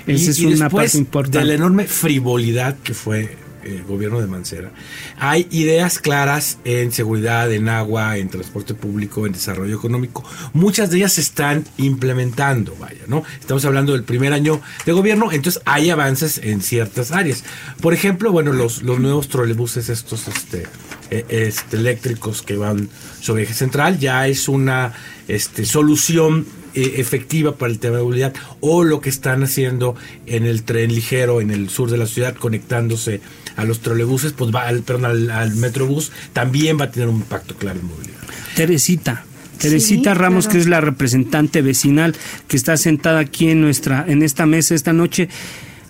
Esa 0.07 0.31
es 0.31 0.39
una 0.39 0.69
parte 0.69 0.97
importante. 0.97 1.39
de 1.39 1.45
la 1.45 1.53
enorme 1.53 1.85
frivolidad 1.85 2.75
que 2.83 2.93
fue 2.93 3.37
el 3.63 3.83
gobierno 3.83 4.21
de 4.21 4.27
Mancera, 4.27 4.71
hay 5.17 5.47
ideas 5.51 5.99
claras 5.99 6.57
en 6.65 6.91
seguridad, 6.91 7.51
en 7.51 7.69
agua, 7.69 8.17
en 8.17 8.29
transporte 8.29 8.73
público, 8.73 9.25
en 9.25 9.33
desarrollo 9.33 9.75
económico. 9.75 10.23
Muchas 10.53 10.89
de 10.89 10.97
ellas 10.97 11.13
se 11.13 11.21
están 11.21 11.65
implementando, 11.77 12.75
vaya, 12.79 13.01
¿no? 13.07 13.23
Estamos 13.39 13.65
hablando 13.65 13.93
del 13.93 14.03
primer 14.03 14.33
año 14.33 14.61
de 14.85 14.91
gobierno, 14.91 15.31
entonces 15.31 15.61
hay 15.65 15.89
avances 15.89 16.39
en 16.43 16.61
ciertas 16.61 17.11
áreas. 17.11 17.43
Por 17.81 17.93
ejemplo, 17.93 18.31
bueno, 18.31 18.53
los, 18.53 18.83
los 18.83 18.99
nuevos 18.99 19.29
trolebuses 19.29 19.89
estos 19.89 20.27
este, 20.27 20.67
eh, 21.11 21.25
este, 21.29 21.77
eléctricos 21.77 22.41
que 22.41 22.55
van 22.55 22.89
sobre 23.19 23.43
eje 23.43 23.53
central 23.53 23.99
ya 23.99 24.27
es 24.27 24.47
una 24.47 24.93
este, 25.27 25.65
solución 25.65 26.45
eh, 26.75 26.95
efectiva 26.97 27.55
para 27.55 27.71
el 27.71 27.79
tema 27.79 27.97
de 27.97 28.03
movilidad 28.03 28.33
o 28.59 28.83
lo 28.83 29.01
que 29.01 29.09
están 29.09 29.41
haciendo 29.43 29.95
en 30.27 30.45
el 30.45 30.61
tren 30.63 30.93
ligero 30.93 31.41
en 31.41 31.49
el 31.49 31.69
sur 31.69 31.89
de 31.89 31.97
la 31.97 32.05
ciudad 32.05 32.35
conectándose 32.35 33.21
a 33.59 33.65
los 33.65 33.79
trolebuses, 33.81 34.33
pues 34.33 34.53
va 34.53 34.67
al, 34.67 34.81
perdón, 34.81 35.05
al, 35.05 35.29
al 35.31 35.55
metrobús, 35.55 36.11
también 36.33 36.79
va 36.79 36.85
a 36.85 36.91
tener 36.91 37.09
un 37.09 37.17
impacto 37.17 37.55
claro 37.55 37.79
en 37.79 37.87
movilidad. 37.87 38.17
Teresita. 38.55 39.23
Teresita 39.57 40.13
Sí, 40.13 40.17
Ramos, 40.19 40.45
claro. 40.45 40.53
que 40.53 40.61
es 40.61 40.67
la 40.67 40.81
representante 40.81 41.61
vecinal 41.61 42.15
que 42.47 42.55
está 42.57 42.77
sentada 42.77 43.19
aquí 43.19 43.49
en 43.49 43.61
nuestra, 43.61 44.05
en 44.07 44.23
esta 44.23 44.45
mesa 44.45 44.73
esta 44.75 44.93
noche. 44.93 45.29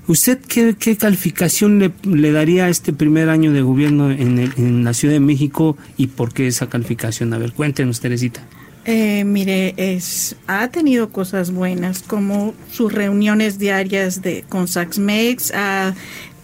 ¿Usted 0.08 0.39
qué, 0.47 0.75
qué 0.79 0.97
calificación 0.97 1.77
le, 1.77 1.91
le 2.03 2.32
daría 2.32 2.65
a 2.65 2.69
este 2.69 2.93
primer 2.93 3.29
año 3.29 3.53
de 3.53 3.62
gobierno 3.62 4.10
en, 4.10 4.39
el- 4.39 4.53
en 4.58 4.84
la 4.84 4.95
Ciudad 4.95 5.13
de 5.13 5.19
México 5.19 5.77
y 5.97 6.08
por 6.08 6.34
qué 6.34 6.47
esa 6.47 6.67
calificación? 6.67 7.32
A 7.34 7.38
ver, 7.38 7.53
cuéntenos, 7.53 7.99
Teresita. 7.99 8.41
Eh, 8.86 9.23
mire, 9.23 9.75
es, 9.77 10.36
ha 10.47 10.69
tenido 10.69 11.10
cosas 11.10 11.51
buenas, 11.51 12.01
como 12.01 12.55
sus 12.71 12.91
reuniones 12.91 13.60
diarias 13.60 14.23
de, 14.23 14.45
con 14.49 14.67
Saxmex, 14.67 15.51
ah, 15.53 15.93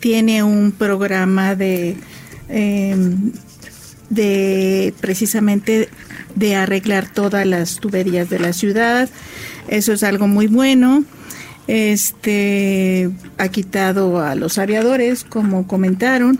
tiene 0.06 0.44
un 0.44 0.72
programa 0.72 1.56
de, 1.56 1.98
eh, 2.48 2.96
de 4.12 4.94
precisamente 5.02 5.90
de 6.36 6.56
arreglar 6.56 7.12
todas 7.12 7.44
las 7.48 7.78
tuberías 7.78 8.30
de 8.30 8.38
la 8.38 8.54
ciudad. 8.54 9.10
Eso 9.68 9.94
es 9.94 10.04
algo 10.04 10.28
muy 10.28 10.46
bueno. 10.46 11.04
Este 11.66 13.10
ha 13.40 13.48
quitado 13.48 14.20
a 14.20 14.36
los 14.36 14.60
aviadores, 14.60 15.24
como 15.24 15.66
comentaron, 15.66 16.38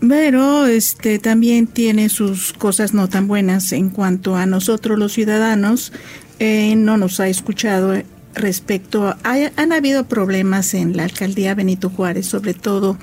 pero 0.00 0.66
este 0.66 1.20
también 1.20 1.68
tiene 1.68 2.08
sus 2.08 2.52
cosas 2.52 2.94
no 2.94 3.08
tan 3.08 3.28
buenas 3.28 3.70
en 3.70 3.90
cuanto 3.90 4.34
a 4.34 4.44
nosotros 4.46 4.98
los 4.98 5.12
ciudadanos. 5.12 5.92
eh, 6.40 6.74
no 6.74 6.96
nos 6.96 7.20
ha 7.20 7.28
escuchado 7.28 7.94
respecto 8.34 9.06
a, 9.06 9.18
han 9.56 9.72
habido 9.72 10.06
problemas 10.06 10.74
en 10.74 10.96
la 10.96 11.04
alcaldía 11.04 11.54
Benito 11.54 11.90
Juárez, 11.90 12.26
sobre 12.26 12.54
todo 12.54 12.98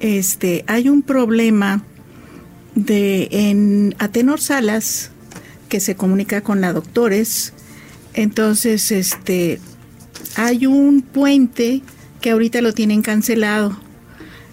este 0.00 0.64
hay 0.66 0.88
un 0.88 1.02
problema 1.02 1.82
de 2.74 3.28
en 3.30 3.94
Atenor 3.98 4.40
Salas 4.40 5.10
que 5.68 5.80
se 5.80 5.96
comunica 5.96 6.40
con 6.40 6.60
la 6.60 6.72
doctores. 6.72 7.52
Entonces, 8.14 8.90
este 8.90 9.60
hay 10.36 10.66
un 10.66 11.02
puente 11.02 11.82
que 12.20 12.30
ahorita 12.30 12.60
lo 12.60 12.72
tienen 12.72 13.02
cancelado. 13.02 13.78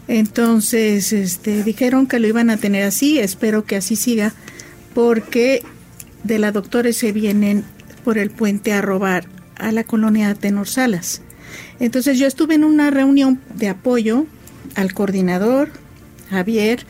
Entonces, 0.08 1.14
este 1.14 1.64
dijeron 1.64 2.08
que 2.08 2.20
lo 2.20 2.28
iban 2.28 2.50
a 2.50 2.58
tener 2.58 2.84
así, 2.84 3.20
espero 3.20 3.66
que 3.66 3.76
así 3.76 3.96
siga, 3.96 4.34
porque 4.94 5.64
de 6.24 6.40
la 6.40 6.52
doctores 6.52 6.98
se 6.98 7.12
vienen 7.12 7.64
por 8.04 8.18
el 8.18 8.30
puente 8.30 8.74
a 8.74 8.82
robar 8.82 9.28
a 9.58 9.72
la 9.72 9.84
colonia 9.84 10.28
de 10.30 10.36
Tenor 10.36 10.68
Salas. 10.68 11.22
Entonces 11.80 12.18
yo 12.20 12.28
estuve 12.28 12.56
en 12.56 12.64
una 12.64 12.90
reunión 12.92 13.40
de 13.56 13.70
apoyo 13.70 14.26
al 14.76 14.94
coordinador, 14.94 15.70
Javier, 16.30 16.86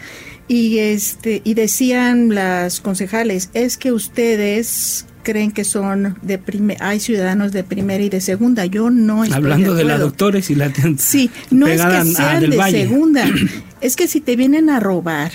y 0.47 0.77
este, 0.79 1.41
y 1.43 1.53
decían 1.55 2.33
las 2.33 2.79
concejales, 2.81 3.49
es 3.53 3.77
que 3.77 3.91
ustedes 3.91 5.05
creen 5.23 5.51
que 5.51 5.63
son 5.63 6.17
de 6.21 6.37
prime- 6.37 6.77
hay 6.79 6.99
ciudadanos 6.99 7.51
de 7.51 7.63
primera 7.63 8.03
y 8.03 8.09
de 8.09 8.21
segunda. 8.21 8.65
Yo 8.67 8.91
no 8.91 9.23
estoy 9.23 9.37
Hablando 9.37 9.73
de, 9.73 9.83
la 9.83 9.93
acuerdo. 9.95 10.05
doctores 10.09 10.49
y 10.51 10.55
la 10.55 10.71
Sí, 10.99 11.31
no 11.49 11.65
es 11.65 11.81
que 11.81 12.05
sean 12.13 12.39
de 12.47 12.55
Valle. 12.57 12.87
segunda, 12.87 13.27
es 13.81 13.95
que 13.95 14.07
si 14.07 14.21
te 14.21 14.35
vienen 14.35 14.69
a 14.69 14.79
robar, 14.79 15.31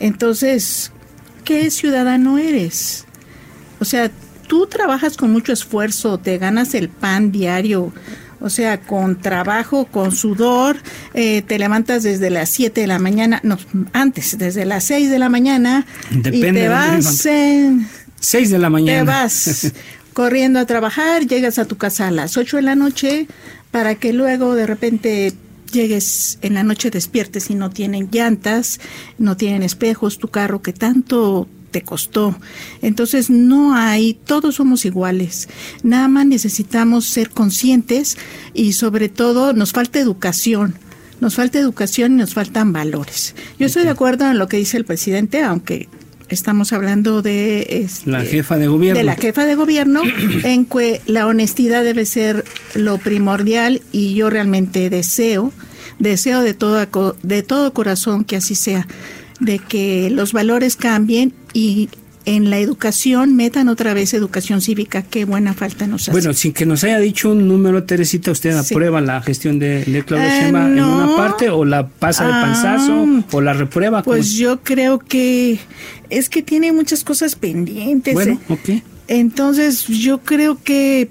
entonces, 0.00 0.92
¿qué 1.44 1.70
ciudadano 1.70 2.38
eres? 2.38 3.04
O 3.80 3.84
sea, 3.84 4.10
tú 4.48 4.66
trabajas 4.66 5.16
con 5.16 5.30
mucho 5.30 5.52
esfuerzo, 5.52 6.18
te 6.18 6.38
ganas 6.38 6.74
el 6.74 6.88
pan 6.88 7.30
diario, 7.30 7.92
o 8.40 8.50
sea, 8.50 8.80
con 8.80 9.20
trabajo, 9.20 9.86
con 9.86 10.12
sudor, 10.12 10.76
eh, 11.14 11.42
te 11.42 11.58
levantas 11.58 12.02
desde 12.02 12.30
las 12.30 12.48
7 12.50 12.80
de 12.80 12.86
la 12.86 12.98
mañana, 12.98 13.40
no, 13.44 13.58
antes, 13.92 14.38
desde 14.38 14.64
las 14.64 14.84
6 14.84 15.10
de 15.10 15.18
la 15.18 15.28
mañana, 15.28 15.86
Depende 16.10 16.38
y 16.38 16.42
de 16.42 16.52
te 16.52 16.68
vas 16.68 17.26
en... 17.26 17.88
6 18.20 18.50
de 18.50 18.58
la 18.58 18.70
mañana. 18.70 18.98
Te 18.98 19.06
vas 19.06 19.72
corriendo 20.12 20.58
a 20.58 20.66
trabajar, 20.66 21.26
llegas 21.26 21.58
a 21.58 21.66
tu 21.66 21.76
casa 21.76 22.08
a 22.08 22.10
las 22.10 22.36
8 22.36 22.56
de 22.56 22.62
la 22.62 22.74
noche 22.74 23.28
para 23.70 23.94
que 23.94 24.12
luego 24.12 24.54
de 24.54 24.66
repente 24.66 25.32
llegues 25.72 26.38
en 26.42 26.54
la 26.54 26.62
noche 26.62 26.90
despiertes 26.90 27.50
y 27.50 27.54
no 27.54 27.70
tienen 27.70 28.08
llantas, 28.10 28.80
no 29.18 29.36
tienen 29.36 29.62
espejos, 29.62 30.18
tu 30.18 30.28
carro 30.28 30.62
que 30.62 30.72
tanto 30.72 31.48
te 31.70 31.82
costó. 31.82 32.38
Entonces 32.82 33.30
no 33.30 33.74
hay, 33.74 34.14
todos 34.14 34.56
somos 34.56 34.84
iguales. 34.84 35.48
Nada 35.82 36.08
más 36.08 36.26
necesitamos 36.26 37.06
ser 37.06 37.30
conscientes 37.30 38.16
y 38.54 38.72
sobre 38.72 39.08
todo 39.08 39.52
nos 39.52 39.72
falta 39.72 39.98
educación. 39.98 40.74
Nos 41.20 41.34
falta 41.34 41.58
educación 41.58 42.12
y 42.12 42.16
nos 42.16 42.34
faltan 42.34 42.72
valores. 42.72 43.34
Yo 43.58 43.66
estoy 43.66 43.82
de 43.82 43.90
acuerdo 43.90 44.30
en 44.30 44.38
lo 44.38 44.46
que 44.46 44.56
dice 44.56 44.76
el 44.76 44.84
presidente, 44.84 45.42
aunque 45.42 45.88
estamos 46.28 46.72
hablando 46.72 47.22
de 47.22 47.82
este, 47.82 48.10
La 48.10 48.22
jefa 48.22 48.56
de 48.56 48.68
gobierno. 48.68 48.98
de 48.98 49.04
la 49.04 49.16
jefa 49.16 49.46
de 49.46 49.54
gobierno 49.54 50.02
en 50.44 50.64
que 50.64 51.00
la 51.06 51.26
honestidad 51.26 51.82
debe 51.84 52.06
ser 52.06 52.44
lo 52.74 52.98
primordial 52.98 53.82
y 53.92 54.14
yo 54.14 54.30
realmente 54.30 54.90
deseo 54.90 55.52
deseo 55.98 56.42
de 56.42 56.54
todo 56.54 57.16
de 57.22 57.42
todo 57.42 57.72
corazón 57.72 58.24
que 58.24 58.36
así 58.36 58.54
sea 58.54 58.86
de 59.40 59.58
que 59.58 60.10
los 60.10 60.32
valores 60.32 60.76
cambien 60.76 61.32
y 61.52 61.88
en 62.24 62.50
la 62.50 62.58
educación 62.58 63.36
metan 63.36 63.68
otra 63.68 63.94
vez 63.94 64.12
educación 64.12 64.60
cívica 64.60 65.00
qué 65.02 65.24
buena 65.24 65.54
falta 65.54 65.86
nos 65.86 66.02
hace 66.02 66.10
Bueno, 66.10 66.34
sin 66.34 66.52
que 66.52 66.66
nos 66.66 66.84
haya 66.84 66.98
dicho 66.98 67.30
un 67.30 67.48
número, 67.48 67.84
Teresita, 67.84 68.30
¿usted 68.32 68.52
Sí. 68.62 68.74
aprueba 68.74 69.00
la 69.00 69.22
gestión 69.22 69.58
de, 69.58 69.82
de 69.84 70.04
Claudia 70.04 70.36
Eh, 70.36 70.40
Sheinbaum 70.42 70.66
en 70.66 70.76
no. 70.76 71.04
una 71.06 71.16
parte 71.16 71.48
o 71.48 71.64
la 71.64 71.88
pasa 71.88 72.26
de 72.26 72.32
Ah. 72.34 72.42
panzazo 72.42 73.06
o 73.32 73.40
la 73.40 73.54
reprueba? 73.54 74.02
¿Cómo 74.02 74.14
pues 74.16 74.26
es? 74.26 74.32
yo 74.34 74.60
creo 74.62 74.98
que 74.98 75.58
es 76.10 76.28
que 76.28 76.42
tiene 76.42 76.70
muchas 76.72 77.02
cosas 77.02 77.34
pendientes 77.34 78.12
Bueno, 78.12 78.38
eh. 78.50 78.52
ok. 78.52 78.82
entonces 79.08 79.86
yo 79.86 80.18
creo 80.18 80.62
que 80.62 81.08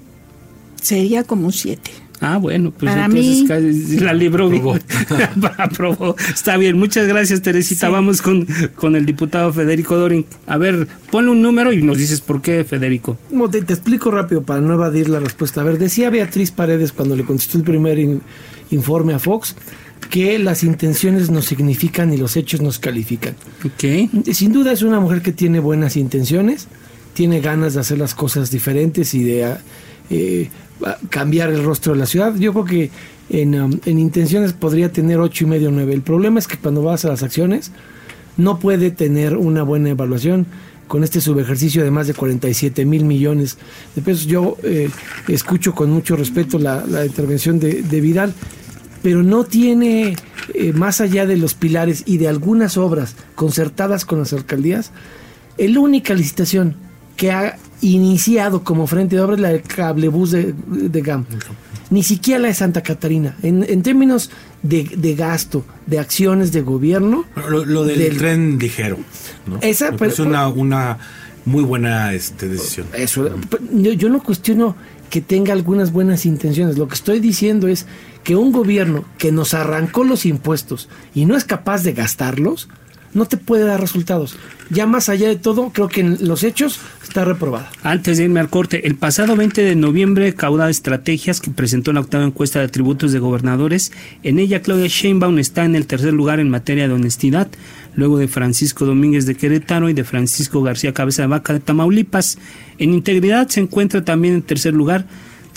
sería 0.80 1.24
como 1.24 1.46
un 1.46 1.52
7 1.52 1.90
Ah, 2.20 2.36
bueno, 2.38 2.72
pues 2.76 2.90
Para 2.92 3.04
entonces 3.06 3.88
mí- 3.90 3.98
la 4.00 4.12
libró. 4.12 4.46
Aprobó. 4.46 4.76
Aprobó. 5.58 6.16
Está 6.32 6.56
bien, 6.56 6.78
muchas 6.78 7.06
gracias, 7.06 7.42
Teresita. 7.42 7.86
Sí. 7.86 7.92
Vamos 7.92 8.22
con, 8.22 8.46
con 8.74 8.96
el 8.96 9.06
diputado 9.06 9.52
Federico 9.52 9.96
Dorin. 9.96 10.26
A 10.46 10.56
ver, 10.58 10.88
ponle 11.10 11.30
un 11.30 11.42
número 11.42 11.72
y 11.72 11.82
nos 11.82 11.96
dices 11.98 12.20
por 12.20 12.42
qué, 12.42 12.64
Federico. 12.64 13.18
No, 13.30 13.48
te, 13.48 13.62
te 13.62 13.72
explico 13.74 14.10
rápido 14.10 14.42
para 14.42 14.60
no 14.60 14.74
evadir 14.74 15.08
la 15.08 15.20
respuesta. 15.20 15.60
A 15.60 15.64
ver, 15.64 15.78
decía 15.78 16.10
Beatriz 16.10 16.50
Paredes 16.50 16.92
cuando 16.92 17.14
le 17.16 17.24
contestó 17.24 17.58
el 17.58 17.64
primer 17.64 17.98
in- 17.98 18.20
informe 18.70 19.14
a 19.14 19.18
Fox 19.18 19.54
que 20.10 20.38
las 20.38 20.62
intenciones 20.64 21.30
nos 21.30 21.44
significan 21.46 22.12
y 22.12 22.16
los 22.16 22.36
hechos 22.36 22.60
nos 22.62 22.78
califican. 22.78 23.34
Ok. 23.64 24.32
Sin 24.32 24.52
duda 24.52 24.72
es 24.72 24.82
una 24.82 25.00
mujer 25.00 25.22
que 25.22 25.32
tiene 25.32 25.60
buenas 25.60 25.96
intenciones, 25.96 26.68
tiene 27.14 27.40
ganas 27.40 27.74
de 27.74 27.80
hacer 27.80 27.98
las 27.98 28.14
cosas 28.14 28.50
diferentes 28.50 29.12
y 29.14 29.22
de 29.24 29.54
eh, 30.10 30.50
cambiar 31.10 31.50
el 31.50 31.64
rostro 31.64 31.92
de 31.92 31.98
la 31.98 32.06
ciudad. 32.06 32.34
Yo 32.36 32.52
creo 32.52 32.64
que 32.64 32.90
en, 33.30 33.60
um, 33.60 33.78
en 33.84 33.98
intenciones 33.98 34.52
podría 34.52 34.92
tener 34.92 35.18
ocho 35.18 35.44
y 35.44 35.48
medio 35.48 35.70
nueve. 35.70 35.92
El 35.94 36.02
problema 36.02 36.38
es 36.38 36.46
que 36.46 36.56
cuando 36.56 36.82
vas 36.82 37.04
a 37.04 37.08
las 37.08 37.22
acciones 37.22 37.72
no 38.36 38.58
puede 38.58 38.90
tener 38.90 39.36
una 39.36 39.62
buena 39.62 39.90
evaluación 39.90 40.46
con 40.88 41.04
este 41.04 41.20
subejercicio 41.20 41.84
de 41.84 41.90
más 41.90 42.06
de 42.06 42.14
47 42.14 42.84
mil 42.84 43.04
millones 43.04 43.58
de 43.94 44.02
pesos. 44.02 44.26
Yo 44.26 44.56
eh, 44.64 44.90
escucho 45.28 45.74
con 45.74 45.90
mucho 45.90 46.16
respeto 46.16 46.58
la, 46.58 47.04
intervención 47.04 47.60
de, 47.60 48.00
Vidal, 48.00 48.32
pero 49.02 49.22
no 49.22 49.44
tiene, 49.44 50.16
eh, 50.54 50.72
más 50.72 51.00
allá 51.00 51.26
de 51.26 51.36
los 51.36 51.54
pilares 51.54 52.02
y 52.06 52.16
de 52.16 52.28
algunas 52.28 52.76
obras 52.76 53.14
concertadas 53.34 54.04
con 54.04 54.18
las 54.18 54.32
alcaldías, 54.32 54.90
la 55.58 55.80
única 55.80 56.14
licitación 56.14 56.74
que 57.16 57.30
ha 57.30 57.58
iniciado 57.80 58.64
como 58.64 58.86
frente 58.86 59.16
de 59.16 59.22
obras 59.22 59.40
la 59.40 59.50
del 59.50 59.62
cablebús 59.62 60.32
de, 60.32 60.54
de 60.66 61.00
GAM. 61.00 61.24
Ni 61.90 62.02
siquiera 62.02 62.40
la 62.40 62.48
de 62.48 62.54
Santa 62.54 62.82
Catarina. 62.82 63.36
En, 63.42 63.82
términos 63.82 64.30
de, 64.62 65.14
gasto, 65.14 65.64
de 65.86 65.98
acciones 65.98 66.52
de 66.52 66.60
gobierno. 66.60 67.24
Lo, 67.48 67.84
del, 67.84 68.18
tren 68.18 68.58
ligero. 68.58 68.98
Esa 69.62 69.94
es 70.00 70.18
una, 70.18 70.48
una 70.48 70.98
muy 71.46 71.64
buena 71.64 72.12
este, 72.12 72.48
decisión. 72.48 72.86
Eso, 72.92 73.30
yo, 73.72 73.92
yo 73.92 74.08
no 74.10 74.22
cuestiono 74.22 74.76
que 75.08 75.20
tenga 75.20 75.52
algunas 75.52 75.92
buenas 75.92 76.26
intenciones. 76.26 76.76
Lo 76.76 76.88
que 76.88 76.94
estoy 76.94 77.20
diciendo 77.20 77.68
es 77.68 77.86
que 78.22 78.36
un 78.36 78.52
gobierno 78.52 79.04
que 79.16 79.32
nos 79.32 79.54
arrancó 79.54 80.04
los 80.04 80.26
impuestos 80.26 80.88
y 81.14 81.24
no 81.24 81.36
es 81.36 81.44
capaz 81.44 81.82
de 81.82 81.94
gastarlos, 81.94 82.68
no 83.14 83.26
te 83.26 83.36
puede 83.36 83.64
dar 83.64 83.80
resultados. 83.80 84.36
Ya 84.70 84.86
más 84.86 85.08
allá 85.08 85.28
de 85.28 85.36
todo, 85.36 85.70
creo 85.70 85.88
que 85.88 86.02
en 86.02 86.28
los 86.28 86.44
hechos 86.44 86.78
está 87.02 87.24
reprobada. 87.24 87.70
Antes 87.82 88.18
de 88.18 88.24
irme 88.24 88.40
al 88.40 88.50
corte, 88.50 88.86
el 88.86 88.96
pasado 88.96 89.34
20 89.34 89.62
de 89.62 89.74
noviembre, 89.76 90.34
Cauda 90.34 90.68
Estrategias, 90.68 91.40
que 91.40 91.50
presentó 91.50 91.92
la 91.92 92.00
octava 92.00 92.24
encuesta 92.24 92.58
de 92.58 92.66
atributos 92.66 93.12
de 93.12 93.18
gobernadores, 93.18 93.92
en 94.22 94.38
ella 94.38 94.60
Claudia 94.60 94.88
Sheinbaum 94.88 95.38
está 95.38 95.64
en 95.64 95.74
el 95.74 95.86
tercer 95.86 96.12
lugar 96.12 96.38
en 96.38 96.50
materia 96.50 96.86
de 96.86 96.94
honestidad, 96.94 97.48
luego 97.94 98.18
de 98.18 98.28
Francisco 98.28 98.84
Domínguez 98.84 99.24
de 99.24 99.36
Querétaro 99.36 99.88
y 99.88 99.94
de 99.94 100.04
Francisco 100.04 100.62
García 100.62 100.92
Cabeza 100.92 101.22
de 101.22 101.28
Vaca 101.28 101.54
de 101.54 101.60
Tamaulipas. 101.60 102.38
En 102.78 102.92
integridad 102.92 103.48
se 103.48 103.60
encuentra 103.60 104.04
también 104.04 104.34
en 104.34 104.42
tercer 104.42 104.74
lugar, 104.74 105.06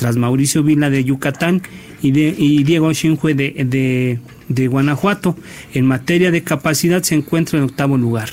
tras 0.01 0.17
Mauricio 0.17 0.63
Vila 0.63 0.89
de 0.89 1.03
Yucatán 1.03 1.61
y, 2.01 2.09
de, 2.09 2.31
Diego 2.65 2.91
Xinhue 2.91 3.35
de 3.35 4.19
de 4.55 4.67
Guanajuato. 4.67 5.35
En 5.73 5.85
materia 5.85 6.31
de 6.31 6.43
capacidad 6.43 7.03
se 7.03 7.15
encuentra 7.15 7.57
en 7.57 7.65
octavo 7.65 7.97
lugar. 7.97 8.29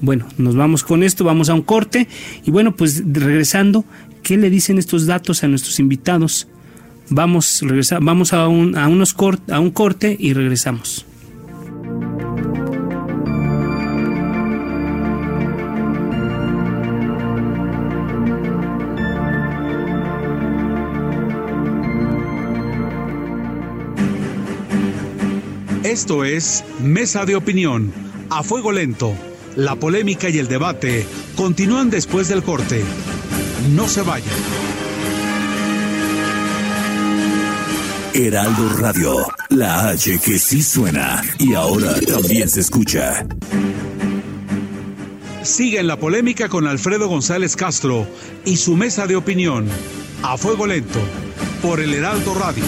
Bueno, 0.00 0.28
nos 0.38 0.54
vamos 0.54 0.84
con 0.84 1.02
esto, 1.02 1.24
vamos 1.24 1.48
a 1.48 1.54
un 1.54 1.62
corte 1.62 2.08
y 2.44 2.50
bueno, 2.50 2.76
pues 2.76 3.02
regresando, 3.04 3.84
¿qué 4.22 4.36
le 4.36 4.48
dicen 4.48 4.78
estos 4.78 5.06
datos 5.06 5.42
a 5.42 5.48
nuestros 5.48 5.80
invitados? 5.80 6.46
Vamos, 7.10 7.62
regresar, 7.62 8.00
vamos 8.02 8.32
a 8.32 8.46
un, 8.46 8.76
a 8.76 8.86
unos 8.86 9.16
a 9.50 9.60
un 9.60 9.70
corte 9.70 10.16
y 10.18 10.34
regresamos. 10.34 11.04
Esto 25.88 26.22
es 26.22 26.64
Mesa 26.82 27.24
de 27.24 27.34
Opinión, 27.34 27.90
a 28.28 28.42
fuego 28.42 28.72
lento. 28.72 29.14
La 29.56 29.74
polémica 29.74 30.28
y 30.28 30.36
el 30.36 30.46
debate 30.46 31.06
continúan 31.34 31.88
después 31.88 32.28
del 32.28 32.42
corte. 32.42 32.84
No 33.74 33.88
se 33.88 34.02
vayan. 34.02 34.28
Heraldo 38.12 38.68
Radio, 38.76 39.16
la 39.48 39.88
H 39.88 40.18
que 40.18 40.38
sí 40.38 40.62
suena 40.62 41.22
y 41.38 41.54
ahora 41.54 41.94
también 42.02 42.50
se 42.50 42.60
escucha. 42.60 43.26
Sigue 45.42 45.80
en 45.80 45.86
la 45.86 45.96
polémica 45.96 46.50
con 46.50 46.66
Alfredo 46.66 47.08
González 47.08 47.56
Castro 47.56 48.06
y 48.44 48.58
su 48.58 48.76
mesa 48.76 49.06
de 49.06 49.16
opinión, 49.16 49.66
a 50.22 50.36
fuego 50.36 50.66
lento, 50.66 51.00
por 51.62 51.80
el 51.80 51.94
Heraldo 51.94 52.34
Radio. 52.34 52.64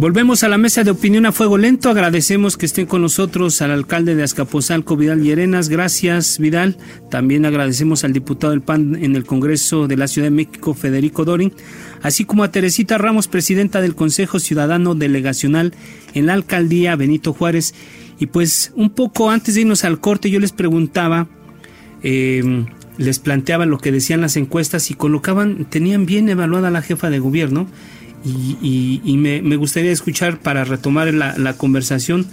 Volvemos 0.00 0.44
a 0.44 0.48
la 0.48 0.56
mesa 0.56 0.82
de 0.82 0.92
opinión 0.92 1.26
a 1.26 1.32
fuego 1.32 1.58
lento. 1.58 1.90
Agradecemos 1.90 2.56
que 2.56 2.64
estén 2.64 2.86
con 2.86 3.02
nosotros 3.02 3.60
al 3.60 3.70
alcalde 3.70 4.14
de 4.14 4.22
Azcapotzalco, 4.22 4.96
Vidal 4.96 5.22
Llerenas. 5.22 5.68
Gracias, 5.68 6.38
Vidal. 6.38 6.78
También 7.10 7.44
agradecemos 7.44 8.02
al 8.02 8.14
diputado 8.14 8.52
del 8.52 8.62
PAN 8.62 8.96
en 8.96 9.14
el 9.14 9.26
Congreso 9.26 9.88
de 9.88 9.98
la 9.98 10.08
Ciudad 10.08 10.28
de 10.28 10.30
México, 10.30 10.72
Federico 10.72 11.26
Dorin, 11.26 11.52
así 12.00 12.24
como 12.24 12.44
a 12.44 12.50
Teresita 12.50 12.96
Ramos, 12.96 13.28
presidenta 13.28 13.82
del 13.82 13.94
Consejo 13.94 14.38
Ciudadano 14.38 14.94
Delegacional 14.94 15.74
en 16.14 16.24
la 16.24 16.32
alcaldía 16.32 16.96
Benito 16.96 17.34
Juárez. 17.34 17.74
Y 18.18 18.24
pues 18.24 18.72
un 18.76 18.88
poco 18.88 19.30
antes 19.30 19.54
de 19.54 19.60
irnos 19.60 19.84
al 19.84 20.00
corte, 20.00 20.30
yo 20.30 20.40
les 20.40 20.52
preguntaba, 20.52 21.28
eh, 22.02 22.64
les 22.96 23.18
planteaba 23.18 23.66
lo 23.66 23.76
que 23.76 23.92
decían 23.92 24.22
las 24.22 24.38
encuestas 24.38 24.90
y 24.90 24.94
colocaban, 24.94 25.66
tenían 25.66 26.06
bien 26.06 26.30
evaluada 26.30 26.70
la 26.70 26.80
jefa 26.80 27.10
de 27.10 27.18
gobierno 27.18 27.66
y, 28.24 29.16
me, 29.16 29.56
gustaría 29.56 29.92
escuchar 29.92 30.38
para 30.38 30.64
retomar 30.64 31.12
la, 31.12 31.52
conversación. 31.54 32.26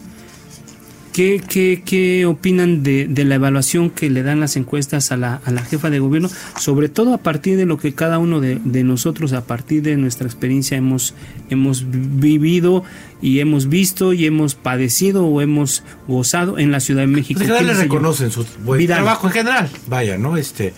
¿Qué, 1.14 1.42
qué, 1.84 2.26
opinan 2.28 2.84
de, 2.84 3.08
la 3.26 3.36
evaluación 3.36 3.90
que 3.90 4.10
le 4.10 4.22
dan 4.22 4.40
las 4.40 4.56
encuestas 4.56 5.12
a 5.12 5.18
la, 5.18 5.42
a 5.46 5.52
la, 5.52 5.64
jefa 5.64 5.90
de 5.90 6.00
gobierno? 6.00 6.30
Sobre 6.60 6.90
todo 6.90 7.14
a 7.14 7.18
partir 7.18 7.58
de 7.58 7.66
lo 7.66 7.78
que 7.78 7.94
cada 7.94 8.20
uno 8.20 8.40
de, 8.40 8.84
nosotros, 8.84 9.34
a 9.34 9.46
partir 9.46 9.82
de 9.82 9.98
nuestra 9.98 10.28
experiencia, 10.28 10.78
hemos, 10.78 11.16
hemos 11.50 11.86
vivido 11.90 12.84
y 13.22 13.40
hemos 13.40 13.68
visto 13.68 14.14
y 14.14 14.26
hemos 14.26 14.54
padecido 14.56 15.26
o 15.26 15.42
hemos 15.42 15.84
gozado 16.08 16.60
en 16.60 16.72
la 16.72 16.80
Ciudad 16.80 17.02
de 17.02 17.08
México. 17.08 17.42
Pues 17.44 17.66
le 17.66 17.74
reconocen 17.74 18.30
su 18.30 18.46
buen 18.64 18.86
trabajo 18.86 19.28
en 19.28 19.34
general. 19.34 19.70
Vaya, 19.88 20.18
¿no? 20.20 20.38
Este, 20.38 20.74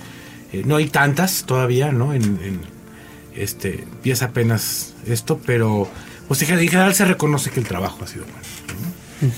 eh, 0.53 0.63
no 0.65 0.77
hay 0.77 0.87
tantas 0.87 1.43
todavía, 1.45 1.91
¿no? 1.91 2.13
en 2.13 2.78
este, 3.35 3.83
empieza 3.83 4.25
apenas 4.25 4.93
esto, 5.07 5.39
pero 5.45 5.87
pues, 6.27 6.41
en 6.43 6.47
general 6.47 6.93
se 6.93 7.05
reconoce 7.05 7.49
que 7.49 7.59
el 7.59 7.67
trabajo 7.67 8.03
ha 8.03 8.07
sido 8.07 8.25
bueno. 8.25 8.39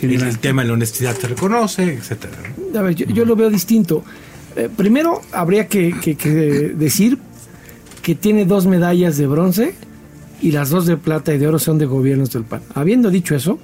El, 0.01 0.37
tema 0.37 0.61
de 0.61 0.67
la 0.67 0.75
honestidad 0.75 1.15
se 1.17 1.27
reconoce, 1.27 1.93
etcétera. 1.93 2.37
A 2.77 2.81
ver, 2.83 2.93
yo, 2.93 3.25
lo 3.25 3.35
veo 3.35 3.49
distinto. 3.49 4.03
Eh, 4.55 4.69
primero, 4.75 5.21
habría 5.31 5.67
que, 5.67 5.95
decir 6.77 7.17
que 8.03 8.13
tiene 8.13 8.45
dos 8.45 8.67
medallas 8.67 9.17
de 9.17 9.25
bronce 9.25 9.73
y 10.39 10.51
las 10.51 10.69
dos 10.69 10.85
de 10.85 10.97
plata 10.97 11.33
y 11.33 11.39
de 11.39 11.47
oro 11.47 11.57
son 11.57 11.79
de 11.79 11.87
gobiernos 11.87 12.31
del 12.31 12.43
PAN. 12.43 12.61
Habiendo 12.75 13.09
dicho 13.09 13.33
eso, 13.33 13.57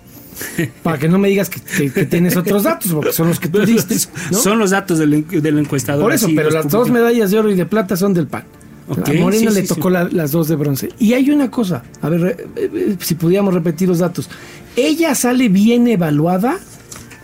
para 0.81 0.97
que 0.97 1.07
no 1.07 1.19
me 1.19 1.27
digas 1.27 1.51
que, 1.51 1.59
tienes 2.05 2.35
otros 2.35 2.63
datos, 2.63 2.91
porque 2.91 3.13
son 3.13 3.27
los 3.27 3.39
que 3.39 3.49
tú 3.49 3.59
diste. 3.65 3.95
Son 4.31 4.57
los 4.57 4.71
datos 4.71 4.97
del, 4.97 5.27
del 5.27 5.59
encuestador. 5.59 6.03
Por 6.03 6.13
eso, 6.13 6.29
pero 6.35 6.49
las 6.49 6.67
dos 6.67 6.89
medallas 6.89 7.29
de 7.29 7.37
oro 7.37 7.51
y 7.51 7.55
de 7.55 7.67
plata 7.67 7.95
son 7.95 8.15
del 8.15 8.25
PAN 8.25 8.45
a 8.89 9.13
Morena 9.13 9.51
le 9.51 9.63
tocó 9.63 9.89
las 9.89 10.31
dos 10.31 10.47
de 10.47 10.55
bronce. 10.55 10.89
Y 10.99 11.13
hay 11.13 11.29
una 11.29 11.51
cosa, 11.51 11.83
a 12.01 12.09
ver 12.09 12.47
eh, 12.55 12.69
eh, 12.73 12.95
si 12.99 13.15
pudiéramos 13.15 13.53
repetir 13.53 13.87
los 13.87 13.99
datos. 13.99 14.29
Ella 14.75 15.13
sale 15.15 15.49
bien 15.49 15.87
evaluada 15.87 16.57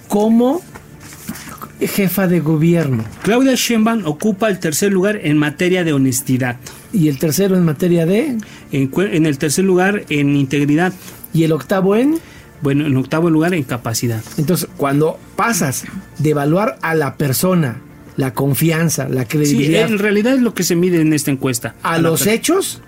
como 0.08 0.62
jefa 1.80 2.28
de 2.28 2.40
gobierno. 2.40 3.04
Claudia 3.24 3.56
Sheinbaum 3.56 4.06
ocupa 4.06 4.50
el 4.50 4.60
tercer 4.60 4.92
lugar 4.92 5.20
en 5.24 5.38
materia 5.38 5.84
de 5.84 5.94
honestidad. 5.94 6.58
¿Y 6.92 7.08
el 7.08 7.18
tercero 7.20 7.56
en 7.56 7.64
materia 7.64 8.06
de? 8.06 8.38
En, 8.72 8.92
en 8.96 9.26
el 9.26 9.38
tercer 9.38 9.66
lugar 9.66 10.04
en 10.10 10.36
integridad. 10.36 10.94
¿Y 11.34 11.44
el 11.44 11.52
octavo 11.52 11.96
en? 11.96 12.20
Bueno, 12.62 12.86
en 12.86 12.96
octavo 12.96 13.30
lugar 13.30 13.54
en 13.54 13.64
capacidad. 13.64 14.24
Entonces, 14.38 14.70
cuando 14.78 15.20
pasas 15.36 15.84
de 16.20 16.30
evaluar 16.30 16.78
a 16.82 16.96
la 16.96 17.16
persona 17.16 17.82
la 18.18 18.34
confianza, 18.34 19.08
la 19.10 19.26
credibilidad. 19.26 19.88
Sí, 19.88 19.94
en 19.94 20.00
realidad 20.00 20.34
es 20.34 20.42
lo 20.42 20.54
que 20.54 20.64
se 20.64 20.76
mide 20.76 21.02
en 21.02 21.14
esta 21.14 21.32
encuesta. 21.32 21.76
A, 21.84 21.98
los 21.98 22.28
hechos, 22.28 22.82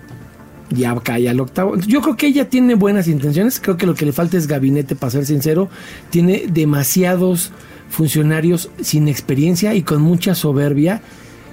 ya 0.70 0.94
cae 1.02 1.28
al 1.28 1.40
octavo. 1.40 1.76
Yo 1.76 2.00
creo 2.00 2.16
que 2.16 2.26
ella 2.26 2.48
tiene 2.48 2.74
buenas 2.74 3.08
intenciones, 3.08 3.60
creo 3.60 3.76
que 3.76 3.86
lo 3.86 3.94
que 3.94 4.06
le 4.06 4.12
falta 4.12 4.36
es 4.36 4.46
gabinete, 4.46 4.96
para 4.96 5.10
ser 5.10 5.26
sincero. 5.26 5.68
Tiene 6.10 6.44
demasiados 6.48 7.52
funcionarios 7.88 8.70
sin 8.80 9.08
experiencia 9.08 9.74
y 9.74 9.82
con 9.82 10.02
mucha 10.02 10.34
soberbia 10.34 11.02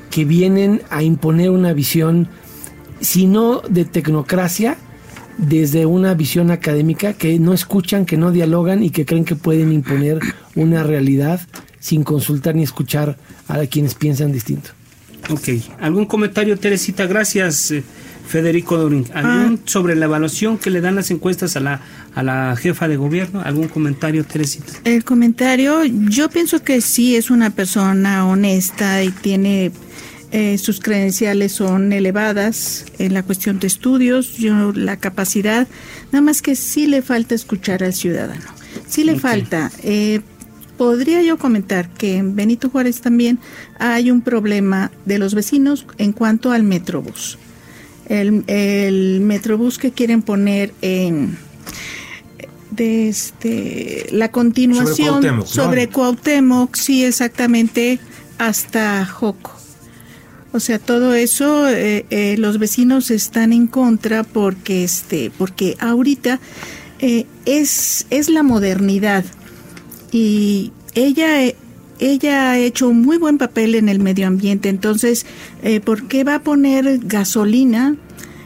que 0.10 0.26
vienen 0.26 0.82
a 0.90 1.04
imponer 1.04 1.50
una 1.50 1.74
visión, 1.74 2.28
si 3.02 3.26
no 3.26 3.62
de 3.68 3.86
tecnocracia, 3.86 4.78
desde 5.38 5.88
una 5.88 6.14
visión 6.14 6.52
académica, 6.52 7.14
que 7.14 7.40
no 7.40 7.54
escuchan, 7.54 8.06
que 8.06 8.18
no 8.18 8.32
dialogan 8.32 8.84
y 8.84 8.92
que 8.92 9.06
creen 9.06 9.26
que 9.26 9.36
pueden 9.36 9.72
imponer 9.72 10.20
una 10.56 10.84
realidad 10.84 11.42
sin 11.84 12.06
consultar 12.06 12.56
ni 12.56 12.64
escuchar 12.64 13.18
a 13.50 13.60
quienes 13.66 13.94
piensan 13.94 14.32
distinto. 14.32 14.70
Ok. 15.30 15.50
¿Algún 15.82 16.06
comentario, 16.06 16.58
Teresita? 16.58 17.08
Gracias, 17.08 17.72
eh, 17.72 17.84
Federico 18.26 18.78
Dorin. 18.78 19.06
¿Algún 19.14 19.60
ah. 19.60 19.64
sobre 19.66 19.98
la 19.98 20.06
evaluación 20.06 20.58
que 20.58 20.70
le 20.70 20.80
dan 20.80 20.96
las 20.96 21.12
encuestas 21.12 21.58
a 21.58 21.60
la, 21.60 21.82
a 22.16 22.24
la 22.24 22.56
jefa 22.56 22.88
de 22.88 22.96
gobierno? 22.96 23.42
¿Algún 23.42 23.68
comentario, 23.68 24.24
Teresita? 24.24 24.72
El 24.86 25.04
comentario, 25.04 25.84
yo 25.84 26.30
pienso 26.30 26.64
que 26.64 26.80
sí 26.80 27.18
es 27.18 27.30
una 27.30 27.50
persona 27.50 28.26
honesta 28.28 29.04
y 29.04 29.12
tiene 29.12 29.74
eh, 30.32 30.58
sus 30.58 30.80
credenciales 30.80 31.52
son 31.52 31.92
elevadas 31.92 32.86
en 32.98 33.14
la 33.14 33.24
cuestión 33.24 33.60
de 33.60 33.68
estudios, 33.68 34.38
yo 34.38 34.72
la 34.72 34.96
capacidad, 34.96 35.68
nada 36.14 36.22
más 36.22 36.42
que 36.42 36.56
sí 36.56 36.88
le 36.88 37.02
falta 37.02 37.36
escuchar 37.36 37.84
al 37.84 37.94
ciudadano, 37.94 38.46
sí 38.88 39.04
le 39.04 39.20
falta. 39.20 39.70
Eh, 39.84 40.22
podría 40.78 41.22
yo 41.22 41.38
comentar 41.38 41.90
que 41.90 42.18
en 42.18 42.36
Benito 42.36 42.70
Juárez 42.70 43.02
también 43.02 43.40
hay 43.80 44.12
un 44.12 44.22
problema 44.22 44.92
de 45.06 45.20
los 45.20 45.34
vecinos 45.36 45.86
en 45.98 46.14
cuanto 46.14 46.52
al 46.52 46.64
Metrobús. 46.64 47.38
El, 48.08 48.44
el 48.48 49.22
Metrobús 49.22 49.78
que 49.78 49.92
quieren 49.92 50.22
poner 50.22 50.74
en 50.82 51.38
de 52.76 53.08
este 53.08 54.08
la 54.12 54.32
continuación 54.32 55.46
sobre 55.46 55.90
Cuauhtémoc, 55.90 56.76
sí 56.76 57.06
exactamente 57.06 58.00
hasta 58.38 59.06
Joco. 59.06 59.52
O 60.52 60.60
sea, 60.60 60.78
todo 60.80 61.14
eso 61.16 61.68
eh, 61.68 62.06
eh, 62.10 62.36
los 62.38 62.60
vecinos 62.60 63.10
están 63.10 63.54
en 63.54 63.68
contra 63.68 64.24
porque 64.24 64.84
este 64.84 65.32
porque 65.38 65.76
ahorita 65.80 66.40
eh, 67.00 67.26
es 67.46 68.06
es 68.10 68.30
la 68.30 68.44
modernidad 68.44 69.26
y 70.14 70.72
ella 70.94 71.52
ella 72.00 72.52
ha 72.52 72.58
hecho 72.58 72.88
un 72.90 73.02
muy 73.02 73.18
buen 73.18 73.38
papel 73.38 73.76
en 73.76 73.88
el 73.88 74.00
medio 74.00 74.28
ambiente. 74.28 74.68
Entonces, 74.68 75.26
¿por 75.86 76.08
qué 76.08 76.24
va 76.24 76.36
a 76.36 76.40
poner 76.40 77.00
gasolina? 77.04 77.96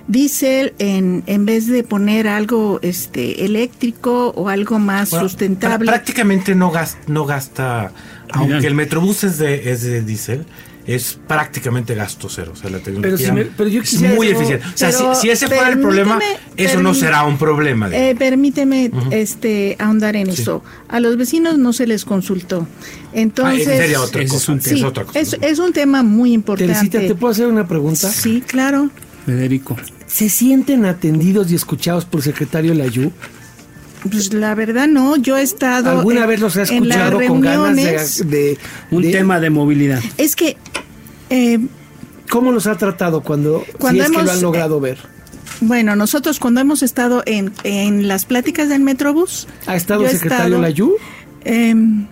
diésel 0.08 0.73
en, 0.80 1.23
en 1.27 1.45
vez 1.45 1.67
de 1.67 1.84
poner 1.84 2.27
algo 2.27 2.80
este 2.82 3.45
eléctrico 3.45 4.30
o 4.30 4.49
algo 4.49 4.80
más 4.80 5.10
sustentable. 5.10 5.86
Prácticamente 5.86 6.56
no 6.56 6.71
gasta, 6.71 6.99
no 7.08 7.25
gasta 7.25 7.91
aunque 8.32 8.67
el 8.67 8.73
Metrobús 8.73 9.23
es 9.23 9.38
de, 9.38 9.71
es 9.71 9.84
de 9.84 10.01
diésel, 10.01 10.45
es 10.88 11.19
prácticamente 11.28 11.93
gasto 11.93 12.30
cero. 12.30 12.54
O 12.54 12.56
sea, 12.56 12.69
la 12.69 12.80
tecnología 12.80 13.34
pero, 13.56 13.69
yo 13.69 13.82
es 13.82 14.02
muy 14.02 14.30
eficiente. 14.30 14.65
O 14.65 14.78
sea, 14.78 14.91
si, 15.15 15.30
ese 15.30 15.47
fuera 15.47 15.69
el 15.69 15.80
problema, 15.80 16.19
eso 16.56 16.82
no 16.82 16.93
será 16.93 17.26
un 17.26 17.38
problema. 17.38 17.89
Eh, 17.91 18.15
permíteme 18.17 18.89
este, 19.12 19.76
ahondar 19.80 20.15
en 20.15 20.30
eso. 20.30 20.63
A 20.88 21.00
los 21.02 21.17
vecinos 21.17 21.58
no 21.58 21.73
se 21.73 21.86
les 21.86 22.06
consultó. 22.06 22.67
Entonces, 23.13 23.95
ah, 23.95 24.02
otra 24.02 24.26
cosa, 24.28 24.54
es, 24.54 24.84
otra 24.84 25.04
cosa. 25.04 25.19
Es, 25.41 25.60
un 25.60 25.73
tema 25.73 26.04
muy 26.04 26.34
importante. 26.34 27.00
¿te 27.00 27.15
puedo 27.15 27.32
hacer 27.32 27.47
una 27.47 27.67
pregunta? 27.67 28.10
Sí, 28.10 28.41
claro. 28.45 28.89
Federico. 29.26 29.76
¿Se 30.06 30.30
sienten 30.30 30.86
atendidos 30.86 31.52
y 31.52 31.56
escuchados 31.56 32.06
por 32.06 32.19
el 32.21 32.23
secretario 32.23 32.73
Layú? 32.73 33.12
Pues 34.10 34.34
la 34.34 34.56
verdad 34.56 34.88
no, 34.88 35.15
yo 35.17 35.38
he 35.38 35.41
estado... 35.41 36.00
¿Alguna 36.00 36.26
vez 36.26 36.39
los 36.39 36.58
ha 36.58 36.63
escuchado 36.63 37.20
con 37.28 37.41
ganas 37.41 38.28
de, 38.28 38.58
Un 38.91 39.04
tema 39.04 39.39
de 39.39 39.50
movilidad. 39.50 40.02
Es 40.17 40.36
que... 40.36 40.58
Eh, 41.30 41.60
¿Cómo 42.30 42.52
los 42.52 42.67
ha 42.67 42.76
tratado 42.76 43.22
cuando, 43.22 43.65
cuando 43.80 44.04
es 44.04 44.12
que 44.12 44.24
lo 44.24 44.32
han 44.32 44.41
logrado 44.41 44.80
ver? 44.80 45.00
Bueno, 45.62 45.96
nosotros 45.96 46.39
cuando 46.39 46.62
hemos 46.62 46.84
estado 46.84 47.24
en, 47.26 47.54
en 47.63 48.08
las 48.08 48.26
pláticas 48.26 48.70
del 48.70 48.82
Metrobús... 48.82 49.48
¿Ha 49.65 49.76
estado 49.76 50.06
el 50.06 50.12
secretario 50.12 50.60
Layú? 50.60 50.96
Em, 51.43 52.08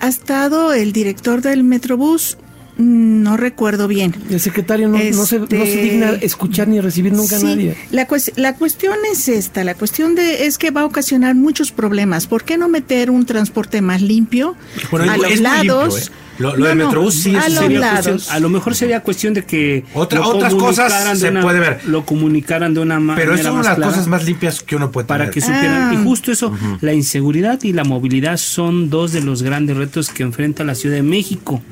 ha 0.00 0.08
estado 0.08 0.72
el 0.72 0.92
director 0.92 1.42
del 1.42 1.64
Metrobús, 1.64 2.36
no 2.76 3.36
recuerdo 3.36 3.88
bien. 3.88 4.14
El 4.30 4.40
secretario 4.40 4.88
no, 4.88 4.98
se, 4.98 5.36
este, 5.36 5.82
digna 5.82 6.10
escuchar 6.20 6.68
ni 6.68 6.80
recibir 6.80 7.12
nunca 7.12 7.36
a 7.36 7.40
nadie. 7.40 7.76
La, 7.90 8.08
la 8.36 8.54
cuestión 8.56 8.96
es 9.10 9.28
esta, 9.28 9.64
la 9.64 9.74
cuestión 9.74 10.14
de 10.14 10.46
es 10.46 10.58
que 10.58 10.70
va 10.70 10.82
a 10.82 10.84
ocasionar 10.86 11.34
muchos 11.34 11.72
problemas. 11.72 12.26
¿Por 12.26 12.44
qué 12.44 12.56
no 12.56 12.68
meter 12.68 13.10
un 13.10 13.26
transporte 13.26 13.82
más 13.82 14.00
limpio 14.00 14.56
a 14.92 15.16
los 15.16 15.40
lados? 15.40 16.08
¿eh? 16.08 16.12
Lo, 16.38 16.56
del 16.56 16.76
Metrobús 16.76 17.22
sí 17.22 17.36
a, 17.36 17.44
a 17.44 18.40
lo 18.40 18.48
mejor 18.48 18.74
sería 18.74 19.00
cuestión 19.00 19.34
de 19.34 19.44
que 19.44 19.84
Otra, 19.92 20.26
otras 20.26 20.54
cosas 20.54 21.18
se 21.18 21.30
puede 21.30 21.60
ver. 21.60 21.80
Lo 21.86 22.06
comunicaran 22.06 22.72
de 22.72 22.80
una 22.80 22.98
manera 22.98 23.22
Pero 23.22 23.34
es 23.34 23.46
una 23.46 23.74
de 23.74 23.80
las 23.80 23.88
cosas 23.88 24.06
más 24.08 24.24
limpias 24.24 24.62
que 24.62 24.74
uno 24.74 24.90
puede 24.90 25.06
Para 25.06 25.30
que 25.30 25.40
supieran. 25.40 25.92
Y 25.92 25.96
ah. 25.96 26.00
justo 26.02 26.32
eso, 26.32 26.56
la 26.80 26.94
inseguridad 26.94 27.62
y 27.62 27.72
la 27.72 27.84
movilidad 27.84 28.38
son 28.38 28.88
dos 28.88 29.12
de 29.12 29.20
los 29.20 29.42
grandes 29.42 29.76
retos 29.76 30.08
que 30.08 30.22
enfrenta 30.22 30.64
la 30.64 30.74
Ciudad 30.74 30.96
de 30.96 31.02
México 31.02 31.62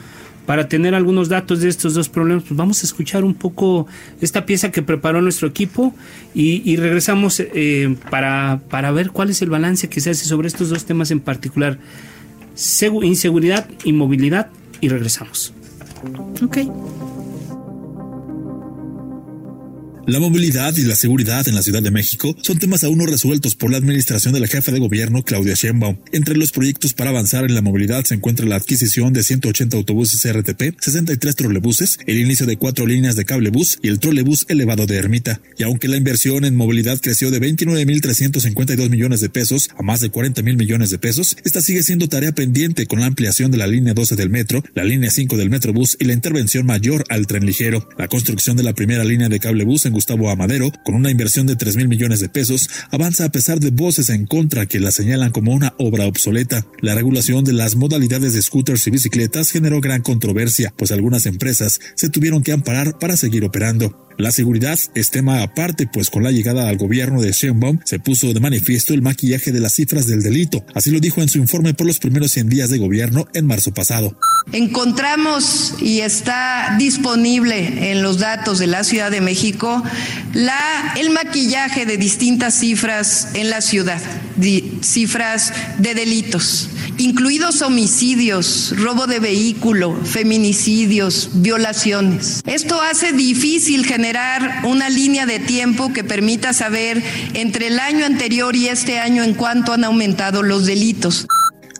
para 0.50 0.66
tener 0.66 0.96
algunos 0.96 1.28
datos 1.28 1.60
de 1.60 1.68
estos 1.68 1.94
dos 1.94 2.08
problemas, 2.08 2.42
pues 2.42 2.56
vamos 2.56 2.82
a 2.82 2.86
escuchar 2.86 3.22
un 3.22 3.34
poco 3.34 3.86
esta 4.20 4.46
pieza 4.46 4.72
que 4.72 4.82
preparó 4.82 5.22
nuestro 5.22 5.46
equipo 5.46 5.94
y, 6.34 6.74
regresamos 6.74 7.38
eh, 7.38 7.94
para, 8.10 8.60
para 8.68 8.90
ver 8.90 9.10
cuál 9.10 9.30
es 9.30 9.42
el 9.42 9.48
balance 9.48 9.88
que 9.88 10.00
se 10.00 10.10
hace 10.10 10.24
sobre 10.24 10.48
estos 10.48 10.68
dos 10.68 10.86
temas 10.86 11.12
en 11.12 11.20
particular, 11.20 11.78
inseguridad 13.04 13.68
y 13.84 13.92
movilidad, 13.92 14.48
y 14.80 14.88
regresamos. 14.88 15.54
Ok. 16.42 16.58
La 20.06 20.18
movilidad 20.18 20.76
y 20.76 20.82
la 20.82 20.96
seguridad 20.96 21.46
en 21.46 21.54
la 21.54 21.62
Ciudad 21.62 21.82
de 21.82 21.90
México 21.90 22.34
son 22.42 22.58
temas 22.58 22.82
aún 22.84 22.98
no 22.98 23.06
resueltos 23.06 23.54
por 23.54 23.70
la 23.70 23.76
administración 23.76 24.32
de 24.32 24.40
la 24.40 24.46
jefa 24.46 24.72
de 24.72 24.80
gobierno 24.80 25.22
Claudia 25.22 25.54
Sheinbaum. 25.54 25.98
Entre 26.12 26.36
los 26.36 26.52
proyectos 26.52 26.94
para 26.94 27.10
avanzar 27.10 27.44
en 27.44 27.54
la 27.54 27.62
movilidad 27.62 28.04
se 28.04 28.14
encuentra 28.14 28.46
la 28.46 28.56
adquisición 28.56 29.12
de 29.12 29.22
180 29.22 29.76
autobuses 29.76 30.26
RTP, 30.32 30.80
63 30.80 31.36
trolebuses, 31.36 31.98
el 32.06 32.18
inicio 32.18 32.46
de 32.46 32.56
cuatro 32.56 32.86
líneas 32.86 33.14
de 33.14 33.24
cablebús 33.24 33.78
y 33.82 33.88
el 33.88 34.00
trolebús 34.00 34.46
elevado 34.48 34.86
de 34.86 34.96
Ermita. 34.96 35.40
Y 35.58 35.64
aunque 35.64 35.86
la 35.86 35.96
inversión 35.96 36.44
en 36.44 36.56
movilidad 36.56 36.98
creció 37.00 37.30
de 37.30 37.40
29.352 37.40 38.88
millones 38.88 39.20
de 39.20 39.28
pesos 39.28 39.68
a 39.78 39.82
más 39.82 40.00
de 40.00 40.10
40.000 40.10 40.56
millones 40.56 40.90
de 40.90 40.98
pesos, 40.98 41.36
esta 41.44 41.60
sigue 41.60 41.82
siendo 41.82 42.08
tarea 42.08 42.32
pendiente 42.32 42.86
con 42.86 43.00
la 43.00 43.06
ampliación 43.06 43.50
de 43.50 43.58
la 43.58 43.66
línea 43.66 43.94
12 43.94 44.16
del 44.16 44.30
metro, 44.30 44.64
la 44.74 44.84
línea 44.84 45.10
5 45.10 45.36
del 45.36 45.50
metrobús 45.50 45.96
y 46.00 46.06
la 46.06 46.14
intervención 46.14 46.66
mayor 46.66 47.04
al 47.10 47.26
tren 47.26 47.44
ligero. 47.44 47.88
La 47.98 48.08
construcción 48.08 48.56
de 48.56 48.62
la 48.62 48.72
primera 48.72 49.04
línea 49.04 49.28
de 49.28 49.38
cablebús 49.38 49.86
en 49.86 49.89
Gustavo 49.92 50.30
Amadero, 50.30 50.70
con 50.84 50.94
una 50.94 51.10
inversión 51.10 51.46
de 51.46 51.56
3 51.56 51.76
mil 51.76 51.88
millones 51.88 52.20
de 52.20 52.28
pesos, 52.28 52.68
avanza 52.90 53.24
a 53.24 53.32
pesar 53.32 53.60
de 53.60 53.70
voces 53.70 54.08
en 54.08 54.26
contra 54.26 54.66
que 54.66 54.80
la 54.80 54.90
señalan 54.90 55.32
como 55.32 55.52
una 55.52 55.74
obra 55.78 56.06
obsoleta. 56.06 56.66
La 56.80 56.94
regulación 56.94 57.44
de 57.44 57.52
las 57.52 57.76
modalidades 57.76 58.32
de 58.32 58.42
scooters 58.42 58.86
y 58.86 58.90
bicicletas 58.90 59.50
generó 59.50 59.80
gran 59.80 60.02
controversia, 60.02 60.72
pues 60.76 60.92
algunas 60.92 61.26
empresas 61.26 61.80
se 61.94 62.08
tuvieron 62.08 62.42
que 62.42 62.52
amparar 62.52 62.98
para 62.98 63.16
seguir 63.16 63.44
operando. 63.44 64.08
La 64.20 64.32
seguridad 64.32 64.78
es 64.94 65.10
tema 65.10 65.42
aparte, 65.42 65.86
pues 65.86 66.10
con 66.10 66.22
la 66.22 66.30
llegada 66.30 66.68
al 66.68 66.76
gobierno 66.76 67.22
de 67.22 67.32
Sheinbaum 67.32 67.78
se 67.84 67.98
puso 67.98 68.34
de 68.34 68.40
manifiesto 68.40 68.92
el 68.92 69.00
maquillaje 69.00 69.50
de 69.50 69.60
las 69.60 69.72
cifras 69.72 70.06
del 70.06 70.22
delito. 70.22 70.62
Así 70.74 70.90
lo 70.90 71.00
dijo 71.00 71.22
en 71.22 71.30
su 71.30 71.38
informe 71.38 71.72
por 71.72 71.86
los 71.86 71.98
primeros 71.98 72.32
100 72.32 72.50
días 72.50 72.68
de 72.68 72.76
gobierno 72.76 73.26
en 73.32 73.46
marzo 73.46 73.72
pasado. 73.72 74.18
Encontramos 74.52 75.74
y 75.80 76.00
está 76.00 76.76
disponible 76.78 77.90
en 77.90 78.02
los 78.02 78.18
datos 78.18 78.58
de 78.58 78.66
la 78.66 78.84
Ciudad 78.84 79.10
de 79.10 79.22
México 79.22 79.82
el 80.96 81.10
maquillaje 81.10 81.86
de 81.86 81.96
distintas 81.96 82.54
cifras 82.54 83.28
en 83.32 83.48
la 83.48 83.62
ciudad, 83.62 84.02
cifras 84.82 85.52
de 85.78 85.94
delitos 85.94 86.68
incluidos 86.98 87.62
homicidios, 87.62 88.74
robo 88.76 89.06
de 89.06 89.20
vehículo, 89.20 89.94
feminicidios, 90.04 91.30
violaciones. 91.34 92.42
Esto 92.46 92.80
hace 92.80 93.12
difícil 93.12 93.84
generar 93.84 94.62
una 94.64 94.88
línea 94.88 95.26
de 95.26 95.38
tiempo 95.38 95.92
que 95.92 96.04
permita 96.04 96.52
saber 96.52 97.02
entre 97.34 97.68
el 97.68 97.78
año 97.78 98.06
anterior 98.06 98.56
y 98.56 98.68
este 98.68 98.98
año 98.98 99.22
en 99.22 99.34
cuánto 99.34 99.72
han 99.72 99.84
aumentado 99.84 100.42
los 100.42 100.66
delitos. 100.66 101.26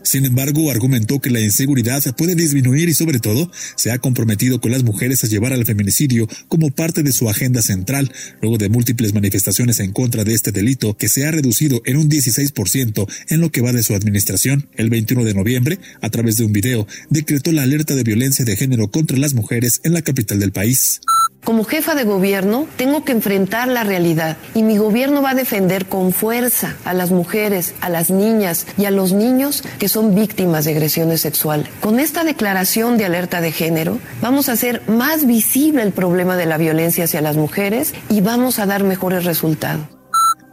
Sin 0.03 0.25
embargo, 0.25 0.71
argumentó 0.71 1.19
que 1.19 1.29
la 1.29 1.39
inseguridad 1.39 2.03
puede 2.15 2.35
disminuir 2.35 2.89
y 2.89 2.93
sobre 2.93 3.19
todo 3.19 3.51
se 3.75 3.91
ha 3.91 3.99
comprometido 3.99 4.59
con 4.59 4.71
las 4.71 4.83
mujeres 4.83 5.23
a 5.23 5.27
llevar 5.27 5.53
al 5.53 5.65
feminicidio 5.65 6.27
como 6.47 6.71
parte 6.71 7.03
de 7.03 7.11
su 7.11 7.29
agenda 7.29 7.61
central, 7.61 8.11
luego 8.41 8.57
de 8.57 8.69
múltiples 8.69 9.13
manifestaciones 9.13 9.79
en 9.79 9.91
contra 9.91 10.23
de 10.23 10.33
este 10.33 10.51
delito 10.51 10.97
que 10.97 11.09
se 11.09 11.25
ha 11.25 11.31
reducido 11.31 11.81
en 11.85 11.97
un 11.97 12.09
16% 12.09 13.07
en 13.29 13.41
lo 13.41 13.51
que 13.51 13.61
va 13.61 13.73
de 13.73 13.83
su 13.83 13.93
administración. 13.93 14.69
El 14.75 14.89
21 14.89 15.23
de 15.23 15.33
noviembre, 15.33 15.79
a 16.01 16.09
través 16.09 16.37
de 16.37 16.45
un 16.45 16.53
video, 16.53 16.87
decretó 17.09 17.51
la 17.51 17.63
alerta 17.63 17.95
de 17.95 18.03
violencia 18.03 18.45
de 18.45 18.55
género 18.55 18.89
contra 18.89 19.17
las 19.17 19.33
mujeres 19.33 19.81
en 19.83 19.93
la 19.93 20.01
capital 20.01 20.39
del 20.39 20.51
país. 20.51 21.01
Como 21.43 21.63
jefa 21.63 21.95
de 21.95 22.03
gobierno 22.03 22.67
tengo 22.77 23.03
que 23.03 23.13
enfrentar 23.13 23.67
la 23.67 23.83
realidad 23.83 24.37
y 24.53 24.61
mi 24.61 24.77
gobierno 24.77 25.23
va 25.23 25.31
a 25.31 25.35
defender 25.35 25.87
con 25.87 26.13
fuerza 26.13 26.75
a 26.85 26.93
las 26.93 27.11
mujeres, 27.11 27.73
a 27.81 27.89
las 27.89 28.11
niñas 28.11 28.67
y 28.77 28.85
a 28.85 28.91
los 28.91 29.11
niños 29.11 29.63
que 29.79 29.89
son 29.89 30.13
víctimas 30.13 30.65
de 30.65 30.71
agresiones 30.71 31.21
sexuales. 31.21 31.67
Con 31.79 31.99
esta 31.99 32.23
declaración 32.23 32.97
de 32.97 33.05
alerta 33.05 33.41
de 33.41 33.51
género 33.51 33.97
vamos 34.21 34.49
a 34.49 34.53
hacer 34.53 34.83
más 34.87 35.25
visible 35.25 35.81
el 35.81 35.93
problema 35.93 36.37
de 36.37 36.45
la 36.45 36.57
violencia 36.57 37.05
hacia 37.05 37.21
las 37.21 37.37
mujeres 37.37 37.93
y 38.09 38.21
vamos 38.21 38.59
a 38.59 38.67
dar 38.67 38.83
mejores 38.83 39.25
resultados. 39.25 40.00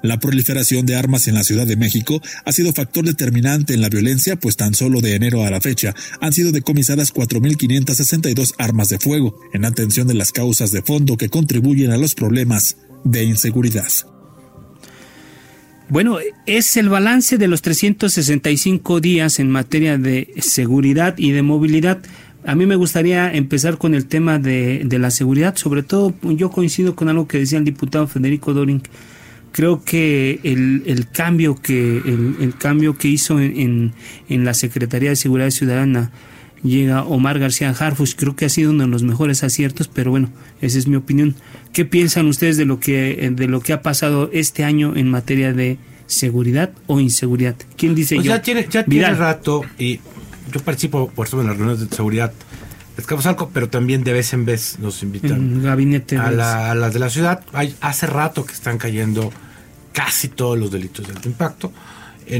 La 0.02 0.20
proliferación 0.20 0.86
de 0.86 0.94
armas 0.94 1.26
en 1.26 1.34
la 1.34 1.42
Ciudad 1.42 1.66
de 1.66 1.76
México 1.76 2.22
ha 2.44 2.52
sido 2.52 2.72
factor 2.72 3.04
determinante 3.04 3.74
en 3.74 3.80
la 3.80 3.88
violencia, 3.88 4.36
pues 4.36 4.56
tan 4.56 4.74
solo 4.74 5.00
de 5.00 5.14
enero 5.14 5.44
a 5.44 5.50
la 5.50 5.60
fecha 5.60 5.94
han 6.20 6.32
sido 6.32 6.52
decomisadas 6.52 7.12
4.562 7.12 8.54
armas 8.58 8.88
de 8.88 8.98
fuego, 8.98 9.40
en 9.52 9.64
atención 9.64 10.06
de 10.06 10.14
las 10.14 10.30
causas 10.30 10.70
de 10.70 10.82
fondo 10.82 11.16
que 11.16 11.28
contribuyen 11.28 11.90
a 11.90 11.96
los 11.96 12.14
problemas 12.14 12.76
de 13.04 13.24
inseguridad. 13.24 13.88
Bueno, 15.88 16.18
es 16.46 16.76
el 16.76 16.90
balance 16.90 17.38
de 17.38 17.48
los 17.48 17.62
365 17.62 19.00
días 19.00 19.40
en 19.40 19.50
materia 19.50 19.96
de 19.96 20.32
seguridad 20.38 21.14
y 21.16 21.30
de 21.30 21.42
movilidad 21.42 22.02
A 22.44 22.54
mí 22.54 22.66
me 22.66 22.76
gustaría 22.76 23.32
empezar 23.32 23.78
con 23.78 23.94
el 23.94 24.06
tema 24.06 24.38
de, 24.38 24.82
de 24.84 24.98
la 24.98 25.10
seguridad, 25.10 25.56
sobre 25.56 25.82
todo 25.82 26.14
yo 26.22 26.50
coincido 26.50 26.94
con 26.94 27.08
algo 27.08 27.26
que 27.26 27.38
decía 27.38 27.58
el 27.58 27.64
diputado 27.64 28.06
Federico 28.06 28.54
Doring. 28.54 28.82
Creo 29.58 29.82
que 29.82 30.38
el, 30.44 30.84
el 30.86 31.08
cambio 31.08 31.56
que 31.60 31.98
el, 31.98 32.36
el, 32.40 32.54
cambio 32.56 32.96
que 32.96 33.08
hizo 33.08 33.40
en, 33.40 33.92
en, 34.28 34.44
la 34.44 34.54
Secretaría 34.54 35.10
de 35.10 35.16
Seguridad 35.16 35.50
Ciudadana 35.50 36.12
llega 36.62 37.02
Omar 37.02 37.40
García 37.40 37.70
Harfus, 37.70 38.14
creo 38.14 38.36
que 38.36 38.44
ha 38.44 38.50
sido 38.50 38.70
uno 38.70 38.84
de 38.84 38.88
los 38.88 39.02
mejores 39.02 39.42
aciertos, 39.42 39.88
pero 39.88 40.12
bueno, 40.12 40.30
esa 40.60 40.78
es 40.78 40.86
mi 40.86 40.94
opinión. 40.94 41.34
¿Qué 41.72 41.84
piensan 41.84 42.28
ustedes 42.28 42.56
de 42.56 42.66
lo 42.66 42.78
que 42.78 43.32
de 43.34 43.48
lo 43.48 43.58
que 43.58 43.72
ha 43.72 43.82
pasado 43.82 44.30
este 44.32 44.62
año 44.62 44.94
en 44.94 45.10
materia 45.10 45.52
de 45.52 45.78
seguridad 46.06 46.70
o 46.86 47.00
inseguridad? 47.00 47.56
¿Quién 47.76 47.96
dice 47.96 48.14
pues 48.14 48.26
yo? 48.26 48.34
Ya 48.36 48.40
tiene, 48.40 48.64
ya 48.70 48.84
tiene 48.84 49.12
rato 49.12 49.64
y 49.76 49.98
yo 50.52 50.60
participo 50.64 51.10
por 51.10 51.26
eso 51.26 51.40
en 51.40 51.48
las 51.48 51.56
reuniones 51.56 51.90
de 51.90 51.96
seguridad 51.96 52.32
de 52.94 53.02
Escaposalco, 53.02 53.50
pero 53.52 53.68
también 53.68 54.04
de 54.04 54.12
vez 54.12 54.32
en 54.34 54.44
vez 54.44 54.78
nos 54.78 55.02
invitan 55.02 55.64
gabinete 55.64 56.16
a, 56.16 56.30
la, 56.30 56.70
a, 56.70 56.76
las 56.76 56.94
de 56.94 57.00
la 57.00 57.10
ciudad. 57.10 57.44
Hay, 57.52 57.74
hace 57.80 58.06
rato 58.06 58.46
que 58.46 58.52
están 58.52 58.78
cayendo 58.78 59.32
casi 59.98 60.28
todos 60.28 60.56
los 60.56 60.70
delitos 60.70 61.08
de 61.08 61.12
alto 61.12 61.28
impacto, 61.28 61.72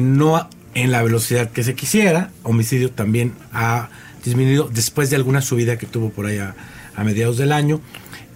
no 0.00 0.48
en 0.74 0.92
la 0.92 1.02
velocidad 1.02 1.50
que 1.50 1.64
se 1.64 1.74
quisiera. 1.74 2.30
Homicidio 2.44 2.92
también 2.92 3.34
ha 3.52 3.88
disminuido 4.24 4.70
después 4.72 5.10
de 5.10 5.16
alguna 5.16 5.42
subida 5.42 5.76
que 5.76 5.86
tuvo 5.86 6.10
por 6.10 6.26
ahí 6.26 6.38
a, 6.38 6.54
mediados 7.02 7.36
del 7.36 7.50
año. 7.50 7.80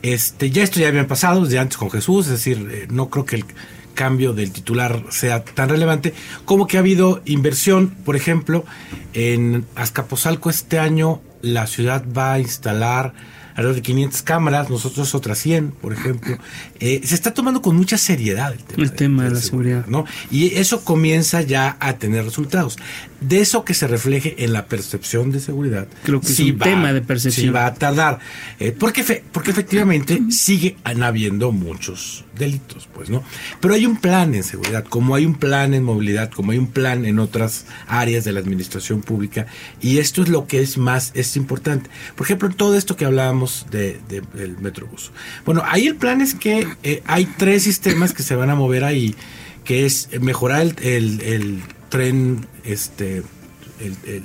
Este, 0.02 0.50
ya 0.50 0.64
esto 0.64 0.80
ya 0.80 0.88
había 0.88 1.06
pasado 1.06 1.44
desde 1.44 1.60
antes 1.60 1.76
con 1.76 1.88
Jesús, 1.88 2.26
es 2.26 2.32
decir, 2.32 2.68
eh, 2.68 2.88
no 2.90 3.10
creo 3.10 3.24
que 3.24 3.36
el 3.36 3.44
cambio 3.94 4.32
del 4.32 4.50
titular 4.50 5.04
sea 5.10 5.44
tan 5.44 5.68
relevante, 5.68 6.14
como 6.44 6.66
que 6.66 6.76
ha 6.76 6.80
habido 6.80 7.22
inversión, 7.24 7.90
por 7.90 8.16
ejemplo, 8.16 8.64
en 9.14 9.66
Azcapotzalco 9.76 10.50
este 10.50 10.80
año 10.80 11.20
la 11.42 11.68
ciudad 11.68 12.04
va 12.16 12.32
a 12.32 12.40
instalar 12.40 13.14
alrededor 13.52 13.76
de 13.76 13.82
500 13.82 14.22
cámaras, 14.22 14.70
nosotros 14.70 15.14
otras 15.14 15.38
100, 15.38 15.70
por 15.72 15.92
ejemplo. 15.92 16.38
Eh, 16.80 17.00
se 17.04 17.14
está 17.14 17.34
tomando 17.34 17.62
con 17.62 17.76
mucha 17.76 17.98
seriedad 17.98 18.52
el 18.52 18.64
tema, 18.64 18.82
el 18.82 18.92
tema 18.92 19.22
de, 19.22 19.28
de, 19.28 19.34
la 19.36 19.40
seguridad. 19.40 19.86
¿no? 19.86 20.04
Y 20.30 20.54
eso 20.56 20.84
comienza 20.84 21.42
ya 21.42 21.76
a 21.80 21.94
tener 21.94 22.24
resultados. 22.24 22.78
De 23.20 23.40
eso 23.40 23.64
que 23.64 23.74
se 23.74 23.86
refleje 23.86 24.44
en 24.44 24.52
la 24.52 24.66
percepción 24.66 25.30
de 25.30 25.40
seguridad. 25.40 25.86
Creo 26.02 26.20
que 26.20 26.26
sí 26.26 26.48
es 26.48 26.52
un 26.54 26.60
va, 26.60 26.64
tema 26.64 26.92
de 26.92 27.02
percepción. 27.02 27.46
Sí 27.46 27.50
va 27.50 27.66
a 27.66 27.74
tardar. 27.74 28.18
Eh, 28.58 28.74
porque, 28.76 29.04
fe, 29.04 29.22
porque 29.32 29.50
efectivamente 29.50 30.20
sigue 30.30 30.76
habiendo 30.84 31.52
muchos 31.52 32.24
delitos, 32.36 32.88
pues, 32.92 33.10
¿no? 33.10 33.22
Pero 33.60 33.74
hay 33.74 33.86
un 33.86 33.96
plan 33.96 34.34
en 34.34 34.42
seguridad, 34.42 34.84
como 34.84 35.14
hay 35.14 35.26
un 35.26 35.34
plan 35.34 35.74
en 35.74 35.84
movilidad, 35.84 36.30
como 36.30 36.52
hay 36.52 36.58
un 36.58 36.68
plan 36.68 37.04
en 37.04 37.18
otras 37.18 37.66
áreas 37.86 38.24
de 38.24 38.32
la 38.32 38.40
administración 38.40 39.02
pública, 39.02 39.46
y 39.80 39.98
esto 39.98 40.22
es 40.22 40.28
lo 40.28 40.46
que 40.46 40.60
es 40.60 40.78
más, 40.78 41.12
es 41.14 41.36
importante. 41.36 41.90
Por 42.16 42.26
ejemplo, 42.26 42.48
todo 42.50 42.76
esto 42.76 42.96
que 42.96 43.04
hablábamos 43.04 43.41
de, 43.70 44.00
de, 44.08 44.22
del 44.34 44.58
Metrobús. 44.58 45.12
Bueno, 45.44 45.62
ahí 45.64 45.86
el 45.86 45.96
plan 45.96 46.20
es 46.20 46.34
que 46.34 46.66
eh, 46.82 47.02
hay 47.06 47.26
tres 47.26 47.62
sistemas 47.62 48.12
que 48.12 48.22
se 48.22 48.36
van 48.36 48.50
a 48.50 48.54
mover 48.54 48.84
ahí, 48.84 49.14
que 49.64 49.86
es 49.86 50.08
mejorar 50.20 50.60
el, 50.60 50.76
el, 50.82 51.20
el 51.20 51.62
tren, 51.88 52.46
este, 52.64 53.22
el 53.80 54.22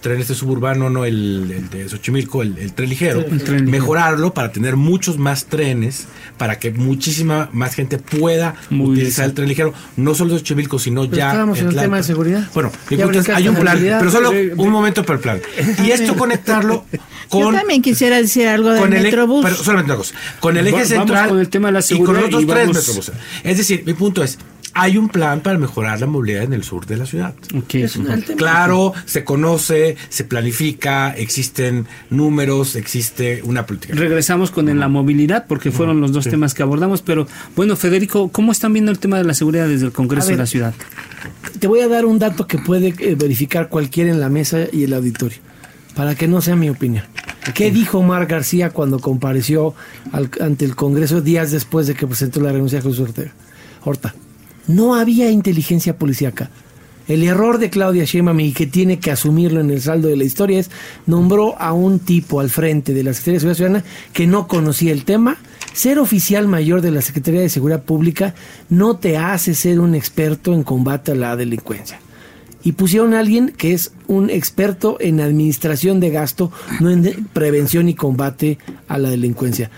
tren 0.00 0.20
este 0.20 0.34
suburbano, 0.34 0.88
no 0.90 1.04
el, 1.04 1.50
el 1.50 1.70
de 1.70 1.88
Xochimilco, 1.88 2.42
el, 2.42 2.56
el 2.58 2.72
tren 2.72 2.88
ligero, 2.88 3.20
el 3.20 3.42
tren 3.42 3.66
ligero. 3.66 3.70
mejorarlo 3.70 4.32
para 4.34 4.50
tener 4.52 4.76
muchos 4.76 5.18
más 5.18 5.44
trenes, 5.46 6.06
para 6.38 6.58
que 6.58 6.70
muchísima 6.70 7.48
más 7.52 7.74
gente 7.74 7.98
pueda 7.98 8.54
Muy 8.70 8.92
utilizar 8.92 9.24
bien. 9.24 9.30
el 9.30 9.34
tren 9.34 9.48
ligero, 9.48 9.74
no 9.96 10.14
solo 10.14 10.32
de 10.32 10.38
Xochimilco, 10.38 10.78
sino 10.78 11.02
Pero 11.02 11.16
ya 11.16 11.28
estábamos 11.28 11.58
en 11.58 11.68
el 11.68 11.76
tema 11.76 11.96
de 11.98 12.02
seguridad. 12.02 12.48
Bueno, 12.54 12.70
mi 12.90 12.96
Ya 12.96 13.04
punto 13.04 13.18
es, 13.20 13.24
brincaste 13.26 13.42
hay 13.42 13.48
un 13.48 13.56
plan, 13.56 13.78
pero 13.98 14.10
solo 14.10 14.30
un 14.56 14.70
momento 14.70 15.04
para 15.04 15.16
el 15.16 15.20
plan. 15.22 15.40
Y 15.84 15.90
esto 15.90 16.16
conectarlo 16.16 16.84
Yo 17.32 17.38
con 17.42 17.54
también 17.54 17.80
quisiera 17.80 18.16
decir 18.16 18.48
algo 18.48 18.70
del 18.72 18.92
e- 18.92 19.02
Metrobús. 19.02 19.44
pero 19.44 19.54
solamente 19.54 19.92
una 19.92 19.98
cosa, 19.98 20.14
con 20.40 20.56
el 20.56 20.66
eje 20.66 20.78
Va- 20.78 20.84
central 20.84 21.28
con 21.28 21.38
el 21.38 21.48
tema 21.48 21.68
de 21.68 21.72
la 21.74 21.78
y 21.78 21.82
seguridad 21.82 22.14
con 22.14 22.24
otros 22.24 22.42
y 22.42 22.46
tres 22.46 22.66
metrobuses. 22.66 23.12
Es 23.44 23.56
decir, 23.58 23.84
mi 23.86 23.94
punto 23.94 24.24
es, 24.24 24.36
hay 24.74 24.96
un 24.96 25.08
plan 25.08 25.40
para 25.40 25.58
mejorar 25.58 26.00
la 26.00 26.06
movilidad 26.06 26.42
en 26.44 26.52
el 26.52 26.62
sur 26.64 26.86
de 26.86 26.96
la 26.96 27.06
ciudad. 27.06 27.34
Ok. 27.56 27.74
Es. 27.76 27.98
Claro, 28.36 28.92
se 29.04 29.24
conoce, 29.24 29.96
se 30.08 30.24
planifica, 30.24 31.10
existen 31.10 31.86
números, 32.10 32.76
existe 32.76 33.42
una 33.44 33.66
política. 33.66 33.94
Regresamos 33.94 34.50
con 34.50 34.78
la 34.78 34.88
movilidad 34.88 35.46
porque 35.48 35.70
fueron 35.70 36.00
los 36.00 36.12
dos 36.12 36.24
sí. 36.24 36.30
temas 36.30 36.54
que 36.54 36.62
abordamos, 36.62 37.02
pero 37.02 37.26
bueno, 37.56 37.76
Federico, 37.76 38.28
¿cómo 38.30 38.52
están 38.52 38.72
viendo 38.72 38.90
el 38.90 38.98
tema 38.98 39.18
de 39.18 39.24
la 39.24 39.34
seguridad 39.34 39.68
desde 39.68 39.86
el 39.86 39.92
Congreso 39.92 40.28
ver. 40.28 40.36
de 40.36 40.42
la 40.42 40.46
ciudad? 40.46 40.74
Te 41.58 41.66
voy 41.66 41.80
a 41.80 41.88
dar 41.88 42.04
un 42.06 42.18
dato 42.18 42.46
que 42.46 42.58
puede 42.58 42.94
eh, 42.98 43.14
verificar 43.14 43.68
cualquiera 43.68 44.10
en 44.10 44.20
la 44.20 44.28
mesa 44.28 44.60
y 44.72 44.84
el 44.84 44.92
auditorio, 44.94 45.38
para 45.94 46.14
que 46.14 46.28
no 46.28 46.40
sea 46.40 46.56
mi 46.56 46.70
opinión. 46.70 47.04
¿Qué 47.54 47.70
dijo 47.70 47.98
Omar 47.98 48.26
García 48.26 48.70
cuando 48.70 48.98
compareció 49.00 49.74
al- 50.12 50.30
ante 50.40 50.64
el 50.64 50.76
Congreso 50.76 51.20
días 51.20 51.50
después 51.50 51.86
de 51.86 51.94
que 51.94 52.06
presentó 52.06 52.40
la 52.40 52.52
renuncia 52.52 52.78
a 52.78 52.82
Jesús 52.82 53.00
Ortega? 53.00 53.32
Horta, 53.82 54.14
no 54.70 54.94
había 54.94 55.30
inteligencia 55.30 55.96
policíaca. 55.98 56.50
El 57.08 57.24
error 57.24 57.58
de 57.58 57.70
Claudia 57.70 58.04
Sheinbaum 58.04 58.38
y 58.38 58.52
que 58.52 58.68
tiene 58.68 59.00
que 59.00 59.10
asumirlo 59.10 59.60
en 59.60 59.70
el 59.70 59.82
saldo 59.82 60.06
de 60.06 60.16
la 60.16 60.22
historia 60.22 60.60
es 60.60 60.70
nombró 61.06 61.60
a 61.60 61.72
un 61.72 61.98
tipo 61.98 62.38
al 62.38 62.50
frente 62.50 62.94
de 62.94 63.02
la 63.02 63.12
Secretaría 63.12 63.34
de 63.34 63.40
Seguridad 63.40 63.56
Ciudadana 63.56 63.84
que 64.12 64.26
no 64.28 64.46
conocía 64.46 64.92
el 64.92 65.04
tema. 65.04 65.36
Ser 65.72 65.98
oficial 65.98 66.46
mayor 66.46 66.82
de 66.82 66.92
la 66.92 67.02
Secretaría 67.02 67.40
de 67.40 67.48
Seguridad 67.48 67.82
Pública 67.82 68.34
no 68.68 68.96
te 68.96 69.16
hace 69.16 69.54
ser 69.54 69.80
un 69.80 69.96
experto 69.96 70.54
en 70.54 70.62
combate 70.62 71.12
a 71.12 71.16
la 71.16 71.34
delincuencia. 71.34 71.98
Y 72.62 72.72
pusieron 72.72 73.14
a 73.14 73.18
alguien 73.18 73.54
que 73.56 73.72
es 73.72 73.92
un 74.06 74.30
experto 74.30 74.98
en 75.00 75.20
administración 75.20 75.98
de 75.98 76.10
gasto, 76.10 76.52
no 76.78 76.90
en 76.90 77.24
prevención 77.32 77.88
y 77.88 77.94
combate 77.94 78.58
a 78.86 78.98
la 78.98 79.10
delincuencia. 79.10 79.70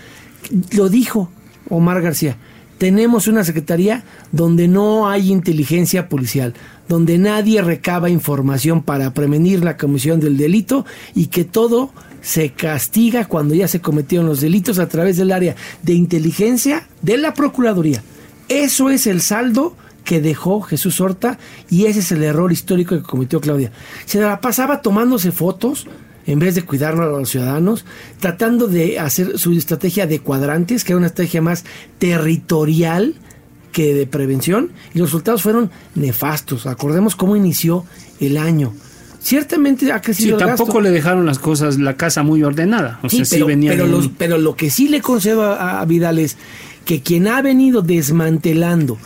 Lo 0.71 0.87
dijo 0.87 1.31
Omar 1.69 2.01
García. 2.01 2.37
Tenemos 2.83 3.29
una 3.29 3.45
secretaría 3.45 4.03
donde 4.33 4.67
no 4.67 5.07
hay 5.07 5.31
inteligencia 5.31 6.09
policial, 6.09 6.53
donde 6.89 7.17
nadie 7.17 7.61
recaba 7.61 8.09
información 8.09 8.83
para 8.83 9.13
prevenir 9.13 9.63
la 9.63 9.77
comisión 9.77 10.19
del 10.19 10.35
delito 10.35 10.85
y 11.15 11.27
que 11.27 11.45
todo 11.45 11.93
se 12.21 12.49
castiga 12.49 13.23
cuando 13.23 13.55
ya 13.55 13.69
se 13.69 13.79
cometieron 13.79 14.27
los 14.27 14.41
delitos 14.41 14.79
a 14.79 14.89
través 14.89 15.15
del 15.15 15.31
área 15.31 15.55
de 15.81 15.93
inteligencia 15.93 16.85
de 17.01 17.17
la 17.17 17.33
Procuraduría. 17.33 18.03
Eso 18.49 18.89
es 18.89 19.07
el 19.07 19.21
saldo 19.21 19.77
que 20.03 20.19
dejó 20.19 20.59
Jesús 20.59 20.99
Horta 20.99 21.39
y 21.69 21.85
ese 21.85 21.99
es 21.99 22.11
el 22.11 22.21
error 22.21 22.51
histórico 22.51 22.97
que 22.97 23.03
cometió 23.03 23.39
Claudia. 23.39 23.71
Se 24.05 24.19
la 24.19 24.41
pasaba 24.41 24.81
tomándose 24.81 25.31
fotos 25.31 25.87
en 26.25 26.39
vez 26.39 26.55
de 26.55 26.63
cuidarlo 26.63 27.03
a 27.03 27.19
los 27.19 27.29
ciudadanos, 27.29 27.85
tratando 28.19 28.67
de 28.67 28.99
hacer 28.99 29.37
su 29.37 29.51
estrategia 29.53 30.07
de 30.07 30.19
cuadrantes, 30.19 30.83
que 30.83 30.93
era 30.93 30.97
una 30.97 31.07
estrategia 31.07 31.41
más 31.41 31.63
territorial 31.99 33.15
que 33.71 33.93
de 33.93 34.05
prevención, 34.07 34.71
y 34.93 34.99
los 34.99 35.09
resultados 35.09 35.41
fueron 35.41 35.71
nefastos. 35.95 36.67
Acordemos 36.67 37.15
cómo 37.15 37.35
inició 37.35 37.85
el 38.19 38.37
año. 38.37 38.73
Ciertamente 39.19 39.91
ha 39.91 39.97
Sí, 39.97 40.03
crecido 40.03 40.37
el 40.37 40.45
tampoco 40.45 40.65
gasto. 40.73 40.81
le 40.81 40.91
dejaron 40.91 41.25
las 41.25 41.39
cosas, 41.39 41.79
la 41.79 41.95
casa 41.97 42.23
muy 42.23 42.43
ordenada. 42.43 42.99
O 43.03 43.09
Sí, 43.09 43.17
sea, 43.17 43.25
sí 43.25 43.35
pero, 43.35 43.45
venía 43.47 43.71
pero 43.71 43.85
de 43.85 43.89
un- 43.89 43.95
los- 43.97 44.11
pero 44.17 44.37
lo 44.37 44.55
que 44.55 44.69
sí 44.69 44.89
le 44.89 45.01
concedo 45.01 45.43
a, 45.43 45.79
a 45.81 45.85
Vidal 45.85 46.19
es 46.19 46.37
que 46.85 47.01
quien 47.01 47.27
ha 47.27 47.41
venido 47.41 47.81
desmantelando 47.81 48.97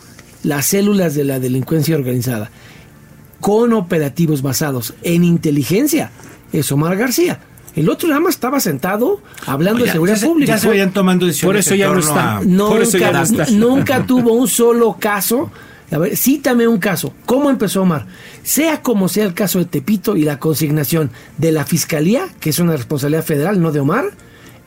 las 0.43 0.65
células 0.65 1.13
de 1.15 1.23
la 1.23 1.39
delincuencia 1.39 1.95
organizada 1.95 2.49
con 3.39 3.73
operativos 3.73 4.41
basados 4.41 4.95
en 5.03 5.23
inteligencia 5.23 6.11
es 6.53 6.71
Omar 6.71 6.95
García. 6.97 7.39
El 7.75 7.89
otro 7.89 8.07
nada 8.09 8.19
más 8.21 8.33
estaba 8.35 8.59
sentado 8.59 9.21
hablando 9.45 9.83
de 9.85 9.91
seguridad 9.91 10.15
ya 10.15 10.21
se- 10.21 10.25
pública. 10.27 10.53
Ya 10.53 10.57
se 10.57 10.67
vayan 10.67 10.91
tomando 10.93 11.25
decisiones. 11.27 11.47
Por 11.53 11.57
eso 11.57 11.75
ya 11.75 11.89
no 11.91 11.99
está. 11.99 12.37
a- 12.37 12.41
Nunca, 12.43 12.73
Por 12.73 12.81
eso 12.81 12.97
ya 12.97 13.11
no 13.11 13.21
está. 13.21 13.45
nunca 13.51 14.03
tuvo 14.07 14.33
un 14.33 14.47
solo 14.47 14.97
caso. 14.99 15.51
A 15.91 15.97
ver, 15.99 16.17
cítame 16.17 16.67
un 16.67 16.79
caso. 16.79 17.13
¿Cómo 17.25 17.49
empezó 17.49 17.83
Omar? 17.83 18.07
Sea 18.43 18.81
como 18.81 19.07
sea 19.07 19.25
el 19.25 19.33
caso 19.33 19.59
de 19.59 19.65
Tepito 19.65 20.17
y 20.17 20.23
la 20.23 20.37
consignación 20.39 21.11
de 21.37 21.51
la 21.51 21.65
fiscalía, 21.65 22.27
que 22.39 22.49
es 22.49 22.59
una 22.59 22.75
responsabilidad 22.75 23.23
federal, 23.23 23.61
no 23.61 23.71
de 23.71 23.79
Omar, 23.79 24.05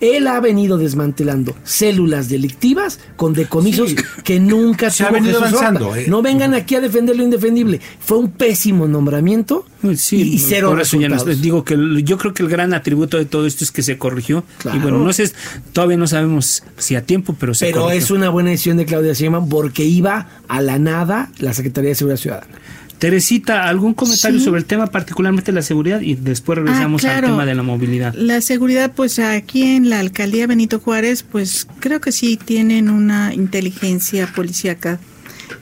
él 0.00 0.26
ha 0.26 0.40
venido 0.40 0.78
desmantelando 0.78 1.54
células 1.64 2.28
delictivas 2.28 3.00
con 3.16 3.34
decomisos 3.34 3.90
Sí. 3.90 3.96
que 4.24 4.40
nunca 4.40 4.90
Se 4.90 5.02
ha 5.04 5.08
tuvo 5.08 5.14
venido 5.20 5.40
Jesús 5.40 5.54
Horta. 5.58 5.68
avanzando, 5.68 5.96
eh. 5.96 6.06
No 6.08 6.22
vengan 6.22 6.54
aquí 6.54 6.74
a 6.74 6.80
defender 6.80 7.16
lo 7.16 7.22
indefendible. 7.22 7.80
Fue 8.00 8.18
un 8.18 8.30
pésimo 8.30 8.86
nombramiento 8.88 9.64
Sí, 9.96 10.16
y, 10.16 10.34
y 10.34 10.38
cero 10.38 10.70
no 10.70 10.76
resultados. 10.76 11.26
está. 11.28 11.42
digo 11.42 11.64
que 11.64 11.76
yo 12.04 12.18
creo 12.18 12.34
que 12.34 12.42
el 12.42 12.48
gran 12.48 12.74
atributo 12.74 13.16
de 13.16 13.24
todo 13.24 13.46
esto 13.46 13.64
es 13.64 13.70
que 13.72 13.82
se 13.82 13.96
corrigió 13.98 14.44
Claro. 14.58 14.76
y 14.76 14.80
bueno 14.80 14.98
no 14.98 15.12
sé 15.12 15.30
todavía 15.72 15.96
no 15.96 16.06
sabemos 16.06 16.62
si 16.76 16.96
a 16.96 17.02
tiempo 17.04 17.34
pero 17.38 17.54
se 17.54 17.66
Pero 17.66 17.82
corrigió. 17.82 18.04
es 18.04 18.10
una 18.10 18.28
buena 18.28 18.50
decisión 18.50 18.76
de 18.76 18.84
Claudia 18.86 19.12
Sheinbaum 19.14 19.48
porque 19.48 19.84
iba 19.84 20.28
a 20.48 20.60
la 20.60 20.78
nada 20.78 21.30
la 21.38 21.54
Secretaría 21.54 21.90
de 21.90 21.94
Seguridad 21.94 22.18
Ciudadana. 22.20 22.52
Teresita 23.00 23.64
algún 23.68 23.94
comentario 23.94 24.38
Sí. 24.38 24.44
sobre 24.44 24.60
el 24.60 24.66
tema 24.66 24.86
particularmente 24.86 25.50
la 25.52 25.62
seguridad 25.62 26.00
y 26.02 26.14
después 26.14 26.58
regresamos 26.58 27.02
Ah, 27.04 27.08
claro. 27.08 27.26
al 27.28 27.32
tema 27.32 27.46
de 27.46 27.54
la 27.56 27.62
movilidad 27.64 28.14
La 28.14 28.40
seguridad, 28.40 28.92
pues 28.94 29.18
aquí 29.18 29.62
en 29.62 29.90
la 29.90 29.98
alcaldía 29.98 30.46
Benito 30.46 30.78
Juárez, 30.78 31.22
pues 31.24 31.66
creo 31.80 32.00
que 32.00 32.12
sí 32.12 32.36
tienen 32.36 32.88
una 32.90 33.34
inteligencia 33.34 34.26
policíaca. 34.32 35.00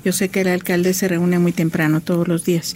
Yo 0.04 0.12
sé 0.12 0.28
que 0.28 0.42
el 0.42 0.48
alcalde 0.48 0.92
se 0.94 1.08
reúne 1.08 1.38
muy 1.38 1.52
temprano 1.52 2.00
todos 2.00 2.28
los 2.28 2.44
días. 2.44 2.74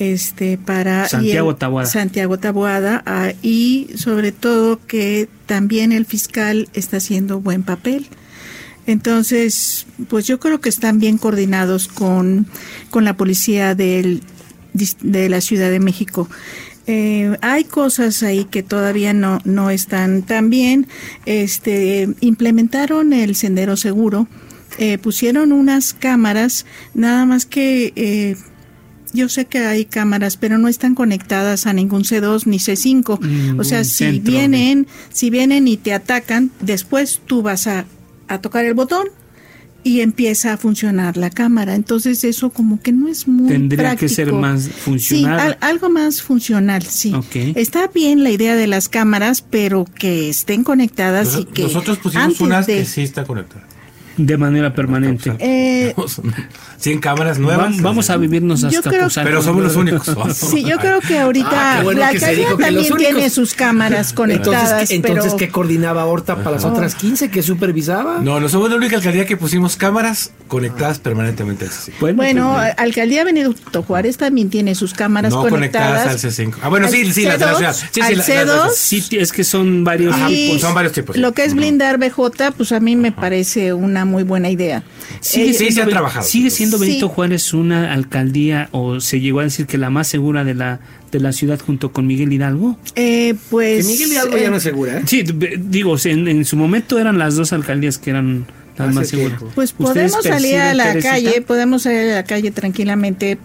este 0.00 0.58
para 0.58 1.08
Santiago 1.08 1.50
el- 1.50 1.56
Taboada. 1.56 1.88
Santiago 1.90 2.38
Taboada 2.38 3.02
ah, 3.04 3.32
y 3.42 3.88
sobre 3.96 4.30
todo 4.30 4.78
que 4.86 5.28
también 5.46 5.90
el 5.90 6.06
fiscal 6.06 6.68
está 6.72 6.98
haciendo 6.98 7.40
buen 7.40 7.64
papel. 7.64 8.06
Entonces, 8.88 9.86
pues 10.08 10.26
yo 10.26 10.40
creo 10.40 10.62
que 10.62 10.70
están 10.70 10.98
bien 10.98 11.18
coordinados 11.18 11.88
con, 11.88 12.46
con 12.88 13.04
la 13.04 13.18
policía 13.18 13.74
del, 13.74 14.22
de 14.72 15.28
la 15.28 15.42
Ciudad 15.42 15.70
de 15.70 15.78
México. 15.78 16.26
Eh, 16.86 17.36
hay 17.42 17.64
cosas 17.64 18.22
ahí 18.22 18.46
que 18.46 18.62
todavía 18.62 19.12
no, 19.12 19.40
no 19.44 19.68
están 19.68 20.22
tan 20.22 20.48
bien. 20.48 20.86
Este, 21.26 22.08
implementaron 22.20 23.12
el 23.12 23.34
sendero 23.34 23.76
seguro, 23.76 24.26
eh, 24.78 24.96
pusieron 24.96 25.52
unas 25.52 25.92
cámaras, 25.92 26.64
nada 26.94 27.26
más 27.26 27.44
que 27.44 27.92
eh, 27.94 28.36
yo 29.12 29.28
sé 29.28 29.44
que 29.44 29.58
hay 29.58 29.84
cámaras, 29.84 30.38
pero 30.38 30.56
no 30.56 30.66
están 30.66 30.94
conectadas 30.94 31.66
a 31.66 31.74
ningún 31.74 32.04
C2 32.04 32.46
ni 32.46 32.56
C5. 32.56 33.58
o 33.60 33.64
sea, 33.64 33.84
si 33.84 33.90
centro, 33.90 34.32
vienen, 34.32 34.86
si 35.12 35.28
vienen 35.28 35.68
y 35.68 35.76
te 35.76 35.92
atacan, 35.92 36.50
después 36.60 37.20
tú 37.26 37.42
vas 37.42 37.66
a, 37.66 37.84
a 38.28 38.40
tocar 38.40 38.64
el 38.64 38.74
botón 38.74 39.06
y 39.84 40.00
empieza 40.00 40.52
a 40.52 40.56
funcionar 40.56 41.16
la 41.16 41.30
cámara. 41.30 41.74
Entonces 41.74 42.24
eso 42.24 42.50
como 42.50 42.80
que 42.82 42.92
no 42.92 43.08
es 43.08 43.26
muy 43.28 43.48
Tendría 43.48 43.96
que 43.96 44.08
ser 44.08 44.32
más 44.32 44.68
funcional. 44.68 45.40
Sí, 45.40 45.46
al- 45.46 45.58
algo 45.60 45.88
más 45.88 46.20
funcional, 46.20 46.82
sí. 46.82 47.12
Está 47.56 47.86
bien 47.88 48.22
la 48.24 48.30
idea 48.30 48.56
de 48.56 48.66
las 48.66 48.88
cámaras, 48.88 49.40
pero 49.42 49.84
que 49.84 50.28
estén 50.28 50.64
conectadas 50.64 51.34
y 51.34 51.44
Nos- 51.44 51.46
que 51.54 51.62
Nosotros 51.62 51.98
pusimos 51.98 52.40
unas 52.40 52.66
de- 52.66 52.78
que 52.78 52.84
sí 52.84 53.02
está 53.02 53.24
conectada. 53.24 53.66
De 54.18 54.36
manera 54.36 54.74
permanente. 54.74 55.32
Eh, 55.38 55.94
100 56.78 56.98
cámaras 57.00 57.38
nuevas. 57.38 57.78
Va- 57.78 57.82
vamos 57.82 58.10
a 58.10 58.16
vivirnos 58.16 58.62
hasta 58.64 58.90
creo-. 58.90 59.08
Pero 59.14 59.42
somos 59.42 59.62
los 59.62 59.76
únicos. 59.76 60.06
Sí, 60.34 60.64
yo 60.64 60.76
creo 60.78 61.00
que 61.00 61.18
ahorita 61.18 61.78
Ah, 61.78 61.82
bueno 61.82 62.00
la 62.00 62.10
que 62.12 62.18
que 62.18 62.46
también 62.58 62.94
tiene 62.96 63.30
sus 63.30 63.54
cámaras 63.54 64.12
conectadas, 64.12 64.90
Entonces, 64.90 64.90
entonces 64.90 65.24
pero 65.24 65.36
¿qué 65.36 65.48
coordinaba 65.48 66.04
Horta 66.04 66.36
para 66.36 66.52
las 66.52 66.64
otras 66.64 66.94
15 66.94 67.30
que 67.30 67.42
supervisaba? 67.42 68.18
No, 68.20 68.40
no 68.40 68.48
somos 68.48 68.70
la 68.70 68.76
única 68.76 68.96
alcaldía 68.96 69.24
que 69.26 69.36
pusimos 69.36 69.76
cámaras 69.76 70.32
conectadas 70.48 70.98
permanentemente 70.98 71.64
al 71.66 71.70
C5. 71.70 71.92
Bueno, 72.00 72.16
bueno, 72.16 72.54
pues, 72.56 72.74
alcaldía 72.76 73.24
Benito 73.24 73.82
Juárez 73.82 74.16
también 74.16 74.50
tiene 74.50 74.74
sus 74.74 74.94
cámaras 74.94 75.32
No 75.32 75.42
conectadas 75.48 76.04
conectadas 76.04 76.24
al 76.24 76.30
C5. 76.30 76.54
Ah, 76.62 76.68
bueno, 76.68 76.88
sí, 76.88 77.02
Al 77.06 77.12
sí, 77.12 77.22
las 77.24 77.38
de 77.38 77.46
la 77.46 77.52
C2, 77.52 77.56
ciudad. 77.56 77.72
Sí, 77.74 77.86
sí, 77.92 78.00
al 78.00 78.16
la- 78.18 78.44
la 78.44 78.44
C2, 78.68 78.70
sí, 78.74 79.08
es 79.12 79.32
que 79.32 79.44
son 79.44 79.84
varios 79.84 80.14
tipos. 80.26 80.60
son 80.60 80.74
varios 80.74 80.92
tipos, 80.92 81.14
sí. 81.16 81.20
Lo 81.22 81.32
que 81.32 81.44
es 81.44 81.54
blindar 81.54 81.98
BJ, 81.98 82.52
pues 82.56 82.72
a 82.72 82.80
mí 82.80 82.96
me 82.96 83.12
parece 83.12 83.72
una 83.72 84.04
muy 84.08 84.24
buena 84.24 84.50
idea. 84.50 84.82
Sigue 85.20 85.50
Eh, 85.50 85.52
sí, 85.52 85.58
se 85.58 85.64
siendo, 85.72 85.82
ha 85.82 85.86
trabajado. 85.94 86.26
sigue 86.26 86.50
siendo 86.50 86.78
Sí. 86.78 86.86
Benito 86.86 87.08
Juárez 87.08 87.52
una 87.54 87.92
alcaldía 87.92 88.68
o 88.72 89.00
se 89.00 89.20
llegó 89.20 89.40
a 89.40 89.44
decir 89.44 89.66
que 89.66 89.78
la 89.78 89.90
más 89.90 90.08
segura 90.08 90.44
de 90.44 90.54
la 90.54 90.80
de 91.12 91.20
la 91.20 91.32
ciudad 91.32 91.58
junto 91.64 91.90
con 91.92 92.06
Miguel 92.06 92.32
Hidalgo. 92.32 92.78
eh, 92.94 93.34
pues 93.48 93.86
Que 93.86 93.92
Miguel 93.92 94.12
Hidalgo 94.12 94.36
eh, 94.36 94.42
ya 94.42 94.50
no 94.50 94.56
es 94.56 94.62
segura, 94.62 94.98
¿eh? 94.98 95.02
Sí, 95.06 95.24
digo, 95.58 95.96
en, 96.04 96.28
en 96.28 96.44
su 96.44 96.56
momento 96.56 96.98
eran 96.98 97.18
las 97.18 97.34
dos 97.36 97.52
alcaldías 97.54 97.96
que 97.98 98.10
eran 98.10 98.46
las 98.76 98.94
más 98.94 99.08
seguras. 99.08 99.40
Pues 99.54 99.74
¿Ustedes 99.78 100.12
podemos 100.12 100.24
salir 100.24 100.56
a 100.56 100.74
la 100.74 100.84
Teresita? 100.92 101.10
calle, 101.14 101.40
podemos 101.42 101.82
salir 101.82 102.10
a 102.12 102.14
la 102.16 102.24
calle 102.24 102.50
tranquilamente, 102.50 103.38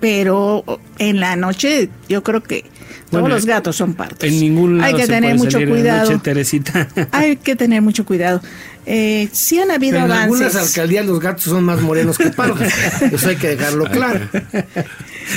pero 0.00 0.64
en 0.98 1.20
la 1.20 1.36
noche 1.36 1.88
yo 2.08 2.22
creo 2.22 2.42
que 2.42 2.64
todos 3.10 3.22
Bueno, 3.22 3.34
los 3.36 3.46
gatos 3.46 3.76
son 3.76 3.94
partos. 3.94 4.22
En 4.28 4.38
ningún 4.38 4.78
lado 4.78 4.88
Hay 4.88 4.94
que 4.94 5.06
se 5.06 5.12
tener 5.12 5.22
puede 5.30 5.34
mucho 5.38 5.50
salir 5.52 5.68
en 5.68 5.74
la 5.74 5.80
cuidado. 5.80 6.10
noche, 6.12 6.20
Teresita. 6.22 6.88
Hay 7.12 7.36
que 7.36 7.56
tener 7.56 7.82
mucho 7.82 8.04
cuidado. 8.04 8.40
Eh, 8.86 9.28
sí 9.32 9.58
han 9.58 9.70
habido 9.70 9.92
Pero 10.00 10.06
en 10.06 10.12
algunas 10.12 10.54
avances. 10.54 10.70
alcaldías 10.76 11.06
los 11.06 11.20
gatos 11.20 11.44
son 11.44 11.64
más 11.64 11.80
morenos 11.80 12.16
que 12.18 12.30
pardos. 12.30 12.60
Eso 13.12 13.28
hay 13.28 13.36
que 13.36 13.48
dejarlo 13.48 13.84
claro. 13.86 14.20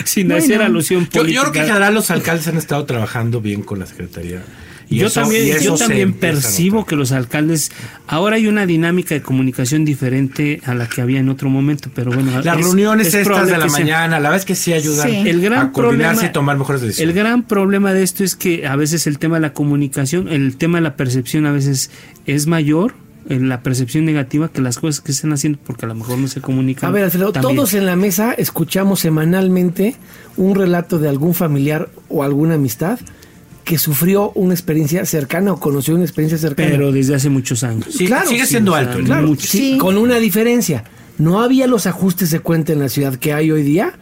Sin 0.06 0.28
Bueno. 0.28 0.44
hacer 0.44 0.62
alusión 0.62 1.06
Yo, 1.12 1.22
política. 1.22 1.34
yo 1.36 1.42
creo 1.42 1.52
que 1.54 1.60
en 1.60 1.66
general 1.68 1.94
los 1.94 2.10
alcaldes 2.12 2.48
han 2.48 2.58
estado 2.58 2.86
trabajando 2.86 3.42
bien 3.42 3.62
con 3.62 3.80
la 3.80 3.86
Secretaría. 3.86 4.44
Y 4.90 4.98
yo 4.98 5.08
eso- 5.08 5.22
también, 5.22 5.48
y 5.60 5.64
yo 5.64 5.76
también 5.76 6.14
percibo 6.14 6.86
que 6.86 6.96
los 6.96 7.12
alcaldes 7.14 7.72
ahora 8.06 8.36
hay 8.36 8.48
una 8.48 8.66
dinámica 8.66 9.16
de 9.16 9.22
comunicación 9.22 9.86
diferente 9.86 10.62
a 10.66 10.76
la 10.76 10.88
que 10.88 11.02
había 11.02 11.20
en 11.20 11.30
otro 11.30 11.50
momento, 11.50 11.90
pero 11.96 12.12
bueno, 12.12 12.32
Las 12.44 12.58
es- 12.60 12.64
reuniones 12.66 13.08
es 13.08 13.16
estas 13.16 13.48
de 13.48 13.58
la 13.58 13.70
sea- 13.70 13.80
mañana, 13.80 14.20
la 14.20 14.30
verdad 14.30 14.40
es 14.42 14.46
que 14.46 14.56
sí 14.56 14.74
ayudan 14.74 15.10
Sí. 15.10 15.16
El 15.30 15.42
gran 15.42 15.68
a 15.68 15.72
coordinarse 15.72 16.16
problema, 16.16 16.30
y 16.30 16.34
tomar 16.34 16.58
mejores 16.58 16.82
decisiones. 16.82 17.10
El 17.16 17.20
gran 17.24 17.44
problema 17.44 17.94
de 17.94 18.04
esto 18.04 18.24
es 18.24 18.36
que 18.36 18.68
a 18.68 18.76
veces 18.76 19.08
el 19.08 19.18
tema 19.20 19.36
de 19.38 19.42
la 19.42 19.54
comunicación, 19.54 20.28
el 20.28 20.58
tema 20.58 20.78
de 20.78 20.84
la 20.84 20.96
percepción 20.96 21.46
a 21.46 21.52
veces 21.52 21.90
es 22.28 22.46
mayor 22.46 22.94
en 22.94 23.03
la 23.30 23.62
percepción 23.62 24.06
negativa 24.06 24.50
que 24.50 24.62
las 24.62 24.80
cosas 24.80 25.02
que 25.02 25.12
están 25.12 25.34
haciendo 25.34 25.60
porque 25.66 25.86
a 25.86 25.88
lo 25.90 25.96
mejor 25.96 26.18
no 26.18 26.28
se 26.28 26.42
comunican. 26.42 26.90
A 26.90 26.94
ver, 26.94 27.04
Alfredo, 27.06 27.32
también. 27.32 27.56
todos 27.56 27.74
en 27.74 27.86
la 27.86 27.96
mesa 27.96 28.34
escuchamos 28.34 29.00
semanalmente 29.02 29.96
un 30.38 30.56
relato 30.56 31.00
de 31.00 31.10
algún 31.10 31.34
familiar 31.34 31.90
o 32.10 32.24
alguna 32.24 32.56
amistad 32.56 33.00
que 33.64 33.78
sufrió 33.78 34.32
una 34.36 34.54
experiencia 34.54 35.06
cercana 35.06 35.54
o 35.54 35.60
conoció 35.60 35.96
una 35.96 36.04
experiencia 36.04 36.38
cercana. 36.38 36.70
pero 36.70 36.92
desde 36.92 37.16
hace 37.16 37.30
muchos 37.30 37.64
años. 37.64 37.88
Sí, 37.92 38.08
claro, 38.08 38.28
sigue 38.28 38.42
sí, 38.42 38.48
siendo 38.48 38.74
o 38.74 38.76
sea, 38.76 38.92
alto. 38.92 39.04
claro. 39.04 39.36
Sí. 39.40 39.78
con 39.78 39.98
una 39.98 40.18
diferencia. 40.18 40.84
No 41.18 41.42
había 41.42 41.68
los 41.68 41.88
ajustes 41.88 42.32
de 42.32 42.40
cuenta 42.40 42.74
en 42.74 42.80
la 42.80 42.90
ciudad 42.90 43.16
que 43.16 43.34
hay 43.34 43.52
hoy 43.52 43.64
día 43.64 43.94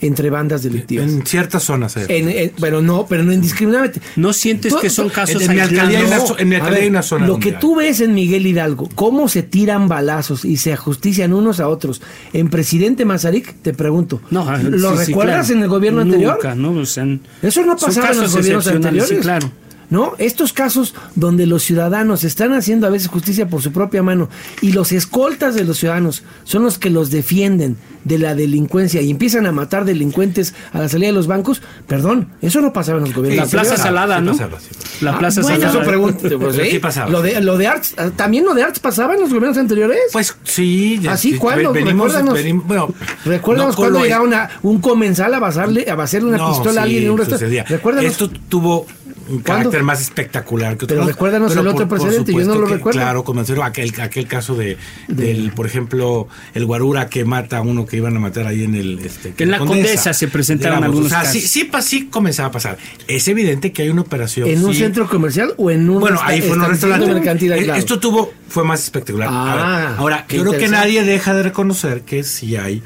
entre 0.00 0.30
bandas 0.30 0.62
delictivas. 0.62 1.06
En 1.10 1.26
ciertas 1.26 1.62
zonas. 1.64 1.96
eh. 1.96 2.06
En- 2.08 2.28
en- 2.28 2.52
pero 2.60 2.80
no, 2.82 3.06
pero 3.08 3.22
no 3.24 3.32
indiscriminadamente. 3.32 4.00
¿No 4.16 4.32
sientes 4.32 4.72
Tú- 4.72 4.80
que 4.80 4.90
son 4.90 5.08
casos 5.08 5.42
en 5.42 5.54
mi 5.54 5.60
aislados? 5.60 5.70
alcaldía 5.72 5.98
hay 5.98 6.04
una 6.06 6.16
en 6.40 6.48
mi 6.48 6.54
alcaldía 6.54 6.74
ver, 6.76 6.82
hay 6.84 6.88
una 6.90 7.02
zona 7.02 7.26
Lo 7.26 7.38
que 7.38 7.52
tú 7.52 7.76
ves 7.76 8.00
en 8.00 8.14
Miguel 8.14 8.46
Hidalgo, 8.46 8.88
cómo 8.94 9.28
se 9.28 9.42
tiran 9.42 9.88
balazos 9.88 10.44
y 10.44 10.56
se 10.56 10.72
ajustician 10.72 11.32
unos 11.32 11.60
a 11.60 11.68
otros 11.68 12.00
en 12.32 12.48
Presidente 12.48 13.04
Mazarik, 13.04 13.54
te 13.62 13.72
pregunto. 13.74 14.20
No, 14.30 14.48
ah, 14.48 14.58
¿Lo 14.62 14.92
sí, 14.96 15.04
sí, 15.04 15.10
recuerdas 15.10 15.46
claro. 15.46 15.56
en 15.58 15.62
el 15.62 15.68
gobierno 15.68 16.04
Nunca, 16.04 16.32
anterior? 16.32 16.56
¿no? 16.56 16.80
O 16.80 16.86
sea, 16.86 17.06
Eso 17.42 17.64
no 17.64 17.76
pasaba 17.76 18.10
en 18.12 18.20
los 18.20 18.34
gobiernos 18.36 18.66
anteriores. 18.68 19.08
sí, 19.08 19.16
claro. 19.16 19.50
¿No? 19.90 20.12
Estos 20.18 20.52
casos 20.52 20.94
donde 21.14 21.46
los 21.46 21.62
ciudadanos 21.62 22.22
están 22.22 22.52
haciendo 22.52 22.86
a 22.86 22.90
veces 22.90 23.08
justicia 23.08 23.48
por 23.48 23.62
su 23.62 23.72
propia 23.72 24.02
mano 24.02 24.28
y 24.60 24.72
los 24.72 24.92
escoltas 24.92 25.54
de 25.54 25.64
los 25.64 25.78
ciudadanos 25.78 26.24
son 26.44 26.62
los 26.64 26.78
que 26.78 26.90
los 26.90 27.10
defienden 27.10 27.78
de 28.04 28.18
la 28.18 28.34
delincuencia 28.34 29.00
y 29.00 29.10
empiezan 29.10 29.46
a 29.46 29.52
matar 29.52 29.84
delincuentes 29.86 30.54
a 30.72 30.80
la 30.80 30.88
salida 30.90 31.08
de 31.08 31.14
los 31.14 31.26
bancos, 31.26 31.62
perdón, 31.86 32.28
eso 32.42 32.60
no 32.60 32.72
pasaba 32.72 32.98
en 32.98 33.04
los 33.04 33.14
gobiernos 33.14 33.46
la 33.52 33.62
Plaza. 33.62 33.76
Salada, 33.82 34.18
sí 34.18 34.24
¿no? 34.24 34.32
pasaba, 34.32 34.60
sí 34.60 34.68
pasaba. 34.74 34.88
La 35.12 35.18
Plaza 35.18 35.40
bueno. 35.42 35.56
Salada. 35.58 35.78
Eso 35.80 35.88
pregunto, 35.88 36.38
pues, 36.38 36.58
¿eh? 36.58 36.68
sí 36.70 36.78
pasaba. 36.78 37.10
Lo 37.10 37.22
de, 37.22 37.40
lo 37.40 37.56
de 37.56 37.66
Arts, 37.66 37.94
ah, 37.96 38.10
también 38.14 38.44
lo 38.44 38.54
de 38.54 38.62
Arts 38.64 38.80
pasaba 38.80 39.14
en 39.14 39.20
los 39.20 39.30
gobiernos 39.30 39.56
anteriores. 39.58 39.98
Pues 40.12 40.36
sí. 40.44 40.98
ya- 41.02 41.12
¿Ah, 41.12 41.16
sí? 41.16 41.32
sí, 41.32 41.38
¿Cuándo? 41.38 41.72
venimos- 41.72 42.12
Recuérdanos. 42.12 42.64
bueno, 42.66 42.94
Recuérdanos 43.24 43.72
no 43.72 43.76
cuando 43.76 44.02
llegaba 44.02 44.24
una, 44.24 44.50
un 44.62 44.80
comensal 44.80 45.32
a 45.34 45.38
basarle, 45.38 45.90
a 45.90 45.94
basarle 45.94 46.28
una 46.28 46.38
No, 46.38 46.52
pistola 46.52 46.82
a 46.82 46.84
alguien 46.84 47.04
en 47.04 47.10
un 47.10 47.18
restaurante. 47.18 47.64
Esto 48.06 48.30
tuvo 48.48 48.86
un 49.28 49.40
carácter 49.40 49.82
más 49.82 50.00
espectacular 50.00 50.76
que 50.76 50.86
Pero 50.86 51.02
otros. 51.02 51.14
recuérdanos 51.14 51.56
el 51.56 51.66
otro 51.66 51.88
precedente, 51.88 52.32
yo 52.32 52.40
no 52.44 52.54
lo 52.54 52.66
que, 52.66 52.74
recuerdo. 52.74 53.00
Claro, 53.00 53.24
comenzaron 53.24 53.64
aquel, 53.64 53.92
aquel 54.00 54.26
caso 54.26 54.54
de, 54.54 54.76
del, 55.08 55.52
por 55.52 55.66
ejemplo, 55.66 56.28
el 56.54 56.64
guarura 56.66 57.08
que 57.08 57.24
mata 57.24 57.58
a 57.58 57.60
uno 57.60 57.86
que 57.86 57.96
iban 57.96 58.16
a 58.16 58.20
matar 58.20 58.46
ahí 58.46 58.64
en 58.64 58.74
el... 58.74 58.98
Este, 58.98 59.32
Que 59.32 59.44
en 59.44 59.50
la 59.50 59.58
Condesa 59.58 60.12
se 60.12 60.28
presentaron 60.28 60.84
algunos 60.84 61.06
o 61.06 61.08
sea, 61.10 61.20
casos. 61.20 61.32
Sí, 61.34 61.40
sí, 61.48 61.70
sí 61.82 62.06
comenzaba 62.06 62.48
a 62.48 62.52
pasar. 62.52 62.78
Es 63.06 63.28
evidente 63.28 63.72
que 63.72 63.82
hay 63.82 63.88
una 63.90 64.02
operación... 64.02 64.48
¿En 64.48 64.64
un 64.64 64.74
centro 64.74 65.08
comercial 65.08 65.54
o 65.56 65.70
en 65.70 65.88
un 65.88 66.00
Bueno, 66.00 66.18
ahí 66.22 66.40
fue 66.40 66.56
en 66.56 66.62
un 66.62 66.68
restaurante. 66.68 67.06
mercantil 67.06 67.52
Eh? 67.52 67.72
Esto 67.76 67.98
tuvo, 67.98 68.32
fue 68.48 68.64
más 68.64 68.82
espectacular. 68.82 69.28
Ver, 69.28 69.38
Ah, 69.38 69.94
ahora, 69.98 70.26
yo 70.28 70.42
creo 70.42 70.58
que 70.58 70.68
nadie 70.68 71.04
deja 71.04 71.34
de 71.34 71.42
reconocer 71.42 72.02
que 72.02 72.22
sí 72.22 72.56
hay 72.56 72.82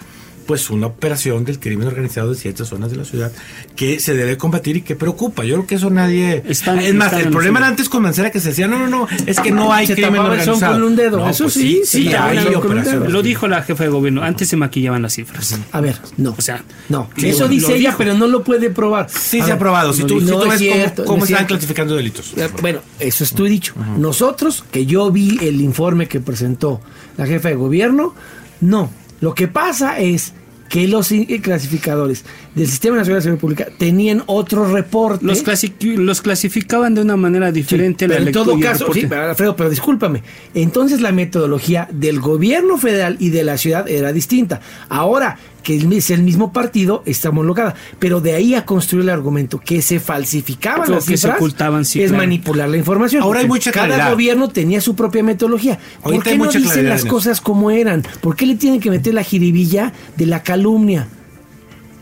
pues 0.52 0.68
una 0.68 0.88
operación 0.88 1.46
del 1.46 1.58
crimen 1.58 1.88
organizado 1.88 2.28
de 2.28 2.36
ciertas 2.36 2.68
zonas 2.68 2.90
de 2.90 2.98
la 2.98 3.06
ciudad 3.06 3.32
que 3.74 3.98
se 4.00 4.12
debe 4.12 4.36
combatir 4.36 4.76
y 4.76 4.82
que 4.82 4.94
preocupa. 4.94 5.44
Yo 5.44 5.54
creo 5.54 5.66
que 5.66 5.76
eso 5.76 5.88
nadie... 5.88 6.42
Están- 6.46 6.78
es 6.78 6.92
más, 6.92 7.10
el 7.14 7.30
problema 7.30 7.58
era 7.58 7.68
antes 7.68 7.88
convencer 7.88 8.26
a 8.26 8.30
que 8.30 8.38
se 8.38 8.50
decía, 8.50 8.66
no, 8.68 8.78
no, 8.78 8.86
no, 8.86 9.08
es 9.24 9.40
que 9.40 9.50
no 9.50 9.72
hay 9.72 9.86
Se 9.86 9.94
crimen 9.94 10.16
el 10.16 10.20
organizado. 10.20 10.72
con 10.74 10.82
un 10.82 10.94
dedo, 10.94 11.16
No, 11.20 11.30
eso 11.30 11.44
pues 11.44 11.54
sí, 11.54 11.80
sí, 11.86 12.08
el 12.08 12.16
hay 12.16 12.52
con. 12.52 13.10
Lo 13.10 13.22
dijo 13.22 13.48
la 13.48 13.62
jefa 13.62 13.84
de 13.84 13.88
gobierno, 13.88 14.22
antes 14.22 14.46
se 14.50 14.56
maquillaban 14.58 15.00
las 15.00 15.14
cifras. 15.14 15.58
A 15.72 15.80
ver, 15.80 15.96
no. 16.18 16.34
O 16.36 16.42
sea, 16.42 16.62
no. 16.90 17.08
Eso 17.16 17.48
dice 17.48 17.68
lo 17.70 17.74
ella, 17.76 17.88
dijo. 17.88 17.98
pero 17.98 18.12
no 18.12 18.26
lo 18.26 18.44
puede 18.44 18.68
probar. 18.68 19.08
Sí 19.08 19.40
A 19.40 19.44
se 19.46 19.52
ha 19.52 19.54
ver, 19.54 19.58
probado. 19.60 19.94
Si 19.94 20.02
no 20.02 20.06
tú, 20.08 20.20
di- 20.20 20.26
si 20.26 20.30
no 20.32 20.36
tú 20.38 20.44
es 20.44 20.50
ves 20.50 20.58
cierto, 20.58 21.04
cómo, 21.04 21.06
cómo 21.06 21.18
no 21.20 21.24
es 21.24 21.30
están 21.30 21.46
clasificando 21.46 21.96
delitos. 21.96 22.34
Eh, 22.36 22.50
Bueno, 22.60 22.80
eso 23.00 23.24
es 23.24 23.32
tú 23.32 23.44
dicho. 23.44 23.72
Nosotros, 23.96 24.64
que 24.70 24.84
yo 24.84 25.10
vi 25.10 25.38
el 25.40 25.62
informe 25.62 26.08
que 26.08 26.20
presentó 26.20 26.82
la 27.16 27.26
jefa 27.26 27.48
de 27.48 27.54
gobierno, 27.54 28.14
no. 28.60 28.90
Lo 29.22 29.34
que 29.34 29.46
pasa 29.48 29.98
es 30.00 30.34
que 30.72 30.88
los 30.88 31.12
i- 31.12 31.26
clasificadores 31.40 32.24
del 32.54 32.66
Sistema 32.66 32.96
Nacional 32.96 33.18
de 33.18 33.24
Seguridad 33.24 33.40
Pública 33.42 33.66
tenían 33.76 34.22
otro 34.24 34.72
reporte. 34.72 35.22
Los, 35.22 35.44
clasi- 35.44 35.70
los 35.96 36.22
clasificaban 36.22 36.94
de 36.94 37.02
una 37.02 37.14
manera 37.18 37.52
diferente. 37.52 38.08
Pero 38.08 38.24
en 38.24 38.32
todo 38.32 38.58
caso, 38.58 38.90
sí, 38.90 39.06
Alfredo, 39.12 39.54
pero 39.54 39.68
discúlpame. 39.68 40.22
Entonces 40.54 41.02
la 41.02 41.12
metodología 41.12 41.88
del 41.92 42.20
gobierno 42.20 42.78
federal 42.78 43.16
y 43.18 43.28
de 43.28 43.44
la 43.44 43.58
ciudad 43.58 43.86
era 43.86 44.14
distinta. 44.14 44.62
Ahora 44.88 45.38
que 45.62 45.76
es 45.76 46.10
el 46.10 46.22
mismo 46.22 46.52
partido, 46.52 47.02
está 47.06 47.30
homologada. 47.30 47.74
Pero 47.98 48.20
de 48.20 48.34
ahí 48.34 48.54
a 48.54 48.64
construir 48.64 49.04
el 49.04 49.10
argumento 49.10 49.58
que 49.58 49.82
se 49.82 50.00
falsificaban 50.00 50.90
O 50.90 50.94
las 50.94 51.04
que 51.04 51.16
se 51.16 51.22
cifras, 51.22 51.36
ocultaban, 51.36 51.84
sí, 51.84 52.02
es 52.02 52.10
claro. 52.10 52.22
manipular 52.24 52.68
la 52.68 52.76
información. 52.76 53.22
Ahora 53.22 53.40
hay 53.40 53.48
mucha 53.48 53.72
Cada 53.72 53.86
claridad. 53.86 54.10
gobierno 54.12 54.48
tenía 54.48 54.80
su 54.80 54.94
propia 54.94 55.22
metodología. 55.22 55.78
¿Por 56.02 56.12
Ahorita 56.12 56.24
qué 56.24 56.30
hay 56.30 56.38
no 56.38 56.50
dicen 56.50 56.88
las 56.88 57.04
cosas 57.04 57.40
como 57.40 57.70
eran? 57.70 58.02
¿Por 58.20 58.36
qué 58.36 58.46
le 58.46 58.56
tienen 58.56 58.80
que 58.80 58.90
meter 58.90 59.14
la 59.14 59.22
jiribilla 59.22 59.92
de 60.16 60.26
la 60.26 60.42
calumnia? 60.42 61.08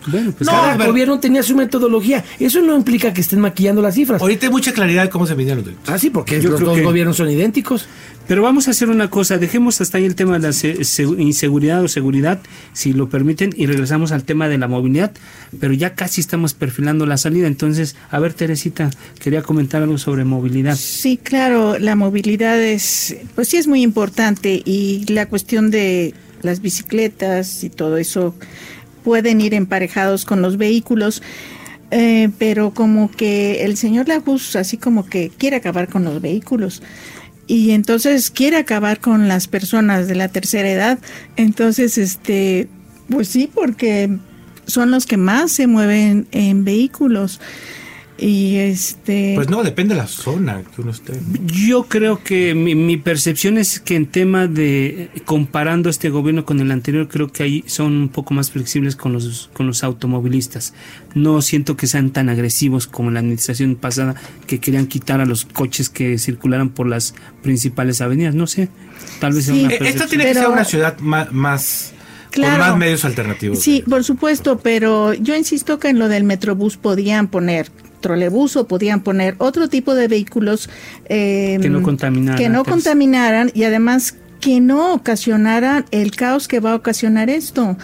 Bueno, 0.06 0.32
pues 0.32 0.46
no, 0.50 0.52
cada 0.52 0.74
el 0.74 0.86
gobierno 0.90 1.20
tenía 1.20 1.42
su 1.42 1.54
metodología. 1.56 2.24
Eso 2.38 2.60
no 2.62 2.76
implica 2.76 3.12
que 3.12 3.20
estén 3.20 3.40
maquillando 3.40 3.82
las 3.82 3.94
cifras. 3.94 4.20
Ahorita 4.22 4.46
hay 4.46 4.52
mucha 4.52 4.72
claridad 4.72 5.02
de 5.04 5.10
cómo 5.10 5.26
se 5.26 5.34
midieron 5.34 5.58
los 5.58 5.66
delitos. 5.66 5.88
Ah, 5.88 5.98
sí, 5.98 6.10
porque 6.10 6.40
Yo 6.40 6.50
los 6.50 6.60
dos 6.60 6.76
que- 6.76 6.82
gobiernos 6.84 7.16
son 7.16 7.30
idénticos. 7.30 7.86
Pero 8.28 8.42
vamos 8.42 8.68
a 8.68 8.70
hacer 8.70 8.88
una 8.90 9.10
cosa, 9.10 9.38
dejemos 9.38 9.80
hasta 9.80 9.98
ahí 9.98 10.04
el 10.04 10.14
tema 10.14 10.34
de 10.38 10.46
la 10.46 10.52
se- 10.52 10.84
se- 10.84 11.02
inseguridad 11.02 11.82
o 11.82 11.88
seguridad, 11.88 12.38
si 12.72 12.92
lo 12.92 13.08
permiten, 13.08 13.52
y 13.56 13.66
regresamos 13.66 14.12
al 14.12 14.22
tema 14.22 14.48
de 14.48 14.56
la 14.56 14.68
movilidad, 14.68 15.10
pero 15.58 15.72
ya 15.72 15.96
casi 15.96 16.20
estamos 16.20 16.54
perfilando 16.54 17.06
la 17.06 17.16
salida. 17.16 17.48
Entonces, 17.48 17.96
a 18.08 18.20
ver, 18.20 18.32
Teresita, 18.32 18.88
quería 19.18 19.42
comentar 19.42 19.82
algo 19.82 19.98
sobre 19.98 20.24
movilidad. 20.24 20.76
Sí, 20.76 21.16
claro, 21.20 21.76
la 21.80 21.96
movilidad 21.96 22.60
es, 22.62 23.16
pues 23.34 23.48
sí 23.48 23.56
es 23.56 23.66
muy 23.66 23.82
importante 23.82 24.62
y 24.64 25.06
la 25.12 25.26
cuestión 25.26 25.72
de 25.72 26.14
las 26.42 26.60
bicicletas 26.62 27.64
y 27.64 27.70
todo 27.70 27.96
eso 27.96 28.36
pueden 29.04 29.40
ir 29.40 29.54
emparejados 29.54 30.24
con 30.24 30.42
los 30.42 30.56
vehículos, 30.56 31.22
eh, 31.90 32.30
pero 32.38 32.72
como 32.72 33.10
que 33.10 33.64
el 33.64 33.76
señor 33.76 34.08
Laguz 34.08 34.54
así 34.56 34.76
como 34.76 35.06
que 35.06 35.30
quiere 35.36 35.56
acabar 35.56 35.88
con 35.88 36.04
los 36.04 36.20
vehículos 36.20 36.82
y 37.46 37.72
entonces 37.72 38.30
quiere 38.30 38.58
acabar 38.58 39.00
con 39.00 39.26
las 39.26 39.48
personas 39.48 40.06
de 40.06 40.14
la 40.14 40.28
tercera 40.28 40.70
edad, 40.70 40.98
entonces 41.36 41.98
este, 41.98 42.68
pues 43.08 43.26
sí, 43.26 43.50
porque 43.52 44.18
son 44.66 44.92
los 44.92 45.04
que 45.04 45.16
más 45.16 45.50
se 45.50 45.66
mueven 45.66 46.28
en 46.30 46.64
vehículos 46.64 47.40
y 48.20 48.56
este 48.56 49.32
Pues 49.34 49.48
no, 49.48 49.62
depende 49.62 49.94
de 49.94 50.00
la 50.00 50.06
zona 50.06 50.62
que 50.74 50.82
uno 50.82 50.90
esté. 50.90 51.14
Yo 51.46 51.84
creo 51.84 52.22
que 52.22 52.54
mi, 52.54 52.74
mi 52.74 52.96
percepción 52.96 53.56
es 53.58 53.80
que 53.80 53.96
en 53.96 54.06
tema 54.06 54.46
de 54.46 55.08
comparando 55.24 55.88
este 55.88 56.10
gobierno 56.10 56.44
con 56.44 56.60
el 56.60 56.70
anterior, 56.70 57.08
creo 57.08 57.28
que 57.32 57.42
ahí 57.42 57.64
son 57.66 57.92
un 57.96 58.08
poco 58.08 58.34
más 58.34 58.50
flexibles 58.50 58.96
con 58.96 59.12
los 59.12 59.50
con 59.54 59.66
los 59.66 59.82
automovilistas. 59.84 60.74
No 61.14 61.40
siento 61.42 61.76
que 61.76 61.86
sean 61.86 62.10
tan 62.10 62.28
agresivos 62.28 62.86
como 62.86 63.08
en 63.08 63.14
la 63.14 63.20
administración 63.20 63.74
pasada 63.76 64.14
que 64.46 64.58
querían 64.60 64.86
quitar 64.86 65.20
a 65.20 65.24
los 65.26 65.44
coches 65.44 65.88
que 65.90 66.18
circularan 66.18 66.68
por 66.70 66.86
las 66.86 67.14
principales 67.42 68.00
avenidas. 68.00 68.34
No 68.34 68.46
sé, 68.46 68.68
tal 69.20 69.32
vez 69.32 69.46
sea 69.46 69.54
Sí. 69.54 69.64
una 69.64 69.74
Eh, 69.74 69.78
Esta 69.80 70.06
tiene 70.06 70.24
que 70.26 70.34
ser 70.34 70.48
una 70.48 70.64
ciudad 70.64 70.98
más, 71.00 71.32
más 71.32 71.92
Claro. 72.30 72.58
con 72.58 72.68
más 72.68 72.78
medios 72.78 73.04
alternativos. 73.04 73.58
Sí, 73.58 73.82
por 73.88 74.04
supuesto, 74.04 74.58
pero 74.58 75.14
yo 75.14 75.34
insisto 75.34 75.80
que 75.80 75.88
en 75.88 75.98
lo 75.98 76.08
del 76.08 76.22
Metrobús 76.22 76.76
podían 76.76 77.26
poner 77.26 77.72
trolebús 78.00 78.56
o 78.56 78.66
podían 78.66 79.00
poner 79.00 79.34
otro 79.38 79.68
tipo 79.68 79.94
de 79.94 80.08
vehículos 80.08 80.68
eh, 81.06 81.58
Que 81.60 81.70
no 81.70 81.82
contaminaran, 81.82 82.38
que 82.38 82.48
no 82.48 82.64
pues. 82.64 82.74
contaminaran 82.74 83.50
y 83.54 83.64
además 83.64 84.16
que 84.40 84.60
no 84.60 84.94
ocasionaran 84.94 85.84
el 85.90 86.12
caos 86.12 86.48
que 86.48 86.60
va 86.60 86.72
a 86.72 86.74
ocasionar 86.74 87.28
esto, 87.28 87.76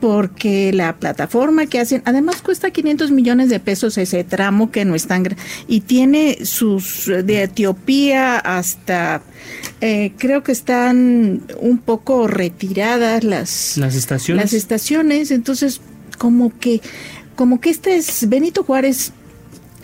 porque 0.00 0.72
la 0.72 0.96
plataforma 0.96 1.66
que 1.66 1.80
hacen, 1.80 2.02
además 2.04 2.40
cuesta 2.40 2.70
500 2.70 3.10
millones 3.10 3.48
de 3.48 3.58
pesos 3.58 3.98
ese 3.98 4.22
tramo 4.22 4.70
que 4.70 4.84
no 4.84 4.94
es 4.94 5.06
tan 5.06 5.24
y 5.66 5.80
tiene 5.80 6.44
sus 6.44 7.06
de 7.06 7.42
Etiopía 7.42 8.38
hasta 8.38 9.22
eh, 9.80 10.12
creo 10.18 10.42
que 10.42 10.52
están 10.52 11.42
un 11.60 11.78
poco 11.78 12.28
retiradas 12.28 13.24
las 13.24 13.76
las 13.76 13.94
estaciones. 13.94 14.44
las 14.44 14.52
estaciones, 14.52 15.30
entonces 15.30 15.80
como 16.18 16.56
que 16.58 16.80
como 17.34 17.60
que 17.60 17.70
este 17.70 17.96
es 17.96 18.28
Benito 18.28 18.62
Juárez 18.62 19.12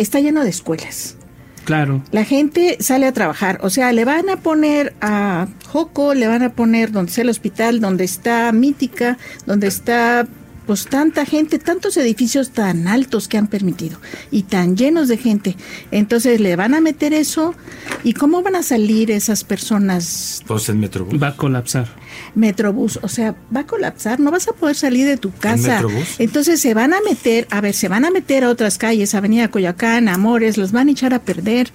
está 0.00 0.20
lleno 0.20 0.42
de 0.42 0.50
escuelas. 0.50 1.16
claro. 1.64 2.02
La 2.10 2.24
gente 2.24 2.78
sale 2.80 3.06
a 3.06 3.12
trabajar, 3.12 3.58
o 3.62 3.70
sea, 3.70 3.92
le 3.92 4.04
van 4.04 4.28
a 4.28 4.36
poner 4.38 4.94
a 5.00 5.46
Joco, 5.68 6.14
le 6.14 6.26
van 6.26 6.42
a 6.42 6.52
poner 6.52 6.90
donde 6.90 7.10
está 7.10 7.22
el 7.22 7.28
hospital, 7.28 7.80
donde 7.80 8.04
está 8.04 8.50
Mítica, 8.52 9.18
donde 9.46 9.68
está 9.68 10.26
pues 10.66 10.86
tanta 10.86 11.24
gente, 11.26 11.58
tantos 11.58 11.96
edificios 11.96 12.50
tan 12.50 12.86
altos 12.86 13.26
que 13.26 13.36
han 13.36 13.48
permitido 13.48 13.98
y 14.30 14.44
tan 14.44 14.76
llenos 14.76 15.08
de 15.08 15.16
gente. 15.16 15.56
Entonces 15.90 16.40
le 16.40 16.54
van 16.54 16.74
a 16.74 16.80
meter 16.80 17.12
eso 17.12 17.56
y 18.04 18.12
cómo 18.12 18.42
van 18.42 18.54
a 18.54 18.62
salir 18.62 19.10
esas 19.10 19.42
personas 19.42 20.42
Pues 20.46 20.68
en 20.68 20.78
Metrobús. 20.78 21.20
Va 21.20 21.28
a 21.28 21.36
colapsar. 21.36 21.88
Metrobús, 22.34 22.98
o 23.02 23.08
sea, 23.08 23.34
va 23.54 23.60
a 23.60 23.66
colapsar, 23.66 24.20
no 24.20 24.30
vas 24.30 24.48
a 24.48 24.52
poder 24.52 24.76
salir 24.76 25.06
de 25.06 25.16
tu 25.16 25.32
casa. 25.32 25.82
Metrobús? 25.82 26.16
Entonces 26.18 26.60
se 26.60 26.74
van 26.74 26.92
a 26.92 27.00
meter, 27.02 27.46
a 27.50 27.60
ver, 27.60 27.74
se 27.74 27.88
van 27.88 28.04
a 28.04 28.10
meter 28.10 28.44
a 28.44 28.48
otras 28.48 28.78
calles, 28.78 29.14
Avenida 29.14 29.48
Coyoacán, 29.48 30.08
Amores, 30.08 30.56
los 30.56 30.72
van 30.72 30.88
a 30.88 30.92
echar 30.92 31.14
a 31.14 31.20
perder. 31.20 31.70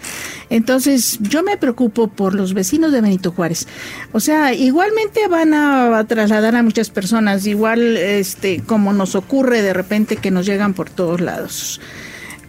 Entonces 0.50 1.20
yo 1.22 1.44
me 1.44 1.58
preocupo 1.58 2.08
por 2.08 2.34
los 2.34 2.54
vecinos 2.54 2.92
de 2.92 3.02
Benito 3.02 3.32
Juárez. 3.32 3.68
O 4.12 4.20
sea, 4.20 4.54
igualmente 4.54 5.28
van 5.28 5.54
a, 5.54 6.04
trasladar 6.08 6.56
a 6.56 6.64
muchas 6.64 6.90
personas, 6.90 7.46
igual 7.46 7.98
este 7.98 8.62
como 8.66 8.94
nos 8.94 9.16
ocurre 9.16 9.62
de 9.62 9.74
repente 9.74 10.18
que 10.18 10.32
nos 10.32 10.46
llegan 10.46 10.74
por 10.74 10.90
todos 10.90 11.22
lados. 11.22 11.82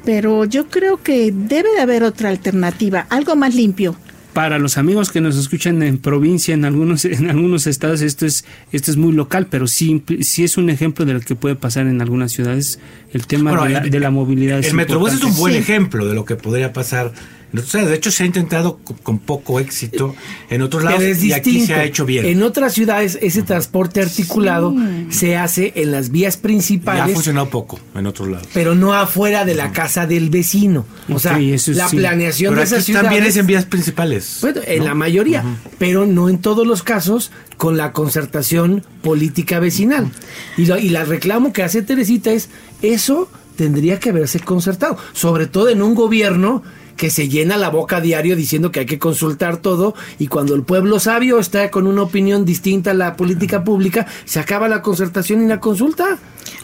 Pero 0.04 0.44
yo 0.44 0.68
creo 0.68 1.02
que 1.02 1.32
debe 1.32 1.70
de 1.72 1.80
haber 1.80 2.04
otra 2.04 2.28
alternativa, 2.28 3.06
algo 3.10 3.34
más 3.34 3.54
limpio. 3.54 3.96
Para 4.36 4.58
los 4.58 4.76
amigos 4.76 5.10
que 5.12 5.22
nos 5.22 5.34
escuchan 5.38 5.82
en 5.82 5.96
provincia, 5.96 6.52
en 6.52 6.66
algunos, 6.66 7.06
en 7.06 7.30
algunos 7.30 7.66
estados, 7.66 8.02
esto 8.02 8.26
es, 8.26 8.44
esto 8.70 8.90
es 8.90 8.98
muy 8.98 9.14
local, 9.14 9.46
pero 9.48 9.66
sí, 9.66 10.02
sí 10.20 10.44
es 10.44 10.58
un 10.58 10.68
ejemplo 10.68 11.06
de 11.06 11.14
lo 11.14 11.20
que 11.20 11.34
puede 11.34 11.54
pasar 11.54 11.86
en 11.86 12.02
algunas 12.02 12.32
ciudades. 12.32 12.78
El 13.14 13.26
tema 13.26 13.52
Bueno, 13.52 13.64
de, 13.64 13.70
la, 13.70 13.78
el- 13.78 13.90
de 13.90 13.98
la 13.98 14.10
movilidad. 14.10 14.58
El 14.58 14.64
es 14.66 14.74
Metrobús 14.74 15.14
es 15.14 15.24
un 15.24 15.34
buen 15.36 15.54
Sí. 15.54 15.58
ejemplo 15.60 16.06
de 16.06 16.14
lo 16.14 16.26
que 16.26 16.36
podría 16.36 16.74
pasar. 16.74 17.14
En 17.52 17.58
otros 17.60 17.74
lados. 17.74 17.90
de 17.90 17.96
hecho, 17.96 18.10
se 18.10 18.22
ha 18.22 18.26
intentado 18.26 18.78
co- 18.84 18.96
con 19.02 19.18
poco 19.18 19.60
éxito 19.60 20.14
en 20.50 20.62
otros 20.62 20.82
lados 20.84 20.98
Pero 21.00 21.12
es 21.12 21.22
y 21.24 21.32
aquí 21.32 21.64
se 21.64 21.74
ha 21.74 21.84
hecho 21.84 22.04
bien. 22.04 22.26
En 22.26 22.42
otras 22.42 22.72
ciudades 22.74 23.18
ese 23.22 23.42
transporte 23.42 24.00
articulado 24.02 24.74
se 25.10 25.36
hace 25.36 25.72
en 25.76 25.92
las 25.92 26.10
vías 26.10 26.34
Y 26.36 26.38
ha 26.38 26.42
principales, 26.42 27.14
funcionado 27.14 27.48
poco 27.50 27.78
en 27.94 28.06
otros 28.06 28.28
lados. 28.28 28.48
pero 28.52 28.74
no 28.74 28.92
afuera 28.94 29.44
de 29.44 29.54
la 29.54 29.72
casa 29.72 30.06
del 30.06 30.30
vecino. 30.30 30.84
O 31.08 31.18
sea, 31.18 31.38
eso 31.38 31.72
la 31.72 31.88
sí. 31.88 31.96
planeación 31.96 32.50
Pero 32.54 32.60
de 32.60 32.66
esas 32.66 32.82
aquí 32.82 32.92
también 32.92 33.12
ciudades 33.14 33.34
es 33.36 33.40
en 33.40 33.46
vías 33.46 33.64
principales. 33.64 34.38
Bueno, 34.42 34.60
en 34.66 34.78
¿no? 34.80 34.84
la 34.84 34.94
mayoría, 34.94 35.44
pero 35.78 36.04
no 36.06 36.28
en 36.28 36.38
todos 36.38 36.66
los 36.66 36.82
casos 36.82 37.30
con 37.56 37.76
la 37.76 37.92
concertación 37.92 38.84
política 39.02 39.60
vecinal. 39.60 40.10
Y, 40.56 40.66
lo- 40.66 40.78
y 40.78 40.88
la 40.90 41.04
reclamo 41.04 41.52
que 41.52 41.62
hace 41.62 41.82
Teresita 41.82 42.32
es, 42.32 42.48
eso 42.82 43.30
tendría 43.56 43.98
que 43.98 44.10
haberse 44.10 44.40
concertado, 44.40 44.98
sobre 45.14 45.46
todo 45.46 45.70
en 45.70 45.80
un 45.80 45.94
gobierno 45.94 46.62
que 46.96 47.10
se 47.10 47.28
llena 47.28 47.56
la 47.56 47.68
boca 47.70 47.98
a 47.98 48.00
diario 48.00 48.36
diciendo 48.36 48.70
que 48.72 48.80
hay 48.80 48.86
que 48.86 48.98
consultar 48.98 49.58
todo 49.58 49.94
y 50.18 50.26
cuando 50.28 50.54
el 50.54 50.62
pueblo 50.62 50.98
sabio 51.00 51.38
está 51.38 51.70
con 51.70 51.86
una 51.86 52.02
opinión 52.02 52.44
distinta 52.44 52.92
a 52.92 52.94
la 52.94 53.16
política 53.16 53.64
pública, 53.64 54.06
se 54.24 54.40
acaba 54.40 54.68
la 54.68 54.82
concertación 54.82 55.44
y 55.44 55.46
la 55.48 55.60
consulta. 55.60 56.18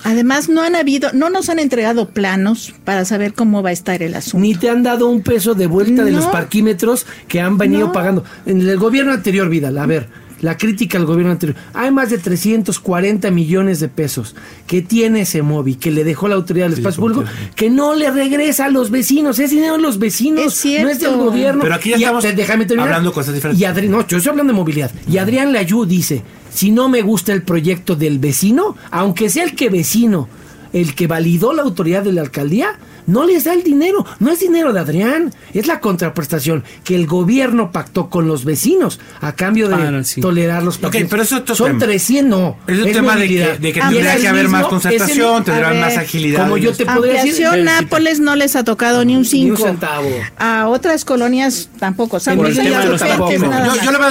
Además, 0.04 0.48
no 0.48 0.62
han 0.62 0.74
habido, 0.76 1.10
no 1.12 1.28
nos 1.30 1.48
han 1.48 1.58
entregado 1.58 2.08
planos 2.08 2.72
para 2.84 3.04
saber 3.04 3.34
cómo 3.34 3.62
va 3.62 3.70
a 3.70 3.72
estar 3.72 4.02
el 4.02 4.14
asunto. 4.14 4.38
Ni 4.38 4.54
te 4.54 4.68
han 4.70 4.82
dado 4.82 5.08
un 5.08 5.22
peso 5.22 5.54
de 5.54 5.66
vuelta 5.66 6.04
de 6.04 6.12
los 6.12 6.26
parquímetros 6.26 7.06
que 7.28 7.40
han 7.40 7.58
venido 7.58 7.88
No. 7.88 7.92
pagando. 7.92 8.24
En 8.46 8.60
el 8.60 8.78
gobierno 8.78 9.12
anterior, 9.12 9.48
Vidal, 9.48 9.78
a 9.78 9.86
ver, 9.86 10.08
la 10.42 10.58
crítica 10.58 10.98
al 10.98 11.06
gobierno 11.06 11.32
anterior. 11.32 11.56
Hay 11.72 11.90
más 11.90 12.10
de 12.10 12.18
340 12.18 13.30
millones 13.30 13.80
de 13.80 13.88
pesos 13.88 14.34
que 14.66 14.82
tiene 14.82 15.22
ese 15.22 15.40
móvil, 15.42 15.78
que 15.78 15.90
le 15.90 16.04
dejó 16.04 16.28
la 16.28 16.34
autoridad 16.34 16.66
del 16.66 16.74
Sí, 16.74 16.80
espacio 16.82 17.00
público, 17.00 17.24
que 17.56 17.70
no 17.70 17.94
le 17.94 18.10
regresa 18.10 18.66
a 18.66 18.68
los 18.68 18.90
vecinos. 18.90 19.38
Es 19.38 19.50
dinero 19.50 19.74
de 19.76 19.82
los 19.82 19.98
vecinos, 19.98 20.44
Es 20.46 20.54
cierto. 20.54 20.84
no 20.86 20.90
es 20.92 21.00
del 21.00 21.16
gobierno. 21.16 21.62
Pero 21.62 21.74
aquí 21.74 21.90
ya 21.90 21.96
Y- 21.96 22.02
estamos 22.02 22.24
déjame 22.24 22.66
terminar. 22.66 22.88
hablando 22.88 23.12
cosas 23.12 23.34
diferentes. 23.34 23.60
Y 23.62 23.64
Adri- 23.66 23.88
no, 23.88 24.06
yo 24.06 24.18
estoy 24.18 24.30
hablando 24.30 24.52
de 24.52 24.58
movilidad. 24.58 24.90
Y 25.08 25.16
Adrián 25.18 25.52
Layú 25.52 25.86
dice, 25.86 26.22
si 26.52 26.70
no 26.70 26.88
me 26.90 27.02
gusta 27.02 27.32
el 27.32 27.42
proyecto 27.42 27.96
del 27.96 28.18
vecino, 28.18 28.76
aunque 28.90 29.30
sea 29.30 29.44
el 29.44 29.54
que 29.54 29.70
vecino, 29.70 30.28
el 30.72 30.94
que 30.94 31.06
validó 31.06 31.52
la 31.52 31.62
autoridad 31.62 32.02
de 32.02 32.12
la 32.12 32.20
alcaldía, 32.22 32.78
no 33.06 33.24
les 33.26 33.44
da 33.44 33.52
el 33.54 33.62
dinero. 33.62 34.04
No 34.20 34.30
es 34.32 34.40
dinero 34.40 34.72
de 34.72 34.80
Adrián, 34.80 35.32
es 35.54 35.66
la 35.66 35.80
contraprestación 35.80 36.64
que 36.84 36.94
el 36.94 37.06
gobierno 37.06 37.72
pactó 37.72 38.08
con 38.10 38.26
los 38.28 38.44
vecinos 38.44 39.00
a 39.20 39.32
cambio 39.34 39.68
de 39.68 39.74
Ah, 39.74 40.04
sí. 40.04 40.20
tolerar 40.20 40.62
los 40.62 40.78
pero 40.78 41.22
eso 41.22 41.42
es 41.46 41.56
Son 41.58 41.68
tema. 41.78 41.84
300, 41.86 42.30
no. 42.30 42.56
Es 42.66 42.78
un 42.78 42.92
tema 42.92 43.16
de 43.16 43.28
que, 43.28 43.58
de 43.58 43.72
que 43.72 43.80
Ah, 43.80 43.88
tendría 43.90 44.16
que 44.16 44.28
haber 44.28 44.48
más 44.48 44.66
concertación, 44.66 45.44
tendrán 45.44 45.80
más 45.80 45.96
agilidad. 45.96 46.42
como 46.42 46.56
yo 46.56 46.72
te 46.72 46.84
podría 46.86 47.24
decir. 47.24 47.46
Nápoles 47.62 48.20
no 48.20 48.36
les 48.36 48.56
ha 48.56 48.64
tocado 48.64 49.04
ni 49.04 49.16
un 49.16 49.24
cinco. 49.24 49.64
centavo. 49.64 50.08
A 50.38 50.68
otras 50.68 51.04
colonias 51.04 51.68
tampoco. 51.78 52.20
San 52.20 52.38
el 52.40 52.54
tema 52.54 52.80
de 52.80 52.86
los 52.88 53.02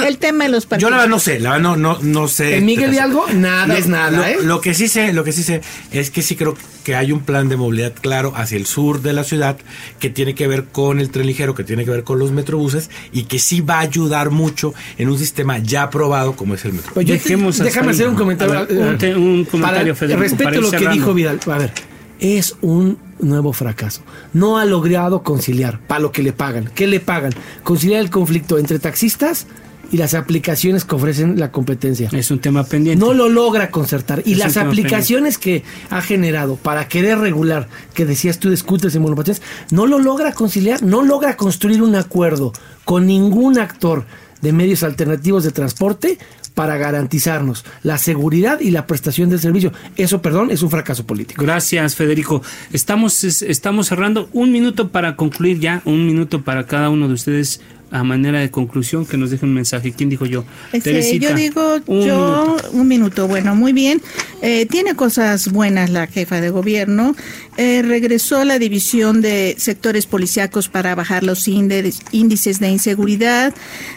el 0.06 0.18
tema 0.18 0.44
de 0.44 0.50
los 0.50 0.68
Yo 0.78 0.90
la 0.90 0.96
verdad 0.96 1.08
no 1.08 1.18
sé, 1.18 1.38
la 1.40 1.50
verdad 1.52 1.62
no, 1.62 1.76
no, 1.76 1.98
no 2.02 2.28
sé. 2.28 2.56
En 2.58 2.66
Miguel 2.66 2.92
Hidalgo, 2.94 3.26
nada 3.34 3.76
es 3.76 3.86
nada, 3.86 4.10
lo, 4.10 4.24
¿eh? 4.24 4.36
Lo 4.42 4.60
que 4.60 4.74
sí 4.74 4.88
sé, 4.88 5.12
lo 5.12 5.24
que 5.24 5.32
sí 5.32 5.42
sé 5.42 5.60
es 5.90 6.10
que 6.10 6.22
sí 6.22 6.36
creo 6.36 6.56
que 6.84 6.96
hay 6.96 7.12
un 7.12 7.20
plan 7.20 7.48
de 7.48 7.56
movilidad 7.56 7.92
claro 8.00 8.32
hacia 8.36 8.56
el 8.58 8.66
sur 8.66 8.81
de 9.00 9.12
la 9.12 9.22
ciudad 9.24 9.56
que 10.00 10.10
tiene 10.10 10.34
que 10.34 10.46
ver 10.48 10.64
con 10.64 10.98
el 10.98 11.10
tren 11.10 11.26
ligero, 11.26 11.54
que 11.54 11.64
tiene 11.64 11.84
que 11.84 11.90
ver 11.90 12.02
con 12.04 12.18
los 12.18 12.32
metrobuses 12.32 12.90
y 13.12 13.24
que 13.24 13.38
sí 13.38 13.60
va 13.60 13.76
a 13.76 13.80
ayudar 13.80 14.30
mucho 14.30 14.74
en 14.98 15.08
un 15.08 15.18
sistema 15.18 15.58
ya 15.58 15.84
aprobado 15.84 16.34
como 16.34 16.54
es 16.54 16.64
el 16.64 16.72
metro. 16.74 16.90
Pues 16.94 17.06
te- 17.06 17.12
Dejemos 17.12 17.54
hasta 17.54 17.64
déjame 17.64 17.88
ahí. 17.88 17.94
hacer 17.94 18.08
un 18.08 18.14
comentario. 18.16 18.66
Ver, 18.66 18.78
un 18.92 18.98
te- 18.98 19.14
un 19.14 19.44
comentario, 19.44 19.94
para- 19.94 19.94
Federico, 19.94 20.20
Respecto 20.22 20.44
para 20.44 20.56
a 20.56 20.60
lo 20.60 20.70
que 20.70 20.88
dijo 20.88 21.14
Vidal. 21.14 21.40
A 21.46 21.58
ver, 21.58 21.72
es 22.20 22.56
un 22.60 22.98
nuevo 23.20 23.52
fracaso. 23.52 24.02
No 24.32 24.58
ha 24.58 24.64
logrado 24.64 25.22
conciliar 25.22 25.78
para 25.80 26.00
lo 26.00 26.10
que 26.12 26.22
le 26.22 26.32
pagan. 26.32 26.70
¿Qué 26.74 26.86
le 26.86 26.98
pagan? 27.00 27.32
Conciliar 27.62 28.00
el 28.00 28.10
conflicto 28.10 28.58
entre 28.58 28.78
taxistas 28.80 29.46
y 29.90 29.96
las 29.96 30.14
aplicaciones 30.14 30.84
que 30.84 30.94
ofrecen 30.94 31.38
la 31.38 31.50
competencia. 31.50 32.08
Es 32.12 32.30
un 32.30 32.38
tema 32.38 32.64
pendiente. 32.64 33.04
No 33.04 33.12
lo 33.12 33.28
logra 33.28 33.70
concertar. 33.70 34.22
Y 34.24 34.36
las 34.36 34.56
aplicaciones 34.56 35.38
que 35.38 35.64
ha 35.90 36.00
generado 36.00 36.56
para 36.56 36.88
querer 36.88 37.18
regular, 37.18 37.68
que 37.94 38.06
decías 38.06 38.38
tú 38.38 38.50
de 38.50 38.56
scooters 38.56 38.94
y 38.94 38.98
monopatín, 38.98 39.34
no 39.70 39.86
lo 39.86 39.98
logra 39.98 40.32
conciliar, 40.32 40.82
no 40.82 41.02
logra 41.02 41.36
construir 41.36 41.82
un 41.82 41.94
acuerdo 41.94 42.52
con 42.84 43.06
ningún 43.06 43.58
actor 43.58 44.04
de 44.40 44.52
medios 44.52 44.82
alternativos 44.82 45.44
de 45.44 45.52
transporte 45.52 46.18
para 46.54 46.76
garantizarnos 46.76 47.64
la 47.82 47.98
seguridad 47.98 48.60
y 48.60 48.70
la 48.70 48.86
prestación 48.86 49.30
del 49.30 49.40
servicio. 49.40 49.72
Eso, 49.96 50.20
perdón, 50.20 50.50
es 50.50 50.62
un 50.62 50.70
fracaso 50.70 51.06
político. 51.06 51.42
Gracias, 51.42 51.94
Federico. 51.94 52.42
Estamos, 52.72 53.24
estamos 53.24 53.88
cerrando 53.88 54.28
un 54.32 54.52
minuto 54.52 54.90
para 54.90 55.16
concluir 55.16 55.60
ya, 55.60 55.82
un 55.84 56.06
minuto 56.06 56.42
para 56.42 56.66
cada 56.66 56.90
uno 56.90 57.08
de 57.08 57.14
ustedes 57.14 57.60
a 57.92 58.02
manera 58.04 58.40
de 58.40 58.50
conclusión 58.50 59.06
que 59.06 59.16
nos 59.16 59.30
deje 59.30 59.44
un 59.44 59.54
mensaje. 59.54 59.92
¿Quién 59.92 60.08
dijo 60.08 60.26
yo? 60.26 60.44
Este, 60.72 61.18
yo 61.18 61.34
digo 61.34 61.78
yo 61.86 62.56
un 62.72 62.88
minuto. 62.88 63.28
Bueno, 63.28 63.54
muy 63.54 63.72
bien. 63.72 64.00
Eh, 64.40 64.66
tiene 64.66 64.96
cosas 64.96 65.52
buenas 65.52 65.90
la 65.90 66.06
jefa 66.06 66.40
de 66.40 66.50
gobierno. 66.50 67.14
Eh, 67.58 67.82
regresó 67.82 68.38
a 68.38 68.44
la 68.46 68.58
división 68.58 69.20
de 69.20 69.54
sectores 69.58 70.06
policíacos 70.06 70.68
para 70.68 70.94
bajar 70.94 71.22
los 71.22 71.46
índices 71.46 72.58
de 72.58 72.70
inseguridad. 72.70 73.54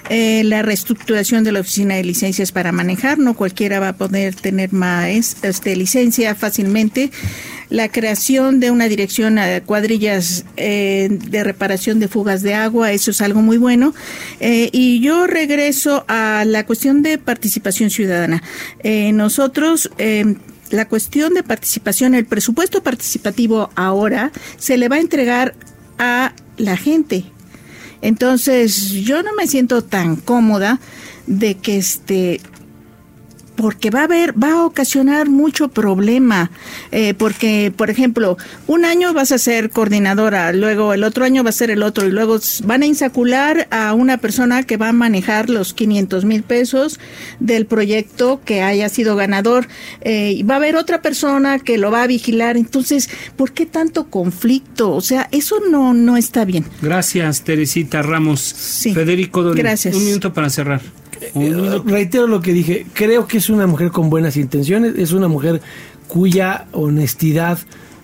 Eh, 0.10 0.44
la 0.44 0.62
reestructuración 0.62 1.46
de 1.46 1.54
la 1.54 1.62
oficina 1.62 1.96
de 1.96 2.04
licencias 2.04 2.52
para 2.52 2.74
manejar. 2.74 3.18
No 3.18 3.34
cualquiera 3.34 3.80
va 3.80 3.90
a 3.90 3.98
poder 3.98 4.36
tener 4.36 4.74
más 4.74 5.38
este, 5.42 5.76
licencia 5.76 6.36
fácilmente 6.36 7.12
la 7.70 7.90
creación 7.90 8.60
de 8.60 8.72
una 8.72 8.88
dirección 8.88 9.38
a 9.40 9.62
cuadrillas 9.62 10.46
eh, 10.58 11.08
de 11.10 11.44
reparación 11.44 12.00
de 12.00 12.08
fugas 12.08 12.42
de 12.42 12.54
agua, 12.54 12.92
eso 12.92 13.12
es 13.12 13.22
algo 13.22 13.42
muy 13.42 13.58
bueno. 13.58 13.94
Eh, 14.40 14.70
y 14.72 15.00
yo 15.02 15.28
regreso 15.28 16.06
a 16.08 16.44
la 16.46 16.66
cuestión 16.66 17.02
de 17.02 17.18
participación 17.18 17.90
ciudadana. 17.90 18.44
Eh, 18.84 19.12
nosotros 19.14 19.90
la 20.72 20.88
cuestión 20.88 21.34
de 21.34 21.44
participación, 21.44 22.16
el 22.16 22.26
presupuesto 22.26 22.82
participativo 22.82 23.70
ahora 23.76 24.32
se 24.58 24.78
le 24.78 24.90
va 24.90 24.98
a 24.98 25.00
entregar 25.00 25.54
a 25.98 26.34
la 26.58 26.76
gente. 26.76 27.26
Entonces, 28.02 28.92
yo 28.92 29.24
no 29.24 29.34
me 29.36 29.48
siento 29.48 29.84
tan 29.84 30.16
cómoda 30.16 30.80
de 31.28 31.56
que 31.56 31.78
este 31.78 32.42
porque 33.56 33.90
va 33.90 34.02
a 34.02 34.04
haber, 34.04 34.32
va 34.42 34.52
a 34.52 34.66
ocasionar 34.66 35.30
mucho 35.30 35.70
problema, 35.70 36.52
eh, 36.92 37.14
porque, 37.14 37.74
por 37.76 37.90
ejemplo, 37.90 38.38
un 38.68 38.86
año 38.86 39.14
vas 39.14 39.32
a 39.32 39.38
ser 39.38 39.70
coordinadora, 39.70 40.52
luego 40.54 40.94
el 40.94 41.04
otro 41.04 41.26
año 41.26 41.44
va 41.44 41.50
a 41.50 41.54
ser 41.54 41.70
el 41.70 41.84
otro, 41.84 42.08
y 42.08 42.12
luego 42.12 42.40
van 42.64 42.84
a 42.84 42.86
insacular 42.86 43.68
a 43.72 43.94
una 43.94 44.18
persona 44.18 44.64
que 44.64 44.78
va 44.78 44.90
a 44.90 44.94
manejar 44.94 45.50
los 45.50 45.74
500 45.74 46.26
mil 46.26 46.44
pesos 46.44 47.00
del 47.40 47.66
proyecto 47.66 48.42
que 48.44 48.62
haya 48.62 48.90
sido 48.90 49.16
ganador, 49.16 49.68
eh, 50.02 50.34
y 50.38 50.44
va 50.44 50.56
a 50.56 50.58
haber 50.58 50.76
otra 50.76 51.02
persona 51.02 51.60
que 51.60 51.78
lo 51.78 51.92
va 51.92 52.04
a 52.04 52.08
vigilar, 52.08 52.58
entonces, 52.58 53.10
¿por 53.36 53.52
qué 53.54 53.66
tanto 53.66 54.10
conflicto? 54.10 54.92
O 54.92 55.02
sea, 55.02 55.30
eso 55.32 55.58
no, 55.70 55.94
no 55.94 56.18
está 56.18 56.46
bien. 56.46 56.66
Gracias, 56.82 57.44
Teresita 57.44 58.02
Ramos. 58.02 58.42
Sí. 58.42 58.94
Federico 58.94 59.44
Gracias. 59.54 59.96
Un 59.96 60.06
minuto 60.06 60.34
para 60.34 60.50
cerrar. 60.50 60.82
Reitero 61.86 62.28
lo 62.28 62.42
que 62.42 62.54
dije, 62.54 62.86
creo 62.94 63.28
que 63.28 63.38
es 63.38 63.50
una 63.50 63.68
mujer 63.68 63.92
con 63.92 64.10
buenas 64.10 64.38
intenciones, 64.38 64.96
es 64.98 65.12
una 65.12 65.28
mujer 65.28 65.62
cuya 66.08 66.68
honestidad 66.72 67.60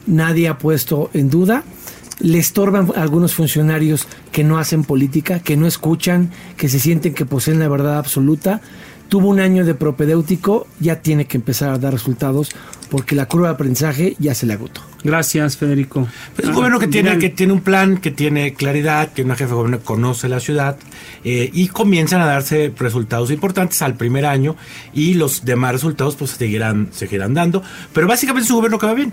nadie 0.08 0.48
ha 0.48 0.58
puesto 0.58 1.10
en 1.14 1.30
duda. 1.30 1.64
Le 2.20 2.38
estorban 2.38 2.92
algunos 2.96 3.34
funcionarios 3.34 4.08
que 4.32 4.44
no 4.44 4.60
hacen 4.60 4.84
política, 4.84 5.40
que 5.40 5.58
no 5.58 5.66
escuchan, 5.66 6.30
que 6.56 6.70
se 6.70 6.80
sienten 6.80 7.14
que 7.14 7.26
poseen 7.26 7.60
la 7.60 7.68
verdad 7.68 7.98
absoluta. 7.98 8.62
Tuvo 9.12 9.28
un 9.28 9.42
año 9.42 9.66
de 9.66 9.74
propedéutico, 9.76 10.68
ya 10.80 11.02
tiene 11.02 11.26
que 11.26 11.36
empezar 11.36 11.70
a 11.72 11.78
dar 11.78 11.92
resultados 11.92 12.50
porque 12.90 13.14
la 13.14 13.28
curva 13.28 13.50
de 13.50 13.56
aprendizaje 13.56 14.16
ya 14.20 14.34
se 14.34 14.46
le 14.46 14.54
agotó. 14.54 14.80
Gracias, 15.04 15.58
Federico. 15.58 16.08
es 16.38 16.46
un 16.46 16.54
gobierno 16.54 16.80
que 16.80 16.88
tiene, 16.88 17.20
que 17.20 17.28
tiene 17.28 17.52
un 17.52 17.60
plan, 17.60 17.98
que 17.98 18.12
tiene 18.12 18.54
claridad, 18.54 19.12
que 19.12 19.24
una 19.24 19.36
jefe 19.36 19.50
de 19.50 19.56
gobierno 19.56 19.82
conoce 19.82 20.30
la 20.30 20.40
ciudad 20.40 20.78
eh, 21.26 21.50
y 21.52 21.68
comienzan 21.68 22.22
a 22.22 22.26
darse 22.26 22.74
resultados 22.80 23.32
importantes 23.32 23.82
al 23.82 23.96
primer 23.96 24.26
año 24.26 24.56
y 24.94 25.16
los 25.16 25.44
demás 25.44 25.74
resultados 25.74 26.16
pues 26.16 26.32
seguirán, 26.32 26.88
seguirán 26.94 27.34
dando. 27.34 27.62
Pero 27.92 28.08
básicamente 28.08 28.46
es 28.46 28.52
un 28.52 28.60
gobierno 28.60 28.80
que 28.80 28.86
va 28.86 28.94
bien. 28.94 29.12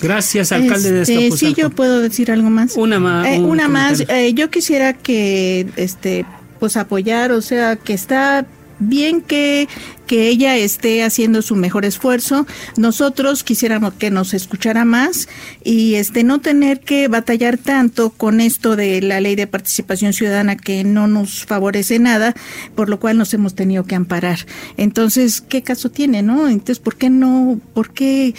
Gracias, 0.00 0.50
alcalde 0.50 0.92
de 0.92 1.02
este, 1.02 1.30
Sí, 1.32 1.52
yo 1.52 1.68
puedo 1.68 2.00
decir 2.00 2.30
algo 2.30 2.48
más. 2.48 2.74
Una 2.74 2.98
más. 2.98 3.26
Eh, 3.26 3.38
una 3.38 3.68
más. 3.68 4.00
Eh, 4.08 4.32
yo 4.32 4.48
quisiera 4.48 4.94
que, 4.94 5.66
este, 5.76 6.24
pues 6.58 6.78
apoyar, 6.78 7.32
o 7.32 7.42
sea, 7.42 7.76
que 7.76 7.92
está 7.92 8.46
bien 8.78 9.20
que, 9.22 9.68
que 10.06 10.28
ella 10.28 10.56
esté 10.56 11.02
haciendo 11.02 11.42
su 11.42 11.56
mejor 11.56 11.84
esfuerzo. 11.84 12.46
Nosotros 12.76 13.44
quisiéramos 13.44 13.94
que 13.94 14.10
nos 14.10 14.34
escuchara 14.34 14.84
más 14.84 15.28
y 15.64 15.94
este 15.94 16.24
no 16.24 16.40
tener 16.40 16.80
que 16.80 17.08
batallar 17.08 17.58
tanto 17.58 18.10
con 18.10 18.40
esto 18.40 18.76
de 18.76 19.00
la 19.02 19.20
ley 19.20 19.36
de 19.36 19.46
participación 19.46 20.12
ciudadana 20.12 20.56
que 20.56 20.84
no 20.84 21.06
nos 21.06 21.44
favorece 21.44 21.98
nada, 21.98 22.34
por 22.74 22.88
lo 22.88 23.00
cual 23.00 23.18
nos 23.18 23.32
hemos 23.34 23.54
tenido 23.54 23.84
que 23.84 23.94
amparar. 23.94 24.38
Entonces, 24.76 25.40
¿qué 25.40 25.62
caso 25.62 25.90
tiene, 25.90 26.22
no? 26.22 26.48
Entonces, 26.48 26.78
¿por 26.78 26.96
qué 26.96 27.10
no, 27.10 27.60
por 27.74 27.90
qué 27.92 28.34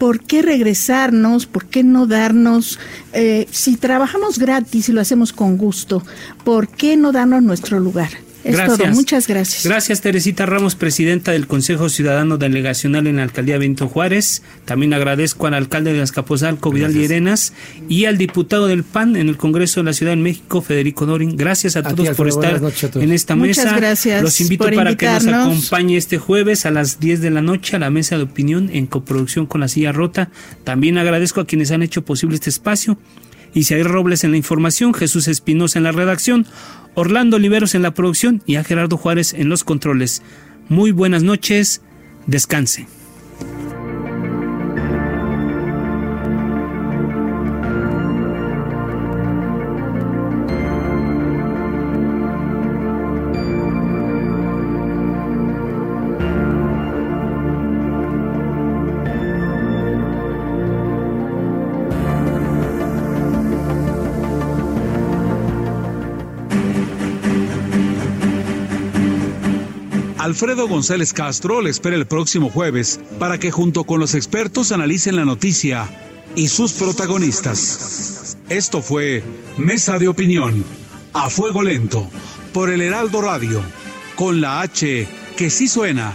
¿por 0.00 0.20
qué 0.20 0.40
regresarnos? 0.40 1.44
¿Por 1.44 1.66
qué 1.66 1.84
no 1.84 2.06
darnos, 2.06 2.78
eh, 3.12 3.46
si 3.50 3.76
trabajamos 3.76 4.38
gratis 4.38 4.88
y 4.88 4.92
lo 4.92 5.02
hacemos 5.02 5.34
con 5.34 5.58
gusto, 5.58 6.02
¿por 6.42 6.68
qué 6.68 6.96
no 6.96 7.12
darnos 7.12 7.42
nuestro 7.42 7.78
lugar? 7.80 8.08
Es 8.44 8.56
todo. 8.56 8.86
Muchas 8.88 9.26
gracias. 9.26 9.64
Gracias, 9.64 10.00
Teresita 10.00 10.46
Ramos, 10.46 10.74
presidenta 10.74 11.32
del 11.32 11.46
Consejo 11.46 11.88
Ciudadano 11.88 12.38
Delegacional 12.38 13.06
en 13.06 13.16
la 13.16 13.22
Alcaldía 13.22 13.58
Benito 13.58 13.88
Juárez. 13.88 14.42
También 14.64 14.94
agradezco 14.94 15.46
al 15.46 15.54
alcalde 15.54 15.92
de 15.92 16.00
Azcapotzalco, 16.00 16.70
Vidal 16.70 16.96
y 16.96 17.04
Arenas, 17.04 17.52
y 17.88 18.06
al 18.06 18.16
diputado 18.16 18.66
del 18.66 18.84
PAN 18.84 19.16
en 19.16 19.28
el 19.28 19.36
Congreso 19.36 19.80
de 19.80 19.84
la 19.84 19.92
Ciudad 19.92 20.12
de 20.12 20.16
México, 20.16 20.62
Federico 20.62 21.06
Dorin. 21.06 21.36
Gracias 21.36 21.76
a, 21.76 21.82
todos 21.82 22.16
por 22.16 22.28
estar 22.28 22.60
en 22.94 23.12
esta 23.12 23.36
Muchas 23.36 23.64
mesa. 23.64 23.76
gracias. 23.76 24.22
Los 24.22 24.40
invito 24.40 24.64
para 24.64 24.96
que 24.96 25.06
nos 25.06 25.26
acompañe 25.26 25.96
este 25.96 26.18
jueves 26.18 26.64
a 26.64 26.70
las 26.70 27.00
10 27.00 27.20
de 27.20 27.30
la 27.30 27.42
noche 27.42 27.76
a 27.76 27.78
la 27.78 27.90
mesa 27.90 28.16
de 28.16 28.22
opinión 28.22 28.70
en 28.72 28.86
coproducción 28.86 29.46
con 29.46 29.60
la 29.60 29.68
silla 29.68 29.92
rota. 29.92 30.30
También 30.64 30.98
agradezco 30.98 31.40
a 31.40 31.46
quienes 31.46 31.70
han 31.70 31.82
hecho 31.82 32.04
posible 32.04 32.36
este 32.36 32.50
espacio. 32.50 32.98
Isaías 33.54 33.86
Robles 33.86 34.24
en 34.24 34.30
la 34.30 34.36
información, 34.36 34.94
Jesús 34.94 35.28
Espinosa 35.28 35.78
en 35.78 35.84
la 35.84 35.92
redacción. 35.92 36.46
Orlando 36.94 37.36
Oliveros 37.36 37.74
en 37.74 37.82
la 37.82 37.94
producción 37.94 38.42
y 38.46 38.56
a 38.56 38.64
Gerardo 38.64 38.96
Juárez 38.96 39.34
en 39.34 39.48
los 39.48 39.64
controles. 39.64 40.22
Muy 40.68 40.92
buenas 40.92 41.22
noches, 41.22 41.82
descanse. 42.26 42.86
Alfredo 70.40 70.68
González 70.68 71.12
Castro 71.12 71.60
le 71.60 71.68
espera 71.68 71.96
el 71.96 72.06
próximo 72.06 72.48
jueves 72.48 72.98
para 73.18 73.36
que 73.36 73.50
junto 73.50 73.84
con 73.84 74.00
los 74.00 74.14
expertos 74.14 74.72
analicen 74.72 75.14
la 75.16 75.26
noticia 75.26 75.86
y 76.34 76.48
sus 76.48 76.72
protagonistas. 76.72 78.38
Esto 78.48 78.80
fue 78.80 79.22
Mesa 79.58 79.98
de 79.98 80.08
Opinión, 80.08 80.64
a 81.12 81.28
fuego 81.28 81.62
lento, 81.62 82.08
por 82.54 82.70
el 82.70 82.80
Heraldo 82.80 83.20
Radio, 83.20 83.60
con 84.16 84.40
la 84.40 84.62
H 84.62 85.06
que 85.36 85.50
sí 85.50 85.68
suena. 85.68 86.14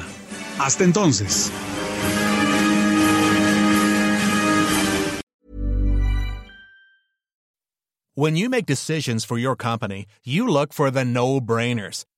Hasta 0.57 0.83
entonces. 0.83 1.51
When 8.15 8.35
you 8.35 8.49
make 8.49 8.65
decisions 8.65 9.23
for 9.23 9.37
your 9.37 9.55
company, 9.55 10.07
you 10.23 10.47
look 10.47 10.73
for 10.73 10.89
the 10.89 11.05
no-brainers. 11.05 12.05